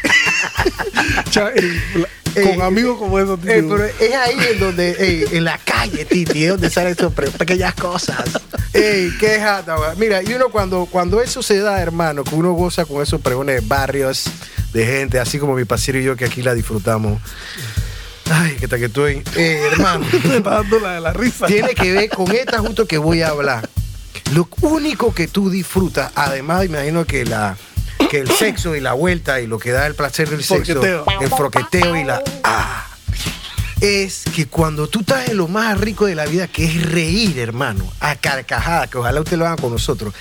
Cha, 1.31 1.49
el- 1.49 1.81
la- 2.01 2.07
Eh, 2.33 2.43
con 2.55 2.61
amigos 2.61 2.97
como 2.97 3.19
esos, 3.19 3.37
Eh, 3.45 3.61
tío. 3.61 3.69
pero 3.75 3.83
es 3.85 4.15
ahí 4.15 4.37
en 4.51 4.59
donde, 4.61 4.91
ey, 4.99 5.25
en 5.33 5.43
la 5.43 5.57
calle, 5.57 6.05
Titi, 6.05 6.45
es 6.45 6.51
donde 6.51 6.69
salen 6.69 6.93
esas 6.93 7.11
pe- 7.11 7.29
pequeñas 7.29 7.73
cosas. 7.75 8.23
Ey, 8.71 9.11
qué 9.19 9.37
jata, 9.41 9.75
güey. 9.75 9.89
Mira, 9.97 10.23
y 10.23 10.33
uno 10.33 10.47
cuando, 10.47 10.85
cuando 10.89 11.21
eso 11.21 11.43
se 11.43 11.59
da, 11.59 11.81
hermano, 11.81 12.23
que 12.23 12.33
uno 12.33 12.53
goza 12.53 12.85
con 12.85 13.01
esos 13.03 13.19
pregones 13.19 13.59
de 13.61 13.67
barrios, 13.67 14.23
de 14.71 14.85
gente, 14.85 15.19
así 15.19 15.39
como 15.39 15.55
mi 15.55 15.65
pasero 15.65 15.99
y 15.99 16.03
yo, 16.05 16.15
que 16.15 16.23
aquí 16.23 16.41
la 16.41 16.53
disfrutamos. 16.53 17.21
Ay, 18.31 18.55
que 18.55 18.67
tal 18.67 18.79
que 18.79 18.85
estoy. 18.85 19.23
Eh, 19.35 19.69
hermano, 19.71 20.05
Me 20.23 20.37
está 20.37 20.49
dando 20.49 20.79
la 20.79 20.93
de 20.93 21.01
la 21.01 21.13
risa. 21.13 21.47
tiene 21.47 21.75
que 21.75 21.91
ver 21.91 22.09
con 22.09 22.31
esta 22.31 22.59
justo 22.59 22.87
que 22.87 22.97
voy 22.97 23.21
a 23.21 23.29
hablar. 23.29 23.69
Lo 24.33 24.47
único 24.61 25.13
que 25.13 25.27
tú 25.27 25.49
disfrutas, 25.49 26.11
además, 26.15 26.65
imagino 26.65 27.05
que 27.05 27.25
la 27.25 27.57
que 28.09 28.19
el 28.19 28.31
sexo 28.31 28.75
y 28.75 28.79
la 28.79 28.93
vuelta 28.93 29.41
y 29.41 29.47
lo 29.47 29.59
que 29.59 29.71
da 29.71 29.85
el 29.85 29.95
placer 29.95 30.29
del 30.29 30.43
sexo, 30.43 30.81
el 31.21 31.29
froqueteo 31.29 31.95
y 31.95 32.03
la 32.03 32.23
ah, 32.43 32.87
es 33.79 34.23
que 34.35 34.47
cuando 34.47 34.87
tú 34.87 34.99
estás 35.01 35.29
en 35.29 35.37
lo 35.37 35.47
más 35.47 35.79
rico 35.79 36.05
de 36.05 36.15
la 36.15 36.25
vida, 36.25 36.47
que 36.47 36.65
es 36.65 36.91
reír, 36.91 37.39
hermano, 37.39 37.91
a 37.99 38.15
carcajada, 38.15 38.87
que 38.87 38.97
ojalá 38.97 39.19
usted 39.19 39.37
lo 39.37 39.47
haga 39.47 39.57
con 39.57 39.71
nosotros. 39.71 40.13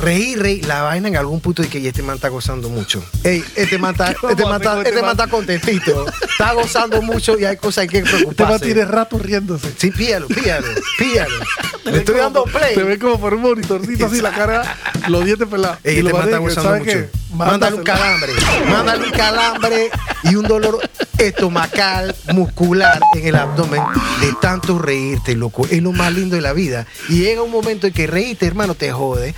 Reír, 0.00 0.38
reír, 0.40 0.64
la 0.66 0.82
vaina 0.82 1.08
en 1.08 1.16
algún 1.16 1.40
punto 1.40 1.62
de 1.62 1.68
que 1.68 1.78
"Y 1.80 1.86
este 1.88 2.02
man 2.02 2.16
está 2.16 2.28
gozando 2.28 2.68
mucho. 2.68 3.02
Ey, 3.24 3.44
este 3.56 3.78
man 3.78 3.92
está, 3.92 4.14
¿Qué 4.14 4.18
vamos 4.22 4.30
este 4.32 4.42
a 4.44 4.46
man 4.48 4.60
está, 4.62 4.76
este 4.78 4.88
este 4.90 5.02
man 5.02 5.10
está 5.12 5.26
contentito. 5.26 6.06
Está 6.30 6.52
gozando 6.52 7.02
mucho 7.02 7.38
y 7.38 7.44
hay 7.44 7.56
cosas 7.56 7.86
que 7.88 7.98
hay 7.98 8.02
que 8.04 8.08
Este 8.10 8.24
man 8.26 8.34
preocuparse. 8.34 8.64
tiene 8.66 8.84
rato 8.84 9.18
riéndose. 9.18 9.72
Sí, 9.76 9.90
píllalo, 9.90 10.28
píllalo. 10.28 10.66
Te 11.84 11.92
Le 11.92 11.98
estoy 11.98 12.16
dando 12.18 12.44
play. 12.44 12.74
Te 12.74 12.82
ve 12.82 12.98
como 12.98 13.18
por 13.18 13.32
un 13.34 13.40
monitorcito 13.42 14.06
así 14.06 14.20
la 14.20 14.30
cara, 14.32 14.76
los 15.08 15.24
dientes 15.24 15.48
pelados. 15.48 15.78
Ey, 15.84 15.98
Y 15.98 16.02
lo 16.02 16.08
este 16.10 16.18
man 16.18 16.28
está 16.28 16.38
gozando 16.38 16.62
¿sabe 16.62 16.78
mucho. 16.80 16.92
qué? 16.92 17.10
Mándale 17.34 17.76
un 17.76 17.82
calambre. 17.84 18.32
Mándale 18.70 19.04
un 19.06 19.10
calambre 19.12 19.90
y 20.24 20.34
un 20.34 20.46
dolor 20.46 20.78
estomacal, 21.18 22.14
muscular 22.32 23.00
en 23.14 23.26
el 23.28 23.34
abdomen 23.36 23.82
de 24.20 24.32
tanto 24.40 24.78
reírte, 24.78 25.34
loco. 25.34 25.66
Es 25.70 25.82
lo 25.82 25.92
más 25.92 26.12
lindo 26.12 26.36
de 26.36 26.42
la 26.42 26.52
vida. 26.52 26.86
Y 27.08 27.20
llega 27.22 27.42
un 27.42 27.50
momento 27.50 27.86
en 27.86 27.92
que 27.92 28.06
reírte, 28.06 28.46
hermano, 28.46 28.74
te 28.74 28.92
jode. 28.92 29.34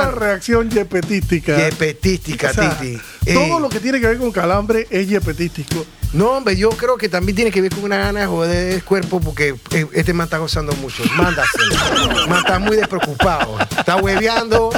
Hermano, 0.00 0.18
reacción 0.18 0.70
yepetística. 0.70 1.56
yepetística, 1.56 2.50
O 2.50 2.54
sea, 2.54 2.78
Titi. 2.78 3.00
Todo 3.34 3.56
Ey. 3.56 3.60
lo 3.60 3.68
que 3.68 3.80
tiene 3.80 4.00
que 4.00 4.06
ver 4.06 4.18
con 4.18 4.32
calambre 4.32 4.86
es 4.90 5.08
yepetístico. 5.08 5.84
No, 6.12 6.30
hombre, 6.30 6.56
yo 6.56 6.70
creo 6.70 6.96
que 6.96 7.08
también 7.08 7.34
tiene 7.36 7.50
que 7.50 7.60
ver 7.60 7.74
con 7.74 7.84
una 7.84 7.98
gana 7.98 8.20
de 8.20 8.26
joder 8.26 8.72
el 8.74 8.84
cuerpo 8.84 9.20
porque 9.20 9.54
eh, 9.72 9.86
este 9.92 10.12
man 10.14 10.26
está 10.26 10.38
gozando 10.38 10.72
mucho. 10.76 11.02
Mándaselo. 11.16 11.74
Man 12.28 12.38
está 12.38 12.58
muy 12.58 12.76
despreocupado. 12.76 13.58
Está 13.76 13.96
hueveando, 13.96 14.70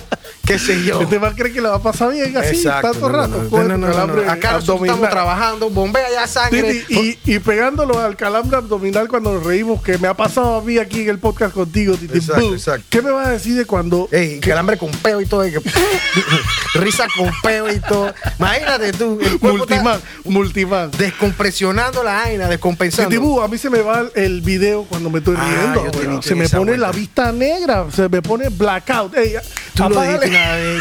qué 0.47 0.59
sé 0.59 0.83
yo. 0.83 1.03
Este 1.03 1.19
man 1.21 1.35
cree 1.37 1.53
que 1.53 1.61
le 1.61 1.69
va 1.69 1.77
a 1.77 1.83
pasar 1.83 2.13
bien 2.13 2.35
así, 2.37 2.57
Exacto, 2.57 2.91
tanto 2.93 3.09
no, 3.11 3.15
rato. 3.17 3.49
no, 3.51 3.77
no, 3.79 3.87
calambre. 3.87 4.29
Acá 4.29 4.55
abdominal. 4.55 4.95
estamos 4.97 5.11
trabajando, 5.11 5.71
bombea 5.71 6.11
ya 6.11 6.27
sangre. 6.27 6.75
Titi, 6.89 7.19
y, 7.27 7.35
y 7.35 7.39
pegándolo 7.41 8.01
al 8.01 8.17
calambre 8.17 8.57
abdominal 8.57 9.07
cuando 9.09 9.35
nos 9.35 9.45
reímos, 9.45 9.83
que 9.83 9.99
me 9.99 10.09
ha 10.09 10.15
pasado 10.15 10.57
a 10.57 10.63
mí 10.63 10.79
aquí 10.79 11.03
en 11.03 11.11
el 11.11 11.19
podcast 11.19 11.55
contigo, 11.55 11.95
Titi. 11.97 12.19
Exacto, 12.19 12.55
exacto. 12.55 12.87
¿Qué 12.89 13.03
me 13.03 13.11
vas 13.11 13.29
a 13.29 13.31
decir 13.33 13.55
de 13.55 13.67
cuando 13.67 14.09
Ey, 14.11 14.41
calambre 14.41 14.79
con 14.79 14.91
peo 14.91 15.21
y 15.21 15.27
todo. 15.27 15.47
y 15.47 15.53
que- 15.53 15.61
risa 16.75 17.07
con 17.17 17.31
peo 17.43 17.71
y 17.73 17.79
todo. 17.81 18.13
Imagínate 18.39 18.93
tú, 18.93 19.19
multiman, 19.41 20.01
multiman? 20.25 20.91
descompresionando 20.93 22.03
la 22.05 22.15
vaina, 22.15 22.49
descompensando. 22.49 23.21
Boo, 23.21 23.41
a 23.43 23.49
mí 23.49 23.59
se 23.59 23.69
me 23.69 23.81
va 23.83 24.05
el, 24.15 24.41
video 24.43 24.85
cuando 24.85 25.11
me 25.11 25.19
estoy 25.19 25.35
Ah, 25.39 25.75
riendo. 25.75 26.23
se 26.23 26.35
me 26.35 26.49
pone 26.49 26.65
vuelta. 26.73 26.87
la 26.87 26.93
vista 26.93 27.33
negra, 27.33 27.87
se 27.95 28.09
me 28.09 28.23
pone 28.23 28.49
blackout. 28.49 29.17
Ey, 29.17 29.35
Tú 29.75 29.89
lo 29.89 30.01
apágale- 30.01 30.81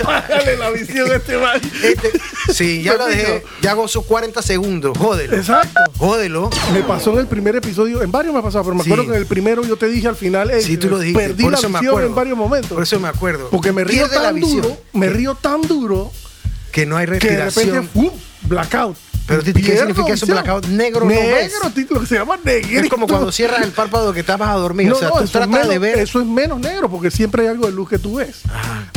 apágale 0.00 0.56
la 0.56 0.70
visión 0.70 1.10
a 1.10 1.14
este 1.16 1.36
man. 1.38 1.60
Este, 1.82 2.12
sí, 2.52 2.82
ya 2.82 2.94
lo 2.96 3.06
dejé. 3.06 3.42
Ya 3.62 3.72
gozó 3.74 4.02
40 4.02 4.42
segundos. 4.42 4.96
Jódelo. 4.98 5.36
Exacto. 5.36 5.80
Jódelo. 5.98 6.50
Me 6.72 6.82
pasó 6.82 7.12
en 7.14 7.20
el 7.20 7.26
primer 7.26 7.56
episodio, 7.56 8.02
en 8.02 8.10
varios 8.12 8.32
me 8.34 8.40
ha 8.40 8.42
pasado, 8.42 8.64
pero 8.64 8.76
me 8.76 8.84
Sí. 8.84 8.90
acuerdo 8.90 9.10
que 9.10 9.16
en 9.16 9.22
el 9.22 9.26
primero 9.26 9.64
yo 9.64 9.76
te 9.76 9.86
dije 9.88 10.08
al 10.08 10.16
final, 10.16 10.50
ey, 10.50 10.62
Sí, 10.62 10.76
tú 10.76 10.88
lo 10.88 10.98
dijiste. 10.98 11.20
perdí 11.22 11.42
Por 11.42 11.52
la 11.52 11.60
visión 11.60 12.04
en 12.04 12.14
varios 12.14 12.36
momentos. 12.36 12.72
Por 12.72 12.82
eso 12.82 13.00
me 13.00 13.08
acuerdo. 13.08 13.48
porque 13.50 13.72
me 13.72 13.84
río 13.84 14.08
tan 14.08 14.38
duro, 14.40 14.76
me 14.92 15.08
río 15.08 15.34
tan 15.34 15.62
duro 15.62 16.10
Que 16.72 16.86
no 16.86 16.96
hay 16.96 17.06
que 17.06 17.12
de 17.12 17.44
respiración. 17.44 17.86
repente, 17.86 18.10
¡fum! 18.10 18.10
blackout. 18.42 18.96
Pero, 19.28 19.42
¿qué 19.42 19.52
significa 19.52 20.14
eso, 20.14 20.24
blackout? 20.24 20.66
Negro 20.68 21.04
Negro, 21.04 21.36
ves. 21.36 21.74
Titi, 21.74 21.92
lo 21.92 22.00
que 22.00 22.06
se 22.06 22.14
llama 22.14 22.38
negrito. 22.42 22.84
es 22.84 22.88
como 22.88 23.06
cuando 23.06 23.30
cierras 23.30 23.60
el 23.60 23.72
párpado 23.72 24.14
que 24.14 24.20
estabas 24.20 24.48
a 24.48 24.54
dormir. 24.54 24.88
No, 24.88 24.96
o 24.96 24.98
sea, 24.98 25.08
no, 25.08 25.14
tú 25.16 25.18
eso, 25.18 25.24
es 25.26 25.32
tratas 25.32 25.50
menos, 25.50 25.68
de 25.68 25.78
ver. 25.78 25.98
eso 25.98 26.20
es 26.20 26.26
menos 26.26 26.58
negro 26.60 26.88
porque 26.88 27.10
siempre 27.10 27.42
hay 27.42 27.48
algo 27.48 27.66
de 27.66 27.72
luz 27.72 27.90
que 27.90 27.98
tú 27.98 28.16
ves. 28.16 28.40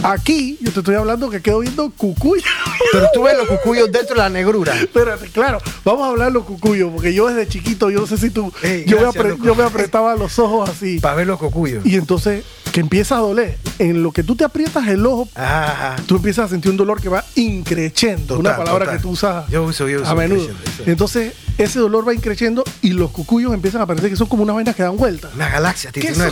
Aquí 0.04 0.58
yo 0.62 0.72
te 0.72 0.80
estoy 0.80 0.96
hablando 0.96 1.30
que 1.30 1.42
quedo 1.42 1.60
viendo 1.60 1.92
cucuyo. 1.92 2.46
Pero 2.94 3.08
tú 3.14 3.24
ves 3.24 3.38
los 3.38 3.48
cucuyos 3.48 3.92
dentro 3.92 4.16
de 4.16 4.22
la 4.22 4.30
negrura. 4.30 4.74
Espérate, 4.80 5.28
claro, 5.28 5.58
vamos 5.84 6.04
a 6.04 6.12
hablar 6.12 6.30
de 6.30 6.34
los 6.36 6.46
cucuyos 6.46 6.92
porque 6.94 7.14
yo 7.14 7.28
desde 7.28 7.50
chiquito, 7.50 7.90
yo 7.90 8.00
no 8.00 8.08
sé 8.08 8.18
si 8.18 8.30
tú, 8.30 8.54
yo, 8.86 8.98
me 8.98 9.04
gracias, 9.04 9.38
yo 9.44 9.54
me 9.54 9.64
apretaba 9.64 10.16
los 10.16 10.40
ojos 10.40 10.70
así. 10.70 11.00
Para 11.00 11.16
ver 11.16 11.28
los 11.28 11.40
cucuyos. 11.40 11.86
Y 11.86 11.96
entonces, 11.96 12.46
que 12.72 12.80
empieza 12.80 13.18
a 13.18 13.20
doler. 13.20 13.58
En 13.80 14.04
lo 14.04 14.12
que 14.12 14.24
tú 14.24 14.36
te 14.36 14.44
aprietas 14.44 14.88
el 14.88 15.06
ojo, 15.06 15.28
Ajá. 15.36 15.96
tú 16.06 16.16
empiezas 16.18 16.46
a 16.46 16.50
sentir 16.50 16.72
un 16.72 16.78
dolor 16.78 17.02
que 17.02 17.10
va 17.10 17.24
increciendo. 17.36 18.40
Una 18.40 18.56
palabra 18.56 18.86
total. 18.86 18.98
que 18.98 19.02
tú 19.02 19.10
usas 19.12 19.48
Yo 19.50 19.64
uso, 19.64 19.88
yo 19.90 20.02
uso, 20.02 20.10
a 20.10 20.16
menudo. 20.16 20.48
Entonces, 20.86 21.34
ese 21.58 21.80
dolor 21.80 22.08
va 22.08 22.14
increciendo 22.14 22.64
y 22.82 22.92
los 22.92 23.12
cucuyos 23.12 23.54
empiezan 23.54 23.82
a 23.82 23.86
parecer 23.86 24.10
que 24.10 24.16
son 24.16 24.28
como 24.28 24.44
unas 24.44 24.56
vainas 24.56 24.76
que 24.76 24.84
dan 24.84 24.98
vueltas. 24.98 25.32
Una 25.36 25.50
galaxia, 25.50 25.92
Titi, 25.92 26.08
¿Qué 26.08 26.16
son? 26.16 26.32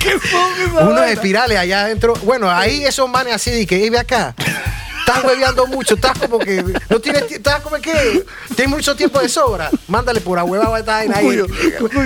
¿Qué 0.00 0.18
son 0.72 0.88
unos 0.88 1.06
espirales 1.06 1.58
allá 1.58 1.82
adentro. 1.82 2.14
Bueno, 2.24 2.50
ahí 2.50 2.84
esos 2.84 3.08
manes 3.08 3.34
así 3.34 3.50
de 3.50 3.66
que 3.66 3.78
vive 3.78 3.98
acá. 3.98 4.34
Estás 5.10 5.24
hueveando 5.24 5.66
mucho, 5.66 5.94
estás 5.94 6.18
como 6.18 6.38
que. 6.38 6.62
No 6.88 7.00
tienes. 7.00 7.26
ti- 7.26 7.34
Estás 7.34 7.60
como 7.60 7.76
que. 7.76 8.24
Tienes 8.54 8.68
mucho 8.68 8.94
tiempo 8.94 9.18
de 9.20 9.28
sobra. 9.28 9.68
Mándale 9.88 10.20
por 10.20 10.38
a 10.74 10.78
esta 10.78 10.92
vaina 10.92 11.16
ahí. 11.18 11.42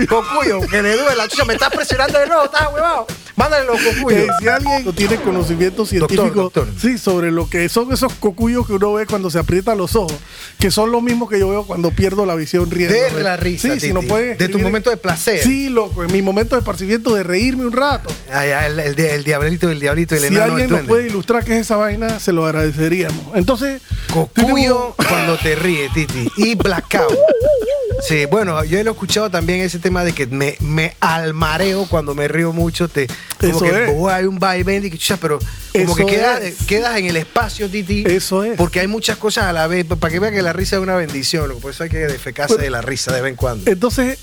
Cocuyo, 0.08 0.60
que 0.68 0.82
le 0.82 0.96
duela. 0.96 1.28
Chucha, 1.28 1.44
me 1.44 1.54
estás 1.54 1.70
presionando 1.70 2.18
de 2.18 2.26
nuevo, 2.26 2.44
estás 2.44 2.62
ahuevado. 2.62 3.06
Mándale 3.36 3.66
los 3.66 3.78
Que 3.80 3.94
cocuyos. 4.00 4.26
si 4.40 4.48
alguien 4.48 4.84
no 4.84 4.92
tiene 4.92 5.16
conocimiento 5.16 5.84
científico 5.86 6.30
doctor. 6.30 6.68
sí, 6.80 6.98
sobre 6.98 7.30
lo 7.32 7.48
que 7.50 7.68
son 7.68 7.92
esos 7.92 8.12
cocuyos 8.14 8.66
que 8.66 8.74
uno 8.74 8.92
ve 8.94 9.06
cuando 9.06 9.30
se 9.30 9.38
aprieta 9.38 9.74
los 9.74 9.96
ojos, 9.96 10.14
que 10.58 10.70
son 10.70 10.92
los 10.92 11.02
mismos 11.02 11.28
que 11.28 11.38
yo 11.40 11.48
veo 11.48 11.64
cuando 11.66 11.90
pierdo 11.90 12.26
la 12.26 12.34
visión 12.34 12.70
riendo. 12.70 12.94
De 12.94 13.22
la 13.22 13.36
risa, 13.36 13.74
Sí, 13.74 13.80
si 13.80 13.92
no 13.92 14.02
puedes 14.02 14.38
De 14.38 14.48
tu 14.48 14.58
momento 14.58 14.90
de 14.90 14.96
placer. 14.96 15.40
Sí, 15.42 15.68
loco, 15.68 16.04
en 16.04 16.12
mi 16.12 16.22
momento 16.22 16.54
de 16.54 16.60
esparcimiento 16.60 17.14
de 17.14 17.22
reírme 17.24 17.66
un 17.66 17.72
rato. 17.72 18.08
Ay, 18.32 18.50
ay, 18.50 18.70
el, 18.72 18.78
el, 18.80 18.98
el 19.00 19.24
diablito, 19.24 19.68
el 19.70 19.80
diablito, 19.80 20.14
el 20.14 20.20
si 20.20 20.26
enano, 20.28 20.44
el 20.44 20.50
alguien 20.52 20.70
nos 20.70 20.82
puede 20.82 21.06
ilustrar 21.08 21.44
qué 21.44 21.54
es 21.56 21.62
esa 21.62 21.76
vaina, 21.76 22.20
se 22.20 22.32
lo 22.32 22.46
agradeceríamos. 22.46 23.34
Entonces, 23.34 23.82
Cocuyo 24.12 24.94
cuando 25.08 25.36
te 25.38 25.54
ríes, 25.56 25.92
Titi. 25.92 26.28
Y 26.36 26.54
blackout. 26.54 27.12
Sí, 28.06 28.26
bueno, 28.26 28.62
yo 28.64 28.82
lo 28.82 28.90
he 28.90 28.92
escuchado 28.92 29.30
también 29.30 29.60
ese 29.60 29.78
tema 29.78 30.04
de 30.04 30.12
que 30.12 30.26
me, 30.26 30.56
me 30.60 30.94
almareo 31.00 31.86
cuando 31.86 32.14
me 32.14 32.28
río 32.28 32.52
mucho. 32.52 32.88
Te, 32.88 33.06
como 33.40 33.52
Eso 33.56 33.60
que 33.64 33.84
es. 33.84 33.90
oh, 33.94 34.08
hay 34.10 34.24
un 34.24 34.38
vaivén 34.38 34.84
y 34.84 34.90
que 34.90 34.98
chucha, 34.98 35.16
pero 35.16 35.38
como 35.38 35.84
Eso 35.84 35.94
que 35.96 36.06
quedas, 36.06 36.42
es. 36.42 36.54
quedas 36.66 36.96
en 36.98 37.06
el 37.06 37.16
espacio, 37.16 37.68
Titi. 37.68 38.04
Eso 38.06 38.44
es. 38.44 38.56
Porque 38.58 38.80
hay 38.80 38.86
muchas 38.88 39.16
cosas 39.16 39.44
a 39.44 39.52
la 39.52 39.66
vez. 39.66 39.86
Para 39.86 40.12
que 40.12 40.18
vean 40.18 40.34
que 40.34 40.42
la 40.42 40.52
risa 40.52 40.76
es 40.76 40.82
una 40.82 40.96
bendición. 40.96 41.48
loco, 41.48 41.60
Por 41.60 41.70
eso 41.70 41.84
hay 41.84 41.90
que 41.90 41.98
defecarse 41.98 42.54
Pero- 42.54 42.64
de 42.64 42.70
la 42.70 42.82
risa 42.82 43.12
de 43.14 43.20
vez 43.22 43.30
en 43.30 43.36
cuando. 43.36 43.70
entonces, 43.70 44.18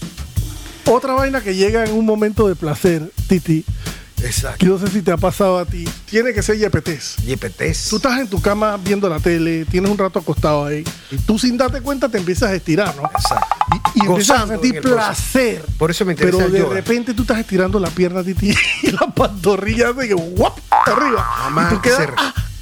otra 0.85 1.13
vaina 1.13 1.41
que 1.41 1.55
llega 1.55 1.83
en 1.85 1.93
un 1.93 2.05
momento 2.05 2.47
de 2.47 2.55
placer, 2.55 3.11
Titi, 3.27 3.65
Exacto. 4.23 4.57
que 4.59 4.65
no 4.65 4.77
sé 4.77 4.87
si 4.87 5.01
te 5.01 5.11
ha 5.11 5.17
pasado 5.17 5.57
a 5.59 5.65
ti, 5.65 5.87
tiene 6.09 6.33
que 6.33 6.41
ser 6.41 6.57
yepetés. 6.57 7.15
Yepetés. 7.17 7.87
Tú 7.89 7.97
estás 7.97 8.19
en 8.19 8.27
tu 8.27 8.41
cama 8.41 8.77
viendo 8.77 9.09
la 9.09 9.19
tele, 9.19 9.65
tienes 9.65 9.89
un 9.91 9.97
rato 9.97 10.19
acostado 10.19 10.65
ahí, 10.65 10.83
y 11.11 11.17
tú 11.17 11.37
sin 11.39 11.57
darte 11.57 11.81
cuenta 11.81 12.09
te 12.09 12.17
empiezas 12.17 12.49
a 12.49 12.55
estirar, 12.55 12.95
¿no? 12.95 13.03
Exacto. 13.03 13.55
Y, 13.95 13.99
y 14.03 14.05
empiezas 14.05 14.41
a 14.41 14.47
sentir 14.47 14.81
placer. 14.81 15.65
Por 15.77 15.91
eso 15.91 16.05
me 16.05 16.13
interesa 16.13 16.37
Pero 16.37 16.47
el 16.47 16.53
de 16.53 16.59
yoga. 16.59 16.75
repente 16.75 17.13
tú 17.13 17.23
estás 17.23 17.39
estirando 17.39 17.79
la 17.79 17.89
pierna, 17.89 18.23
Titi, 18.23 18.53
y 18.83 18.91
la 18.91 19.07
pantorrilla 19.13 19.89
hace 19.89 20.07
que 20.07 20.13
¡guap! 20.13 20.57
arriba. 20.85 21.25
Mamá, 21.45 21.69
y 21.71 21.75
tú 21.75 21.81
quedas 21.81 22.09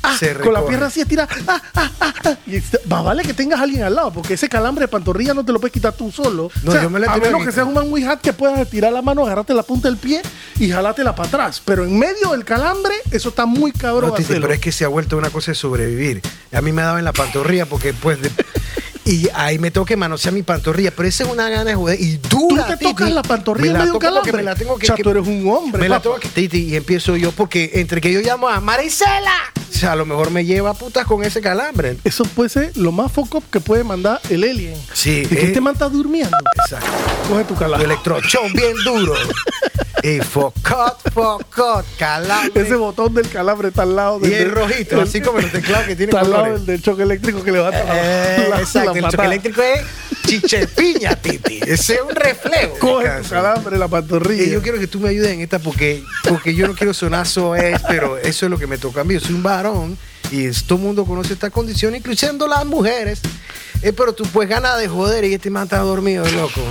ah, 0.10 0.18
se 0.18 0.34
con 0.36 0.54
la 0.54 0.66
pierna 0.66 0.88
así 0.88 1.02
estirada. 1.02 1.30
ah, 1.48 1.62
ah, 1.76 1.92
ah, 2.00 2.14
ah. 2.26 2.36
y 2.46 2.62
más 2.88 3.04
vale 3.04 3.24
que 3.24 3.34
tengas 3.34 3.60
a 3.60 3.64
alguien 3.64 3.84
al 3.84 3.96
lado, 3.96 4.12
porque 4.12 4.34
ese 4.34 4.50
calambre 4.50 4.84
de 4.86 4.88
pantorrilla 4.88 5.34
no 5.34 5.44
te 5.46 5.52
lo 5.52 5.60
puedes 5.60 5.74
quitar 5.74 5.94
tú 5.94 6.12
solo. 6.12 6.52
No, 6.64 6.72
O 6.72 6.74
sea, 6.74 6.84
yo 6.84 6.90
me 6.90 7.00
la 7.00 7.14
a 7.14 7.18
menos 7.18 7.46
que 7.46 7.52
seas 7.52 7.66
un 7.68 7.74
man 7.74 7.90
muy 7.90 8.04
hat 8.04 8.20
que 8.22 8.34
puedas 8.34 8.60
estirar 8.60 8.92
la 8.92 9.02
mano, 9.02 9.26
agarrarte 9.26 9.54
la 9.54 9.64
punta 9.64 9.88
del 9.88 9.98
pie 9.98 10.22
y 10.60 10.70
jalártela 10.70 11.16
para 11.16 11.28
atrás. 11.30 11.62
Pero 11.64 11.86
en 11.86 11.98
medio 11.98 12.32
del 12.32 12.46
calambre, 12.46 12.94
eso 13.12 13.30
está 13.30 13.46
muy 13.46 13.72
cabrón 13.72 14.10
No, 14.10 14.16
pero 14.28 14.52
es 14.54 14.60
que 14.60 14.72
se 14.72 14.86
ha 14.86 14.88
vuelto 14.88 15.18
una 15.18 15.30
cosa 15.30 15.52
de 15.52 15.56
sobrevivir. 15.56 16.22
A 16.52 16.62
mí 16.62 16.72
me 16.72 16.82
ha 16.82 16.86
dado 16.86 17.00
en 17.00 17.06
la 17.06 17.14
pantorrilla 17.14 17.66
porque 17.66 17.94
pues 17.94 18.22
de- 18.22 18.32
y 19.10 19.28
ahí 19.34 19.58
me 19.60 19.72
tengo 19.72 19.86
que 19.86 19.96
manosear 19.98 20.34
mi 20.34 20.44
pantorrilla, 20.44 20.92
pero 20.92 21.08
esa 21.10 21.24
es 21.24 21.30
una 21.30 21.50
gana 21.50 21.64
de 21.66 21.76
joder 21.76 22.00
y 22.00 22.18
Tú 22.18 22.48
dura. 22.50 22.68
te 22.68 22.74
Titi. 22.78 22.86
tocas 22.92 23.12
la 23.12 23.22
pantorrilla 23.24 23.74
Me 23.74 23.80
medio 23.80 23.94
porque 23.94 24.08
calambre. 24.08 24.34
me 24.34 24.44
la 24.44 24.56
tengo 24.56 24.78
que, 24.78 24.86
O 24.86 24.88
sea, 24.88 24.96
que- 24.96 25.04
tú 25.04 25.10
eres 25.10 25.26
un 25.28 25.48
hombre, 25.50 25.82
Me 25.82 25.90
la 25.90 26.00
tengo 26.02 26.18
que 26.18 26.28
Titi 26.30 26.60
y 26.66 26.76
empiezo 26.76 27.16
yo 27.16 27.32
porque 27.32 27.72
entre 27.76 28.02
que 28.02 28.12
yo 28.14 28.22
llamo 28.22 28.48
a 28.48 28.60
Marisela, 28.60 29.34
o 29.70 29.74
sea, 29.80 29.94
a 29.94 29.96
lo 29.96 30.06
mejor 30.06 30.30
me 30.32 30.46
lleva 30.46 30.72
a 30.72 30.74
putas 30.74 31.06
con 31.06 31.24
ese 31.24 31.42
calambre. 31.42 31.98
Eso 32.04 32.24
puede 32.24 32.50
ser 32.50 32.76
lo 32.78 32.92
más 32.92 33.12
foco 33.12 33.42
que 33.52 33.60
puede 33.60 33.84
mandar 33.84 34.20
el 34.30 34.44
alien. 34.44 34.76
Sí, 34.94 35.22
De 35.22 35.28
que 35.38 35.42
eh. 35.42 35.46
este 35.48 35.62
man 35.62 35.74
está 35.74 35.90
durmiendo. 35.90 36.36
Exacto. 36.66 36.88
Coge 37.30 37.44
tu 37.46 37.54
Tu 37.54 37.60
calambre. 37.60 37.86
electrochón 37.86 38.52
bien 38.54 38.76
duro. 38.84 39.14
y 40.04 40.20
focot, 40.20 40.98
focot, 41.14 41.86
calambre. 41.98 42.62
Ese 42.62 42.76
botón 42.76 43.14
del 43.14 43.28
calambre 43.30 43.70
está 43.70 43.84
al 43.84 43.96
lado 43.96 44.20
y 44.24 44.30
del. 44.30 44.44
el 44.44 44.52
rojito, 44.52 45.02
así 45.02 45.22
como 45.22 45.40
los 45.40 45.52
teclados 45.52 45.88
que 45.88 45.96
tienen 45.96 46.16
Está 46.16 46.22
al 46.22 46.32
lado 46.32 46.54
del, 46.54 46.66
del 46.66 46.82
choque 46.82 47.04
eléctrico 47.04 47.44
que 47.44 47.52
levanta 47.52 47.84
Eh, 47.86 48.48
la, 48.50 48.60
exacto, 48.60 48.94
la 48.94 49.00
el 49.00 49.12
choque 49.12 49.26
eléctrico 49.26 49.62
es 49.62 49.82
chichepiña, 50.26 51.16
Titi. 51.16 51.60
Ese 51.66 51.96
es 51.96 52.02
un 52.02 52.16
reflejo. 52.16 52.78
Coge 52.80 53.10
tu 53.24 53.30
calambre, 53.30 53.78
la 53.78 53.88
pantorrilla. 53.88 54.44
Y 54.44 54.52
yo 54.52 54.62
quiero 54.62 54.80
que 54.80 54.88
tú 54.88 55.00
y 60.32 60.50
todo 60.52 60.78
el 60.78 60.84
mundo 60.86 61.06
conoce 61.06 61.34
esta 61.34 61.50
condición, 61.50 61.96
incluyendo 61.96 62.48
las 62.48 62.66
mujeres. 62.66 63.20
Eh, 63.82 63.94
pero 63.94 64.12
tú 64.14 64.26
pues 64.34 64.50
ganas 64.50 64.78
de 64.78 64.90
joder 64.90 65.24
y 65.24 65.34
este 65.34 65.50
man 65.50 65.64
está 65.64 65.78
dormido, 65.80 66.26
loco. 66.32 66.62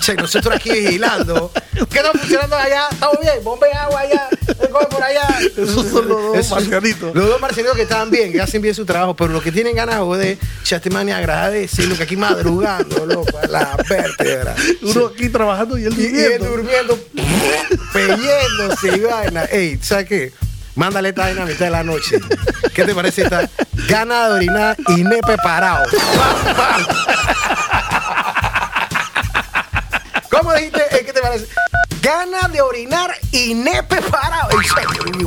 Che, 0.00 0.14
nosotros 0.14 0.54
aquí 0.54 0.70
vigilando. 0.70 1.50
¿Qué 1.90 1.98
está 1.98 2.12
funcionando 2.12 2.56
allá? 2.56 2.84
Estamos 2.90 3.16
bien, 3.20 3.34
bombe 3.42 3.66
agua 3.72 4.00
allá, 4.00 4.28
coge 4.70 4.86
por 4.86 5.02
allá. 5.02 5.26
Esos 5.56 5.86
son 5.90 6.08
los 6.08 6.22
dos 6.36 6.50
marcianitos. 6.50 7.14
Los 7.14 7.28
dos 7.28 7.40
marcianitos 7.40 7.76
que 7.76 7.82
estaban 7.82 8.10
bien, 8.10 8.32
que 8.32 8.40
hacen 8.40 8.62
bien 8.62 8.74
su 8.76 8.86
trabajo, 8.86 9.16
pero 9.16 9.32
los 9.32 9.42
que 9.42 9.50
tienen 9.50 9.74
ganas 9.74 9.96
de 9.96 10.00
joder, 10.02 10.38
Chatemani 10.62 11.10
agradece, 11.10 11.84
lo 11.86 11.96
que 11.96 12.04
aquí 12.04 12.16
madrugando, 12.16 13.04
loco, 13.06 13.36
a 13.38 13.46
la 13.48 13.76
vértebra. 13.88 14.54
Uno 14.82 15.06
aquí 15.06 15.28
trabajando 15.28 15.76
y 15.76 15.84
él 15.84 15.94
Y, 15.98 16.02
y 16.02 16.20
él 16.20 16.38
durmiendo. 16.38 16.96
durmiendo, 17.12 17.84
peyéndose 17.92 18.96
y 18.96 19.00
vaina. 19.00 19.44
Ey, 19.46 19.78
¿sabes 19.82 20.06
qué? 20.06 20.32
Mándale 20.76 21.08
esta 21.08 21.22
vaina 21.22 21.42
a 21.42 21.46
mitad 21.46 21.64
de 21.64 21.70
la 21.70 21.82
noche. 21.82 22.20
¿Qué 22.74 22.84
te 22.84 22.94
parece 22.94 23.22
esta? 23.22 23.48
Gana 23.88 24.28
de 24.28 24.34
orinar 24.34 24.76
y 24.88 25.02
nepe 25.02 25.36
parado. 25.42 25.86
¿Cómo 30.30 30.52
dijiste? 30.52 30.82
Eh, 30.92 31.02
¿Qué 31.06 31.12
te 31.14 31.22
parece? 31.22 31.46
Gana 32.02 32.48
de 32.48 32.60
orinar 32.60 33.10
y 33.32 33.54
nepe 33.54 33.96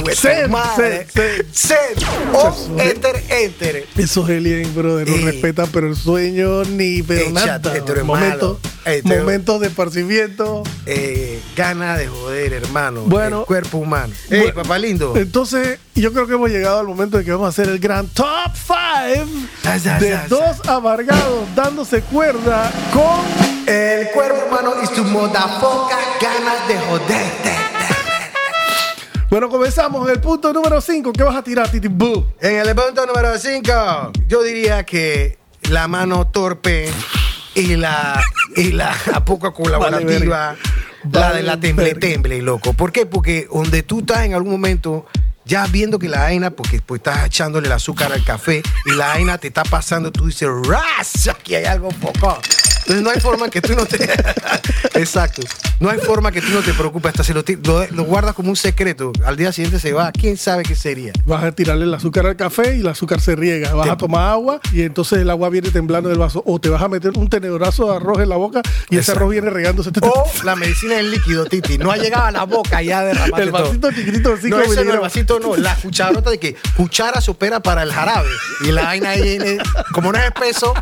güey, 0.04 0.16
Sed, 0.16 0.48
madre. 0.50 1.08
sed, 1.14 1.46
Sed. 1.52 1.98
O 2.34 2.56
enter, 2.80 3.24
enter. 3.30 3.86
Esos 3.98 4.30
aliens, 4.30 4.74
brother, 4.74 5.08
no 5.10 5.16
Eh. 5.16 5.22
respetan, 5.32 5.68
pero 5.72 5.88
el 5.88 5.96
sueño 5.96 6.64
ni, 6.66 7.02
pero 7.04 7.30
nada. 7.32 7.60
es 7.74 8.06
malo. 8.06 8.60
Momentos 9.04 9.60
de 9.62 9.68
esparcimiento. 9.68 10.64
Eh, 10.86 11.42
gana 11.56 11.98
de 11.98 12.08
joder, 12.08 12.54
hermano. 12.54 13.02
Bueno. 13.06 13.42
el 13.42 13.46
cuerpo 13.46 13.78
humano. 13.80 14.14
Ey, 14.30 14.40
Bueno, 14.42 14.54
papá 14.64 14.80
lindo. 14.80 15.14
Entonces, 15.16 15.80
yo 15.96 16.14
creo 16.14 16.28
que 16.28 16.34
hemos 16.34 16.50
llegado 16.50 16.80
al 16.80 16.88
momento 16.88 17.18
de 17.18 17.26
que 17.26 17.32
vamos 17.32 17.46
a 17.48 17.50
hacer 17.50 17.68
el 17.70 17.80
gran 17.80 18.08
top 18.08 18.52
5 18.56 19.28
Ya, 19.64 19.78
ya, 19.78 20.00
de 20.00 20.18
dos 20.30 20.68
amargados 20.68 21.48
dándose 21.56 22.02
cuerda 22.02 22.72
con 22.94 23.50
El 23.68 24.08
cuerpo 24.12 24.46
humano 24.48 24.74
y 24.82 24.96
su 24.96 25.04
modafoca 25.04 25.96
ganas 26.20 26.68
de 26.70 26.78
joderte. 26.78 27.50
Bueno, 29.32 29.50
comenzamos 29.50 30.08
en 30.08 30.16
el 30.16 30.22
punto 30.22 30.54
número 30.54 30.80
5. 30.80 31.14
¿Qué 31.14 31.24
vas 31.24 31.36
a 31.36 31.44
tirar, 31.44 31.70
Titi 31.70 31.88
Boo? 31.88 32.34
En 32.40 32.58
el 32.58 32.76
punto 32.76 33.08
número 33.08 33.40
5, 33.40 34.12
yo 34.28 34.44
diría 34.44 34.84
que 34.86 35.40
la 35.64 35.88
mano 35.88 36.28
torpe 36.28 36.92
y 37.56 37.76
la, 37.76 38.24
y 38.56 38.72
la 38.72 38.94
poco 39.26 39.52
colaborativa, 39.52 40.56
la 41.12 41.20
Vale, 41.22 41.38
de 41.38 41.44
la 41.44 41.60
temble 41.60 41.96
temble, 41.96 42.40
loco. 42.44 42.74
¿Por 42.74 42.92
qué? 42.92 43.08
Porque 43.08 43.48
donde 43.52 43.82
tú 43.82 44.02
estás 44.02 44.26
en 44.26 44.36
algún 44.36 44.52
momento 44.52 45.08
ya 45.46 45.66
viendo 45.66 45.98
que 45.98 46.08
la 46.08 46.20
vaina, 46.20 46.52
porque 46.52 46.82
pues 46.82 47.00
estás 47.00 47.26
echándole 47.26 47.66
el 47.66 47.74
azúcar 47.74 48.14
al 48.14 48.24
café 48.24 48.62
y 48.86 48.92
la 48.92 49.08
vaina 49.08 49.40
te 49.40 49.48
está 49.48 49.64
pasando, 49.64 50.12
tú 50.12 50.28
dices, 50.28 50.48
¡ras! 50.68 51.28
Aquí 51.30 51.56
hay 51.56 51.66
algo 51.66 51.90
poco. 51.90 52.40
Entonces 52.90 53.04
no 53.04 53.12
hay 53.12 53.20
forma 53.20 53.50
que 53.50 53.62
tú 53.62 53.76
no 53.76 53.86
te... 53.86 53.98
Exacto. 54.96 55.44
No 55.80 55.90
hay 55.92 56.00
forma 56.00 56.32
que 56.32 56.42
tú 56.42 56.50
no 56.50 56.62
te 56.62 56.74
preocupes. 56.74 57.12
Hasta 57.12 57.24
se 57.24 57.34
lo, 57.36 57.44
lo, 57.64 57.86
lo 57.92 58.04
guardas 58.04 58.34
como 58.34 58.50
un 58.50 58.56
secreto. 58.56 59.12
Al 59.26 59.38
día 59.38 59.52
siguiente 59.52 59.80
se 59.80 59.94
va. 59.94 60.12
¿Quién 60.12 60.38
sabe 60.38 60.64
qué 60.64 60.76
sería? 60.76 61.14
Vas 61.26 61.44
a 61.44 61.52
tirarle 61.52 61.86
el 61.86 61.94
azúcar 61.94 62.26
al 62.26 62.36
café 62.36 62.76
y 62.78 62.80
el 62.82 62.88
azúcar 62.88 63.22
se 63.22 63.36
riega. 63.36 63.74
Vas 63.76 63.86
Te- 63.86 63.92
a 63.92 63.98
tomar 63.98 64.32
agua 64.32 64.60
y 64.74 64.82
entonces 64.82 65.20
el 65.20 65.30
agua 65.30 65.50
viene 65.50 65.70
temblando 65.70 66.10
del 66.10 66.18
vaso. 66.18 66.42
O 66.48 66.60
te 66.60 66.70
vas 66.70 66.82
a 66.82 66.88
meter 66.90 67.12
un 67.16 67.30
tenedorazo 67.30 67.90
de 67.92 67.96
arroz 67.98 68.20
en 68.22 68.30
la 68.30 68.38
boca 68.38 68.62
y 68.90 68.96
ese 68.96 69.12
Exacto. 69.12 69.20
arroz 69.20 69.32
viene 69.32 69.50
regándose. 69.52 69.92
O 70.02 70.26
la 70.44 70.56
medicina 70.56 71.00
en 71.00 71.12
líquido, 71.12 71.46
Titi. 71.46 71.78
No 71.78 71.92
ha 71.92 71.98
llegado 71.98 72.26
a 72.26 72.32
la 72.32 72.44
boca 72.46 72.82
ya 72.82 73.04
derramaste 73.04 73.44
el 73.44 73.52
todo. 73.52 73.64
vasito 73.66 73.92
chiquitito 73.92 74.36
de 74.36 74.42
5 74.42 74.58
No, 74.58 74.64
ese 74.64 74.84
no, 74.86 74.94
el 74.96 75.00
vasito 75.00 75.40
no, 75.40 75.56
la 75.56 75.76
cucharota 75.76 76.32
de 76.32 76.40
que 76.40 76.56
cuchara 76.76 77.22
se 77.22 77.30
opera 77.32 77.60
para 77.62 77.84
el 77.84 77.92
jarabe. 77.94 78.30
Y 78.62 78.72
la 78.72 78.84
vaina 78.86 79.12
ahí 79.12 79.22
viene, 79.22 79.58
como 79.94 80.12
no 80.12 80.18
es 80.18 80.26
espeso, 80.26 80.74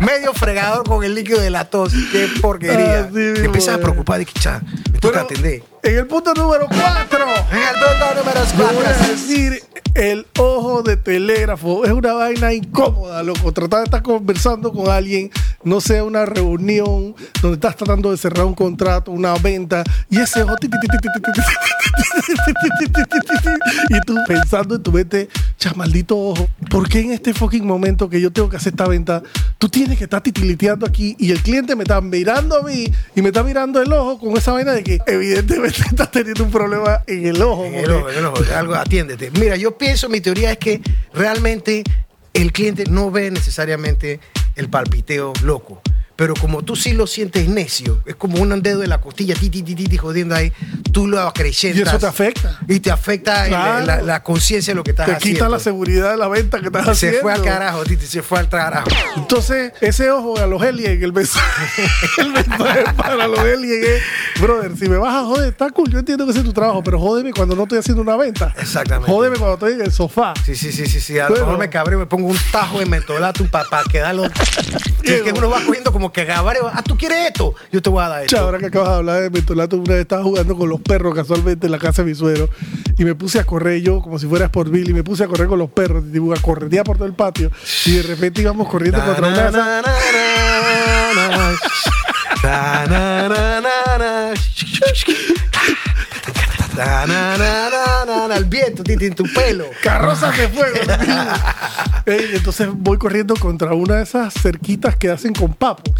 medio 0.00 0.32
fregador 0.32 0.84
con 0.84 1.04
el 1.04 1.14
líquido 1.14 1.38
de 1.40 1.49
la 1.52 1.64
tos. 1.66 1.92
Qué 2.12 2.28
porquería. 2.40 3.00
Así 3.00 3.12
Te 3.12 3.20
mismo 3.20 3.44
empiezas 3.46 3.74
a 3.74 3.76
es. 3.76 3.82
preocupar 3.82 4.18
de 4.18 4.26
que 4.26 4.32
cha, 4.40 4.60
me 4.92 4.98
toca 4.98 5.20
atender. 5.22 5.62
en 5.82 5.98
el 5.98 6.06
punto 6.06 6.32
número 6.34 6.66
4. 6.68 6.80
En 6.80 6.96
el 6.96 7.06
punto 7.08 8.14
número 8.16 8.40
Yo 8.56 8.64
voy 8.74 8.84
a 8.84 8.92
4. 8.94 9.08
decir 9.08 9.62
el 9.94 10.26
ojo 10.38 10.82
de 10.82 10.96
telégrafo. 10.96 11.84
Es 11.84 11.90
una 11.92 12.12
vaina 12.12 12.52
incómoda, 12.52 13.22
loco. 13.22 13.52
Tratar 13.52 13.80
de 13.80 13.84
estar 13.84 14.02
conversando 14.02 14.72
con 14.72 14.88
alguien, 14.88 15.30
no 15.62 15.80
sea 15.80 16.04
una 16.04 16.26
reunión 16.26 17.14
donde 17.42 17.54
estás 17.54 17.76
tratando 17.76 18.10
de 18.10 18.16
cerrar 18.16 18.46
un 18.46 18.54
contrato, 18.54 19.10
una 19.10 19.34
venta, 19.34 19.84
y 20.08 20.18
ese 20.18 20.44
y 23.90 24.00
tú 24.06 24.16
pensando 24.26 24.76
en 24.76 24.82
tu 24.82 24.92
mente, 24.92 25.28
chamaldito 25.58 26.18
ojo, 26.18 26.48
¿por 26.70 26.88
qué 26.88 27.00
en 27.00 27.12
este 27.12 27.34
fucking 27.34 27.66
momento 27.66 28.08
que 28.08 28.20
yo 28.20 28.30
tengo 28.30 28.48
que 28.48 28.56
hacer 28.56 28.72
esta 28.72 28.88
venta, 28.88 29.22
tú 29.58 29.68
tienes 29.68 29.98
que 29.98 30.04
estar 30.04 30.22
titiliteando 30.22 30.86
aquí 30.86 31.16
y 31.18 31.30
el 31.30 31.42
cliente 31.42 31.76
me 31.76 31.82
está 31.82 32.00
mirando 32.00 32.58
a 32.58 32.62
mí 32.62 32.90
y 33.14 33.22
me 33.22 33.28
está 33.28 33.42
mirando 33.42 33.82
el 33.82 33.92
ojo 33.92 34.18
con 34.18 34.36
esa 34.36 34.52
vaina 34.52 34.72
de 34.72 34.82
que 34.82 34.98
evidentemente 35.06 35.82
estás 35.90 36.10
teniendo 36.10 36.44
un 36.44 36.50
problema 36.50 37.02
en 37.06 37.26
el 37.26 37.42
ojo? 37.42 37.64
En 37.64 37.74
el 37.74 37.90
ojo, 37.90 38.10
en 38.10 38.18
el 38.18 38.26
ojo, 38.26 38.36
algo 38.56 38.74
atiéndete. 38.74 39.30
Mira, 39.32 39.56
yo 39.56 39.76
pienso, 39.76 40.08
mi 40.08 40.20
teoría 40.20 40.52
es 40.52 40.58
que 40.58 40.80
realmente 41.12 41.82
el 42.34 42.52
cliente 42.52 42.84
no 42.88 43.10
ve 43.10 43.30
necesariamente 43.30 44.20
el 44.56 44.68
palpiteo 44.68 45.32
loco. 45.42 45.80
Pero 46.16 46.34
como 46.34 46.62
tú 46.62 46.76
sí 46.76 46.92
lo 46.92 47.06
sientes 47.06 47.48
necio, 47.48 48.02
es 48.04 48.14
como 48.14 48.42
un 48.42 48.60
dedo 48.62 48.80
de 48.80 48.86
la 48.88 49.00
costilla, 49.00 49.34
ti, 49.34 49.48
ti, 49.48 49.62
ti, 49.62 49.74
ti, 49.74 49.86
ti, 49.86 49.96
jodiendo 49.96 50.34
ahí, 50.34 50.52
tú 50.92 51.06
lo 51.08 51.18
acrecentas. 51.18 51.78
Y 51.78 51.82
eso 51.82 51.98
te 51.98 52.06
afecta. 52.06 52.60
Y 52.68 52.78
te 52.80 52.90
afecta 52.90 53.46
Claro. 53.46 53.86
la, 53.86 54.02
la 54.02 54.22
conciencia 54.22 54.72
de 54.72 54.76
lo 54.76 54.84
que 54.84 54.90
estás 54.90 55.06
te 55.06 55.12
haciendo. 55.14 55.38
quita 55.38 55.48
la 55.48 55.58
seguridad 55.58 56.10
de 56.10 56.18
la 56.18 56.28
venta 56.28 56.60
que 56.60 56.66
estás 56.66 56.84
Se 56.84 56.90
haciendo. 57.06 57.20
fue 57.22 57.32
al 57.32 57.42
carajo, 57.42 57.84
Titi, 57.84 58.04
se 58.04 58.20
fue 58.20 58.38
al 58.38 58.50
carajo. 58.50 58.86
Entonces, 59.16 59.72
ese 59.80 60.10
ojo 60.10 60.36
a 60.38 60.46
los 60.46 60.60
aliens, 60.60 61.02
el 61.02 61.14
mensaje, 61.14 61.84
el 62.18 62.32
mensaje 62.32 62.84
para 62.98 63.26
los 63.26 63.38
aliens 63.38 63.82
es, 63.86 64.02
brother, 64.40 64.76
si 64.76 64.88
me 64.88 64.96
vas 64.96 65.14
a 65.14 65.24
joder, 65.24 65.48
está 65.48 65.70
cool, 65.70 65.90
yo 65.90 65.98
entiendo 65.98 66.24
que 66.24 66.30
ese 66.30 66.40
es 66.40 66.46
tu 66.46 66.52
trabajo, 66.52 66.82
pero 66.82 66.98
jódeme 66.98 67.32
cuando 67.32 67.54
no 67.54 67.64
estoy 67.64 67.78
haciendo 67.78 68.02
una 68.02 68.16
venta. 68.16 68.54
Exactamente. 68.58 69.10
Jódeme 69.10 69.36
cuando 69.36 69.54
estoy 69.54 69.72
en 69.74 69.82
el 69.82 69.92
sofá. 69.92 70.34
Sí, 70.44 70.54
sí, 70.54 70.72
sí, 70.72 70.86
sí, 70.86 71.00
sí. 71.00 71.18
A 71.18 71.28
lo 71.28 71.36
mejor 71.36 71.58
me 71.58 71.68
cabreo, 71.68 71.98
me 71.98 72.06
pongo 72.06 72.28
un 72.28 72.38
tajo 72.52 72.78
de 72.78 72.86
mentolato 72.86 73.44
para 73.46 73.66
quedarlo. 73.90 74.24
que, 75.02 75.16
es 75.16 75.22
que 75.22 75.32
uno 75.32 75.50
va 75.50 75.62
cogiendo 75.64 75.92
como 75.92 76.12
que 76.12 76.24
gabareo. 76.24 76.68
Ah, 76.72 76.82
¿tú 76.82 76.96
quieres 76.96 77.28
esto? 77.28 77.54
Yo 77.72 77.82
te 77.82 77.90
voy 77.90 78.02
a 78.02 78.08
dar 78.08 78.24
esto. 78.24 78.38
Ahora 78.38 78.58
que 78.58 78.66
acabas 78.66 78.88
de 78.88 78.94
hablar 78.96 79.22
de 79.22 79.30
mentolato, 79.30 79.76
una 79.76 79.94
vez 79.94 80.02
estaba 80.02 80.22
jugando 80.22 80.56
con 80.56 80.68
los 80.68 80.80
perros 80.80 81.14
casualmente 81.14 81.66
en 81.66 81.72
la 81.72 81.78
casa 81.78 82.02
de 82.02 82.10
mi 82.10 82.14
suegro 82.14 82.48
y 82.98 83.04
me 83.04 83.14
puse 83.14 83.38
a 83.38 83.44
correr 83.44 83.80
yo 83.82 84.00
como 84.00 84.18
si 84.18 84.26
fuera 84.26 84.46
Sportville 84.46 84.90
y 84.90 84.94
me 84.94 85.04
puse 85.04 85.24
a 85.24 85.26
correr 85.26 85.48
con 85.48 85.58
los 85.58 85.70
perros, 85.70 86.04
tipo, 86.12 86.34
por 86.84 86.96
todo 86.96 87.06
el 87.06 87.14
patio 87.14 87.50
y 87.86 87.92
de 87.92 88.02
repente 88.02 88.42
íbamos 88.42 88.68
corriendo 88.68 89.02
contra 89.04 89.28
una 89.28 89.82
de 89.82 89.90
El 98.36 98.44
viento, 98.44 98.82
en 98.86 99.14
tu 99.14 99.24
pelo. 99.34 99.66
carrozas 99.82 100.36
de 100.36 100.48
fuego. 100.48 100.76
Entonces 102.06 102.68
voy 102.72 102.96
corriendo 102.98 103.34
contra 103.36 103.74
una 103.74 103.96
de 103.96 104.02
esas 104.04 104.32
cerquitas 104.32 104.96
que 104.96 105.10
hacen 105.10 105.34
con 105.34 105.52
papo. 105.52 105.92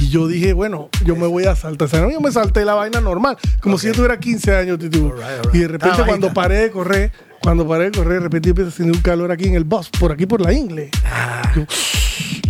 Y 0.00 0.08
yo 0.10 0.28
dije, 0.28 0.52
bueno, 0.52 0.90
yo 1.04 1.16
me 1.16 1.26
voy 1.26 1.44
a 1.46 1.56
saltar. 1.56 1.86
O 1.86 1.90
sea, 1.90 2.00
no, 2.00 2.10
yo 2.10 2.20
me 2.20 2.30
salté 2.30 2.64
la 2.64 2.74
vaina 2.74 3.00
normal, 3.00 3.36
como 3.60 3.78
si 3.78 3.88
yo 3.88 3.94
tuviera 3.94 4.18
15 4.18 4.54
años, 4.56 4.78
alright. 4.80 5.54
Y 5.54 5.58
de 5.58 5.68
repente 5.68 6.02
cuando 6.06 6.32
paré 6.32 6.56
de 6.58 6.70
correr, 6.70 7.10
cuando 7.42 7.66
paré 7.66 7.90
de 7.90 7.98
correr, 7.98 8.14
de 8.14 8.20
repente 8.20 8.50
empieza 8.50 8.68
a 8.70 8.72
sentir 8.72 8.94
un 8.94 9.02
calor 9.02 9.32
aquí 9.32 9.46
en 9.46 9.54
el 9.54 9.64
bus, 9.64 9.88
por 9.90 10.12
aquí 10.12 10.26
por 10.26 10.40
la 10.40 10.52
ingle. 10.52 10.90
Yo, 11.56 11.64
"Cha, 11.66 11.74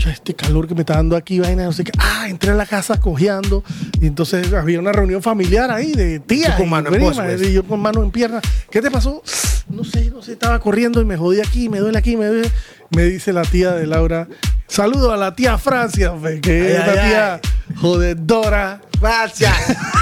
este 0.06 0.34
calor 0.34 0.68
que 0.68 0.74
me 0.74 0.80
está 0.80 0.94
dando 0.94 1.16
aquí, 1.16 1.40
vaina, 1.40 1.64
no 1.64 1.72
sé 1.72 1.84
qué. 1.84 1.92
Ah, 1.98 2.26
entré 2.28 2.50
a 2.52 2.54
la 2.54 2.66
casa 2.66 3.00
cojeando. 3.00 3.64
Y 4.00 4.06
entonces 4.06 4.52
había 4.52 4.78
una 4.78 4.92
reunión 4.92 5.22
familiar 5.22 5.70
ahí 5.70 5.92
de 5.92 6.20
tías. 6.20 6.56
Con 6.56 6.66
y 6.66 6.70
mano 6.70 6.88
en 6.88 6.94
primas, 6.94 7.16
voz, 7.16 7.24
pues. 7.24 7.42
y 7.42 7.52
yo 7.52 7.64
con 7.64 7.80
mano 7.80 8.02
en 8.02 8.10
pierna. 8.10 8.40
¿Qué 8.70 8.80
te 8.80 8.90
pasó? 8.90 9.22
No 9.68 9.84
sé, 9.84 10.10
no 10.10 10.22
sé, 10.22 10.32
estaba 10.32 10.58
corriendo 10.60 11.00
y 11.00 11.04
me 11.04 11.16
jodí 11.16 11.40
aquí, 11.40 11.68
me 11.68 11.78
duele 11.78 11.98
aquí, 11.98 12.16
me 12.16 12.26
duele. 12.26 12.50
Me 12.90 13.04
dice 13.04 13.32
la 13.32 13.42
tía 13.42 13.72
de 13.72 13.86
Laura, 13.86 14.28
saludo 14.66 15.12
a 15.12 15.18
la 15.18 15.34
tía 15.34 15.58
Francia, 15.58 16.14
fe, 16.16 16.40
que 16.40 16.74
es 16.74 16.80
Ay, 16.80 16.88
ay, 16.88 17.08
tía 17.08 17.40
jodedora. 17.76 18.80
Gracias. 19.00 19.54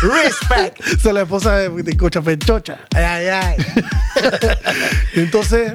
Respect. 0.02 0.80
Es 0.86 1.04
la 1.04 1.22
esposa 1.22 1.56
de, 1.56 1.82
de 1.82 1.96
Cocha 1.96 2.22
Penchocha. 2.22 2.78
Ay, 2.94 3.04
ay, 3.04 3.26
ay. 3.26 3.56
Entonces, 5.14 5.74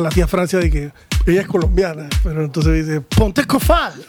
la 0.00 0.08
tía 0.10 0.26
Francia 0.26 0.58
de 0.58 0.70
que 0.70 0.90
ella 1.26 1.40
es 1.42 1.46
colombiana, 1.46 2.08
pero 2.22 2.44
entonces 2.44 2.86
dice, 2.86 3.00
ponte 3.00 3.44
cofal. 3.44 3.92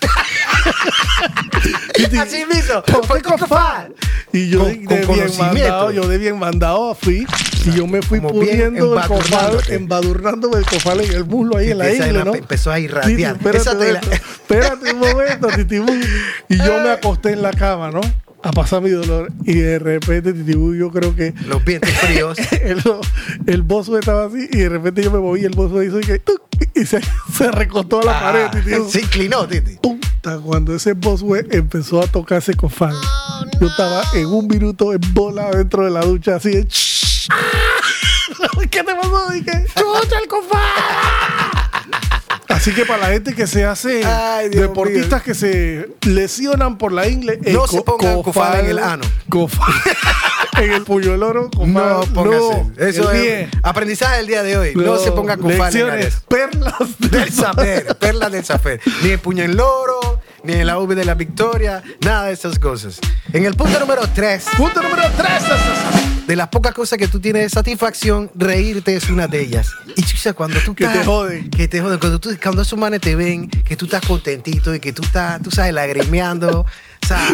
Y 1.98 2.06
te- 2.08 2.20
Así 2.20 2.46
mismo. 2.46 2.84
Ponte 2.84 3.22
cofal. 3.22 3.94
Y 4.32 4.50
yo 4.50 4.60
Con- 4.60 4.86
de, 4.86 5.02
con 5.02 5.16
bien 5.16 5.30
mandado, 5.40 5.92
yo 5.92 6.08
de 6.08 6.18
bien 6.18 6.38
mandado 6.38 6.96
fui 6.96 7.26
y 7.66 7.72
yo 7.72 7.88
me 7.88 8.02
fui 8.02 8.20
poniendo 8.20 9.00
el 9.00 9.08
cofal, 9.08 9.58
embadurnándome 9.70 10.58
el 10.58 10.66
cofal 10.66 11.02
en 11.02 11.12
el 11.12 11.26
muslo 11.26 11.58
ahí 11.58 11.72
en 11.72 11.78
la 11.80 11.86
era- 11.90 12.24
¿no? 12.26 12.36
empezó 12.36 12.72
a 12.72 12.80
irradiar. 12.80 13.38
La- 13.94 14.00
espérate 14.12 14.94
un 14.94 15.00
momento, 15.00 15.48
Titibú. 15.48 15.88
Y 16.50 16.58
yo 16.58 16.80
me 16.84 16.90
acosté 16.92 17.32
en 17.32 17.42
la 17.42 17.52
cama, 17.52 17.90
¿no? 17.92 18.02
A 18.44 18.52
pasar 18.52 18.82
mi 18.82 18.90
dolor. 18.92 19.32
Y 19.46 19.56
de 19.56 19.80
repente, 19.80 20.32
Titibú, 20.34 20.74
yo 20.76 20.92
creo 20.92 21.16
que 21.16 21.34
Los 21.48 21.64
vientos 21.66 21.90
fríos. 21.92 22.38
el, 22.62 22.82
el 23.48 23.62
bozo 23.64 23.98
estaba 23.98 24.26
así 24.26 24.48
y 24.52 24.58
de 24.58 24.70
repente 24.70 25.02
yo 25.04 25.12
me 25.12 25.20
moví 25.20 25.42
y 25.42 25.46
el 25.46 25.56
bozo 25.56 25.82
hizo 25.84 26.00
y, 26.00 26.04
que, 26.04 26.20
¡tuc! 26.20 26.42
y 26.76 26.86
se, 26.86 27.02
se 27.36 27.52
recostó 27.52 28.02
a 28.02 28.06
la 28.06 28.20
pared. 28.20 28.46
Ah, 28.48 28.52
Titibú. 28.52 28.90
se 28.90 29.02
inclinó, 29.02 29.48
Titi. 29.48 29.78
Puta, 29.82 30.38
cuando 30.40 30.76
ese 30.76 30.94
boss 30.94 31.24
empezó 31.50 32.02
a 32.02 32.08
tocar 32.08 32.38
ese 32.40 32.54
cofal. 32.54 32.96
Yo 33.60 33.68
estaba 33.68 34.04
en 34.14 34.28
un 34.28 34.48
minuto 34.48 34.94
en 34.94 35.02
bola 35.14 35.50
dentro 35.52 35.84
de 35.84 35.90
la 35.92 36.02
ducha, 36.02 36.36
así 36.36 36.50
de. 36.52 36.68
¿Qué 38.70 38.84
te 38.84 38.96
pasó? 38.96 39.30
Dije, 39.32 39.66
¡chucha 39.76 40.20
el 40.22 40.28
Así 42.58 42.74
que 42.74 42.86
para 42.86 43.00
la 43.04 43.08
gente 43.14 43.36
que 43.36 43.46
se 43.46 43.66
hace 43.66 44.04
Ay, 44.04 44.50
deportistas 44.50 45.22
que 45.22 45.36
se 45.36 45.90
lesionan 46.02 46.78
por 46.80 46.92
la 46.92 47.08
ingle, 47.08 47.38
No 47.52 47.66
eh, 47.66 47.68
se 47.70 47.78
co- 47.84 47.86
pongan 47.98 48.24
cofal 48.24 48.62
en 48.62 48.66
el 48.72 48.80
ano. 48.80 49.04
cofal 49.30 49.74
en 50.62 50.72
el 50.74 50.84
puño 50.84 51.12
del 51.12 51.22
oro. 51.24 51.50
No, 51.66 52.02
póngase. 52.14 52.64
no, 52.64 52.72
Eso 52.86 53.12
el 53.12 53.18
es 53.28 53.50
aprendizaje 53.62 54.18
del 54.18 54.28
día 54.28 54.42
de 54.44 54.58
hoy. 54.58 54.74
No, 54.76 54.98
se 54.98 55.12
ponga 55.12 55.38
cofal 55.38 55.76
en 55.76 56.10
perlas 56.28 56.74
del 57.00 57.32
saber, 57.32 57.96
perlas 57.98 58.32
del 58.32 58.44
saber. 58.44 58.82
Ni 59.04 59.12
el 59.12 59.20
puño 59.20 59.44
en 59.44 59.56
loro, 59.56 60.17
ni 60.48 60.54
en 60.54 60.66
la 60.68 60.80
V 60.80 60.96
de 60.96 61.04
la 61.06 61.14
victoria, 61.14 61.84
nada 62.02 62.26
de 62.28 62.34
esas 62.34 62.58
cosas. 62.58 63.00
En 63.34 63.46
el 63.46 63.54
punto 63.56 63.80
número 63.80 64.02
3, 64.16 64.46
Punto 64.56 64.82
número 64.82 65.04
3. 65.18 66.26
de 66.26 66.36
las 66.38 66.48
pocas 66.48 66.74
cosas 66.74 66.98
que 66.98 67.08
tú 67.10 67.20
tienes 67.20 67.44
de 67.44 67.50
satisfacción, 67.50 68.32
reírte 68.34 68.96
es 68.96 69.10
una 69.10 69.28
de 69.28 69.42
ellas. 69.42 69.70
Y 69.96 70.02
chucha, 70.04 70.32
cuando 70.34 70.60
tú 70.62 70.74
Que 70.74 70.86
estás- 70.86 71.00
te 71.02 71.06
joden. 71.06 71.50
Que 71.50 71.68
te 71.68 71.82
joden. 71.82 72.00
Cuando, 72.00 72.20
tú, 72.20 72.30
cuando 72.42 72.62
esos 72.62 72.80
manes 72.80 73.02
te 73.02 73.16
ven, 73.16 73.50
que 73.50 73.76
tú 73.76 73.86
estás 73.86 74.02
contentito 74.06 74.74
y 74.74 74.80
que 74.80 74.94
tú 74.94 75.04
estás, 75.04 75.42
tú 75.42 75.52
sabes, 75.52 75.74
lagrimeando. 75.74 76.62
O 76.62 77.08
sea, 77.08 77.28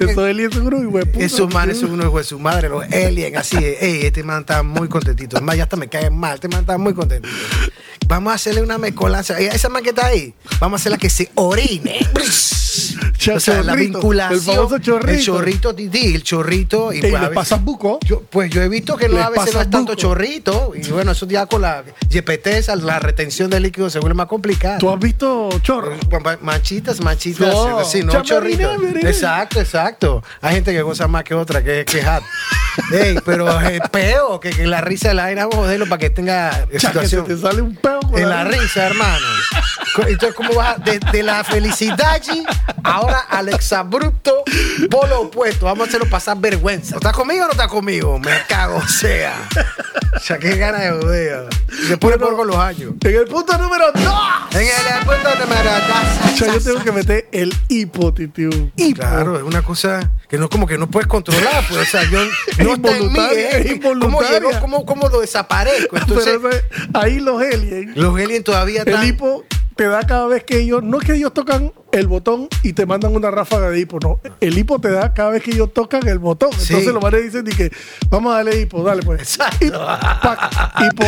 Eso 0.00 0.26
es 0.26 0.38
el 0.38 0.52
seguro 0.52 0.82
y 0.82 0.86
hueputa. 0.86 1.24
esos 1.24 1.52
manes 1.52 1.78
son 1.78 1.90
unos 1.92 2.06
hijos 2.06 2.20
de 2.20 2.24
su 2.24 2.38
madre, 2.38 2.68
los 2.70 2.84
aliens, 2.84 3.36
así 3.36 3.56
de, 3.56 3.76
hey, 3.80 4.00
este 4.04 4.22
man 4.22 4.40
está 4.40 4.62
muy 4.62 4.88
contentito. 4.88 5.36
Es 5.36 5.42
más, 5.42 5.56
ya 5.56 5.64
hasta 5.64 5.76
me 5.76 5.88
cae 5.88 6.08
mal, 6.10 6.36
este 6.36 6.48
man 6.48 6.60
está 6.60 6.78
muy 6.78 6.94
contentito. 6.94 7.34
Vamos 8.08 8.32
a 8.32 8.34
hacerle 8.36 8.62
una 8.62 8.78
mezcolanza. 8.78 9.38
Eh, 9.40 9.50
Esa 9.52 9.68
man 9.68 9.82
que 9.82 9.90
está 9.90 10.06
ahí, 10.06 10.32
vamos 10.60 10.78
a 10.78 10.82
hacerla 10.82 10.98
que 10.98 11.10
se 11.10 11.30
orine. 11.34 11.98
O 13.34 13.40
sea, 13.40 13.62
la 13.62 13.74
vinculación. 13.74 14.38
el 14.38 14.44
famoso 14.44 14.78
chorrito. 14.78 15.12
El 15.18 15.24
chorrito, 15.24 15.74
tití, 15.74 16.14
el 16.14 16.22
chorrito. 16.22 16.92
Y 16.92 17.00
pues, 17.00 17.14
a 17.14 17.28
veces- 17.30 17.60
buco. 17.64 17.98
yo, 18.04 18.20
pues 18.22 18.50
yo 18.50 18.62
he 18.62 18.68
visto 18.68 18.96
que 18.96 19.08
no, 19.08 19.18
a 19.20 19.30
veces 19.30 19.54
no 19.54 19.62
es 19.62 19.70
tanto 19.70 19.92
buco. 19.92 19.94
chorrito. 19.94 20.72
Y 20.76 20.86
bueno, 20.90 21.12
eso 21.12 21.26
ya 21.26 21.46
con 21.46 21.62
la 21.62 21.82
YPT, 22.10 22.46
esa, 22.48 22.76
la 22.76 22.98
retención 22.98 23.48
de 23.50 23.58
líquido 23.60 23.88
se 23.90 23.98
vuelve 23.98 24.14
más 24.14 24.26
complicada. 24.26 24.78
¿Tú 24.78 24.90
has 24.90 25.00
visto 25.00 25.48
chorro? 25.62 25.96
Ma- 26.22 26.38
Manchitas, 26.42 27.00
manchitas, 27.00 27.48
No, 27.52 27.84
sí, 27.84 28.02
no 28.04 28.22
chorrito. 28.22 28.70
Exacto, 29.02 29.58
exacto. 29.60 30.22
Hay 30.42 30.54
gente 30.56 30.72
que 30.72 30.82
goza 30.82 31.08
más 31.08 31.24
que 31.24 31.34
otra, 31.34 31.64
que 31.64 31.80
es 31.80 31.86
quejar. 31.86 32.22
Ey, 32.92 33.16
pero 33.24 33.58
es 33.62 33.80
peo, 33.90 34.38
que, 34.38 34.50
que 34.50 34.66
la 34.66 34.82
risa 34.82 35.08
de 35.08 35.14
la 35.14 35.22
vaina, 35.24 35.46
vamos 35.46 35.54
a 35.56 35.58
joderlo 35.62 35.86
para 35.88 35.98
que 35.98 36.10
tenga 36.10 36.66
que 36.70 36.78
se 36.78 36.86
situación. 36.88 37.24
te 37.26 37.36
sale 37.38 37.62
un 37.62 37.74
peo 37.74 37.95
con 38.00 38.18
En 38.18 38.28
la 38.28 38.44
risa, 38.44 38.86
hermano. 38.86 39.26
Entonces, 40.06 40.34
¿cómo 40.34 40.54
vas 40.54 40.76
a- 40.76 40.80
de, 40.80 40.98
de 40.98 41.22
la 41.22 41.42
felicidad 41.44 42.10
allí, 42.10 42.44
ahora 42.84 43.18
al 43.30 43.48
exabrupto 43.48 44.42
polo 44.90 45.22
opuesto? 45.22 45.66
Vamos 45.66 45.86
a 45.86 45.88
hacerlo 45.88 46.06
pasar 46.08 46.38
vergüenza. 46.38 46.96
¿Estás 46.96 47.12
conmigo 47.14 47.44
o 47.44 47.46
no 47.46 47.52
estás 47.52 47.68
conmigo? 47.68 48.18
Me 48.18 48.30
cago, 48.48 48.76
o 48.76 48.88
sea. 48.88 49.34
O 50.14 50.18
sea, 50.20 50.38
qué 50.38 50.56
ganas 50.56 50.80
de 50.82 50.90
joder. 50.90 51.48
Después 51.88 52.14
le 52.18 52.24
pongo 52.24 52.44
los 52.44 52.56
años. 52.56 52.92
En 53.02 53.14
el 53.14 53.24
punto 53.26 53.56
número 53.58 53.86
2. 53.92 54.02
En 54.52 54.60
el 54.60 55.04
punto 55.04 55.30
número 55.38 55.70
dos. 55.70 56.34
Cha, 56.38 56.46
yo 56.52 56.60
tengo 56.60 56.82
que 56.82 56.92
meter 56.92 57.28
el 57.32 57.54
hipo, 57.68 58.12
titio. 58.12 58.50
Hipo. 58.76 59.00
Claro, 59.00 59.36
es 59.36 59.42
una 59.42 59.62
cosa 59.62 60.10
que 60.28 60.38
no 60.38 60.48
como 60.48 60.66
que 60.66 60.76
no 60.78 60.88
puedes 60.90 61.06
controlar, 61.06 61.64
pues, 61.68 61.80
o 61.80 61.84
sea, 61.90 62.02
yo 62.10 62.18
no 62.64 62.74
está 62.74 62.96
en 62.96 62.98
mí, 62.98 63.04
involuntaria, 63.06 63.50
es 63.50 63.66
¿Cómo 63.80 63.92
involuntaria. 63.92 64.38
llegó? 64.40 64.60
¿Cómo, 64.60 64.86
cómo 64.86 65.08
lo 65.08 65.20
desaparezco? 65.20 65.96
Entonces, 65.96 66.38
Pero 66.42 66.48
ese- 66.50 66.64
ahí 66.94 67.20
los 67.20 67.40
aliens. 67.40 67.96
los 67.96 68.14
aliens 68.18 68.44
todavía 68.44 68.82
El 68.82 68.88
están... 68.88 69.06
hipo 69.06 69.44
te 69.76 69.86
da 69.86 70.02
cada 70.06 70.26
vez 70.26 70.42
que 70.42 70.58
ellos, 70.58 70.82
no 70.82 70.98
es 70.98 71.04
que 71.04 71.14
ellos 71.14 71.34
tocan 71.34 71.70
el 71.92 72.08
botón 72.08 72.48
y 72.62 72.72
te 72.72 72.86
mandan 72.86 73.14
una 73.14 73.30
ráfaga 73.30 73.70
de 73.70 73.78
hipo, 73.80 73.98
no. 74.02 74.20
El 74.40 74.56
hipo 74.56 74.78
te 74.80 74.90
da 74.90 75.12
cada 75.12 75.30
vez 75.30 75.42
que 75.42 75.50
ellos 75.52 75.72
tocan 75.72 76.06
el 76.08 76.18
botón. 76.18 76.50
Sí. 76.52 76.72
Entonces 76.72 76.94
los 76.94 77.02
manes 77.02 77.22
dicen, 77.24 77.44
di 77.44 77.52
que, 77.52 77.70
vamos 78.08 78.32
a 78.32 78.36
darle 78.36 78.60
hipo, 78.60 78.82
dale 78.82 79.02
pues. 79.02 79.20
Exacto. 79.20 79.66
Hipo, 79.66 79.78
pac, 80.22 80.80
hipo, 80.80 81.04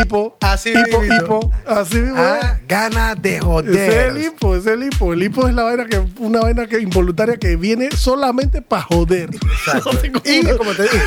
hipo, 0.00 0.36
Así 0.40 0.70
hipo, 0.70 1.00
mismito. 1.00 1.24
hipo, 1.24 1.52
así 1.66 1.96
mismo. 1.98 2.16
Ah, 2.18 2.58
ganas 2.66 3.20
de 3.20 3.28
Ese 3.28 3.38
es 3.38 3.44
joder. 3.44 4.06
el 4.16 4.24
hipo, 4.24 4.56
ese 4.56 4.70
es 4.70 4.74
el 4.78 4.84
hipo. 4.84 5.12
El 5.12 5.22
hipo 5.22 5.46
es 5.46 5.54
la 5.54 5.62
vaina 5.64 5.84
que, 5.86 6.02
una 6.18 6.40
vaina 6.40 6.66
que 6.66 6.80
involuntaria 6.80 7.36
que 7.36 7.56
viene 7.56 7.90
solamente 7.94 8.62
para 8.62 8.82
joder. 8.82 9.30
Exacto. 9.34 9.90
No 10.06 10.20
Y 10.24 10.56
como 10.56 10.72
te 10.72 10.84
dije, 10.84 11.00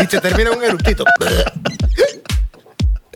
y 0.00 0.06
te 0.06 0.20
termina 0.20 0.52
un 0.52 0.62
eructito. 0.62 1.04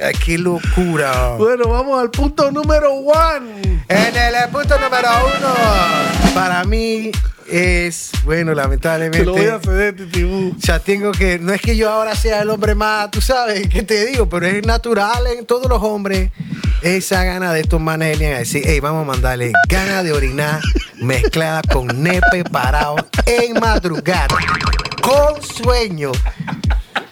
Ay, 0.01 0.15
¡Qué 0.25 0.39
locura! 0.39 1.37
Bueno, 1.39 1.69
vamos 1.69 2.01
al 2.01 2.11
punto 2.11 2.51
número 2.51 2.93
one. 2.93 3.83
En 3.89 4.17
el 4.17 4.49
punto 4.51 4.79
número 4.79 5.09
uno, 5.39 6.35
para 6.35 6.65
mí 6.65 7.11
es, 7.51 8.11
bueno, 8.25 8.55
lamentablemente. 8.55 9.19
Te 9.21 9.25
lo 9.25 9.33
voy 9.33 9.47
a 9.47 9.59
ceder, 9.59 9.97
Titibú. 9.97 10.55
Sea, 10.61 10.79
tengo 10.79 11.13
que, 11.13 11.39
no 11.39 11.53
es 11.53 11.61
que 11.61 11.77
yo 11.77 11.91
ahora 11.91 12.15
sea 12.15 12.43
el 12.43 12.51
hombre 12.51 12.75
más, 12.75 13.11
tú 13.11 13.21
sabes, 13.21 13.67
¿qué 13.69 13.83
te 13.83 14.07
digo? 14.07 14.29
Pero 14.29 14.47
es 14.47 14.67
natural 14.67 15.27
en 15.27 15.47
todos 15.47 15.69
los 15.69 15.83
hombres 15.83 16.31
esa 16.83 17.25
gana 17.25 17.53
de 17.53 17.61
estos 17.61 17.81
manes 17.81 18.21
a 18.21 18.39
decir, 18.39 18.63
hey, 18.67 18.81
vamos 18.81 19.03
a 19.03 19.07
mandarle 19.07 19.53
gana 19.69 20.03
de 20.03 20.13
orinar 20.13 20.61
mezclada 21.01 21.63
con 21.73 21.87
nepe 22.03 22.45
parado 22.45 22.97
en 23.27 23.55
madrugada, 23.55 24.29
con 25.03 25.43
sueño. 25.43 26.13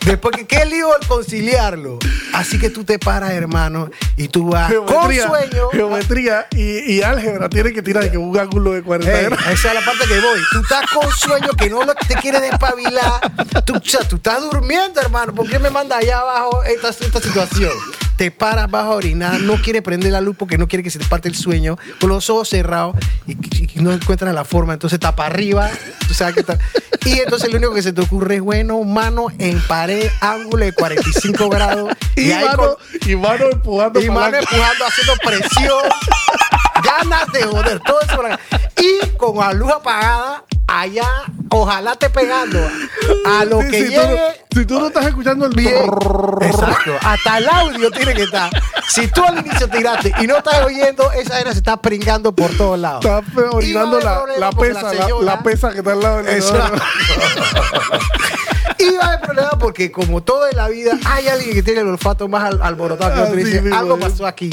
Después 0.07 0.37
que 0.37 0.47
qué 0.47 0.65
lío 0.65 0.89
el 0.99 1.07
conciliarlo. 1.07 1.99
Así 2.33 2.59
que 2.59 2.71
tú 2.71 2.85
te 2.85 2.99
paras, 2.99 3.31
hermano, 3.33 3.91
y 4.17 4.29
tú 4.29 4.51
vas 4.51 4.69
Geometría, 4.71 5.27
con 5.27 5.39
sueño. 5.41 5.69
geometría 5.71 6.47
y, 6.53 6.93
y 6.95 7.03
álgebra 7.03 7.49
tiene 7.49 7.73
que 7.73 7.83
tirar 7.83 8.05
de 8.05 8.11
que 8.13 8.19
un 8.19 8.39
ángulo 8.39 8.73
de 8.73 8.83
40 8.83 9.13
Ey, 9.19 9.25
grados. 9.27 9.47
esa 9.49 9.69
es 9.69 9.75
la 9.75 9.81
parte 9.85 10.07
que 10.07 10.21
voy. 10.21 10.39
Tú 10.53 10.61
estás 10.61 10.91
con 10.93 11.11
sueño 11.11 11.49
que 11.59 11.69
no 11.71 11.83
lo- 11.85 11.95
te 11.95 12.15
quieres 12.15 12.41
despabilar. 12.43 13.21
Tú, 13.65 13.75
o 13.75 13.81
sea, 13.85 14.01
tú 14.09 14.17
estás 14.17 14.41
durmiendo, 14.43 15.01
hermano. 15.01 15.35
¿Por 15.35 15.49
qué 15.49 15.59
me 15.59 15.71
manda 15.71 15.97
allá 15.97 16.21
abajo 16.21 16.63
esta, 16.65 16.91
esta 16.91 17.21
situación? 17.21 17.73
Te 18.17 18.31
paras, 18.31 18.71
vas 18.71 18.85
a 18.85 18.91
orinar, 18.91 19.41
no 19.41 19.55
quieres 19.61 19.83
prender 19.83 20.11
la 20.13 20.21
luz 20.23 20.37
porque 20.39 20.57
no 20.57 20.69
quiere 20.69 20.83
que 20.83 20.91
se 20.91 20.99
te 20.99 21.05
parte 21.05 21.29
el 21.29 21.35
sueño, 21.37 21.77
con 22.01 22.09
los 22.09 22.31
ojos 22.31 22.49
cerrados 22.49 22.97
y, 23.27 23.33
y- 23.33 23.71
y 23.75 23.81
no 23.83 23.93
encuentras 23.93 24.33
la 24.35 24.45
forma. 24.45 24.73
Entonces 24.73 24.99
para 24.99 25.27
arriba, 25.27 25.71
tú 26.09 26.15
sabes 26.15 26.35
que 26.35 26.41
está. 26.41 26.59
Y 27.05 27.21
entonces 27.21 27.51
lo 27.51 27.59
único 27.59 27.75
que 27.75 27.83
se 27.83 27.93
te 27.93 28.01
ocurre 28.01 28.37
es, 28.37 28.41
bueno, 28.41 28.83
mano 28.85 29.27
en 29.39 29.61
pared, 29.61 30.09
ángulo 30.21 30.65
de 30.65 30.73
45 30.73 31.49
grados. 31.51 31.93
Y, 32.17 32.31
ahí 32.33 32.45
mano, 32.47 32.57
con- 32.57 33.11
y 33.11 33.17
mano 33.17 33.45
empujando 33.53 34.01
y 34.01 34.09
mano 34.11 34.39
empujando, 34.39 34.85
haciendo 34.87 35.13
presión. 35.25 35.83
ganas 36.83 37.31
de 37.33 37.43
joder, 37.45 37.81
todo 37.81 38.01
eso. 38.01 38.17
por 38.17 38.27
acá. 38.27 38.41
Y 38.81 39.07
con 39.17 39.37
la 39.39 39.53
luz 39.53 39.71
apagada, 39.73 40.45
allá, 40.67 41.07
ojalá 41.63 41.95
te 41.97 42.11
pegando 42.11 42.59
a 43.27 43.45
lo 43.45 43.61
Sí, 43.63 43.71
que 43.71 43.83
si, 43.89 43.95
tú 43.95 44.01
no, 44.01 44.07
llegue. 44.09 44.21
si 44.53 44.65
tú 44.67 44.79
no 44.81 44.87
estás 44.89 45.07
escuchando 45.07 45.47
el 45.47 45.55
Bien. 45.55 45.85
Exacto. 46.43 46.93
Hasta 47.03 47.39
el 47.39 47.49
audio 47.49 47.91
tiene 47.91 48.15
que 48.15 48.23
estar. 48.23 48.51
Si 48.89 49.09
tú 49.09 49.23
al 49.25 49.39
inicio 49.39 49.69
tiraste 49.69 50.13
y 50.23 50.27
no 50.27 50.39
estás 50.39 50.63
oyendo, 50.65 51.11
esa 51.13 51.41
era 51.41 51.53
se 51.53 51.59
está 51.59 51.77
pringando 51.81 52.35
por 52.35 52.51
todos 52.57 52.79
lados. 52.79 53.05
Estás 53.05 53.25
pe- 53.35 53.43
orinando 53.43 53.99
la, 54.01 54.51
pesa, 54.53 54.83
la 54.83 54.93
la, 54.93 55.03
señora- 55.03 55.25
la 55.25 55.43
pesa 55.43 55.73
que 55.73 55.79
está 55.79 55.93
al 55.93 56.01
lado 56.01 56.17
del 56.23 56.37
Exacto. 56.37 56.83
Y 58.79 58.97
va 58.97 59.05
a 59.05 59.09
haber 59.09 59.21
problema 59.23 59.51
porque 59.59 59.91
como 59.91 60.23
todo 60.23 60.49
en 60.49 60.57
la 60.57 60.69
vida 60.69 60.99
hay 61.07 61.29
alguien 61.29 61.55
que 61.55 61.63
tiene 61.63 61.81
el 61.81 61.89
olfato 61.89 62.29
más 62.29 62.45
al- 62.45 62.63
alborotado 62.63 63.15
que 63.15 63.21
otro 63.21 63.41
y 63.41 63.45
dice, 63.45 63.63
algo 63.75 63.99
pasó 63.99 64.27
aquí. 64.27 64.51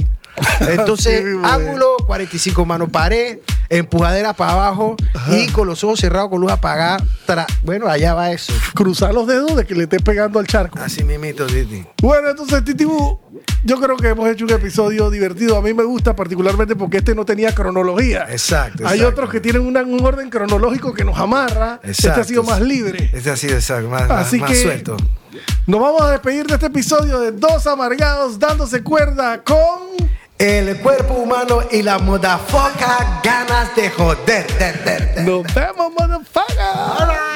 Entonces, 0.62 1.24
ángulo, 1.44 1.98
45 2.08 2.66
manos 2.66 2.90
pared, 2.90 3.38
empujadera 3.70 4.34
para 4.34 4.54
abajo 4.54 4.96
y 5.32 5.48
con 5.48 5.68
los 5.68 5.84
ojos 5.84 6.00
cerrados, 6.00 6.30
con 6.30 6.42
luz 6.42 6.52
apagada. 6.52 6.98
tra- 7.28 7.46
bueno, 7.64 7.88
allá 7.88 8.14
va 8.14 8.32
eso. 8.32 8.54
Cruzar 8.74 9.14
los 9.14 9.28
dedos 9.28 9.56
de 9.56 9.66
que 9.66 9.76
le 9.76 9.84
estés 9.84 10.02
pegando 10.02 10.40
al 10.40 10.48
charco. 10.48 10.80
Así 10.80 11.04
mismito, 11.04 11.46
Titi. 11.46 11.86
Bueno, 12.02 12.30
entonces, 12.30 12.64
Titibu, 12.64 13.20
yo 13.64 13.80
creo 13.80 13.96
que 13.98 14.10
hemos 14.10 14.28
hecho 14.30 14.46
un 14.46 14.52
episodio 14.52 15.10
divertido. 15.10 15.58
A 15.58 15.62
mí 15.62 15.74
me 15.74 15.84
gusta 15.84 16.16
particularmente 16.16 16.76
porque 16.76 16.98
este 16.98 17.16
no 17.16 17.26
tenía 17.26 17.54
cronología. 17.56 18.28
Exacto, 18.30 18.88
Hay 18.88 19.00
exacto. 19.00 19.10
otros 19.10 19.30
que 19.32 19.40
tienen 19.40 19.62
una- 19.64 19.82
un 19.84 20.04
orden 20.06 20.30
cronológico 20.30 20.94
que 20.94 21.04
nos 21.04 21.18
amarra. 21.18 21.80
Este 21.84 22.08
ha 22.08 22.12
Exacto. 22.12 22.24
sido 22.30 22.44
más 22.44 22.62
libre. 22.62 23.10
Este 23.14 23.30
ha 23.32 23.38
sido 23.38 23.54
exacto, 23.56 23.90
más, 23.90 24.08
más- 24.08 24.28
Así 24.28 24.40
más 24.40 24.50
que 24.52 24.62
suelto. 24.62 24.98
nos 25.68 25.80
vamos 25.80 26.02
a 26.02 26.12
despedir 26.12 26.46
de 26.46 26.54
este 26.56 26.68
episodio 26.68 27.20
de 27.20 27.32
Dos 27.32 27.66
Amargados 27.68 28.38
dándose 28.38 28.84
cuerda 28.84 29.42
con... 29.44 29.58
El 30.44 30.78
cuerpo 30.82 31.14
humano 31.14 31.62
y 31.72 31.82
la 31.82 32.00
modafoca 32.00 33.22
ganas 33.24 33.74
de 33.78 33.90
joder. 33.90 34.46
De, 34.58 34.74
de, 34.74 35.14
de. 35.16 35.24
Nos 35.24 35.54
vemos, 35.54 35.90
modafoca. 35.98 37.33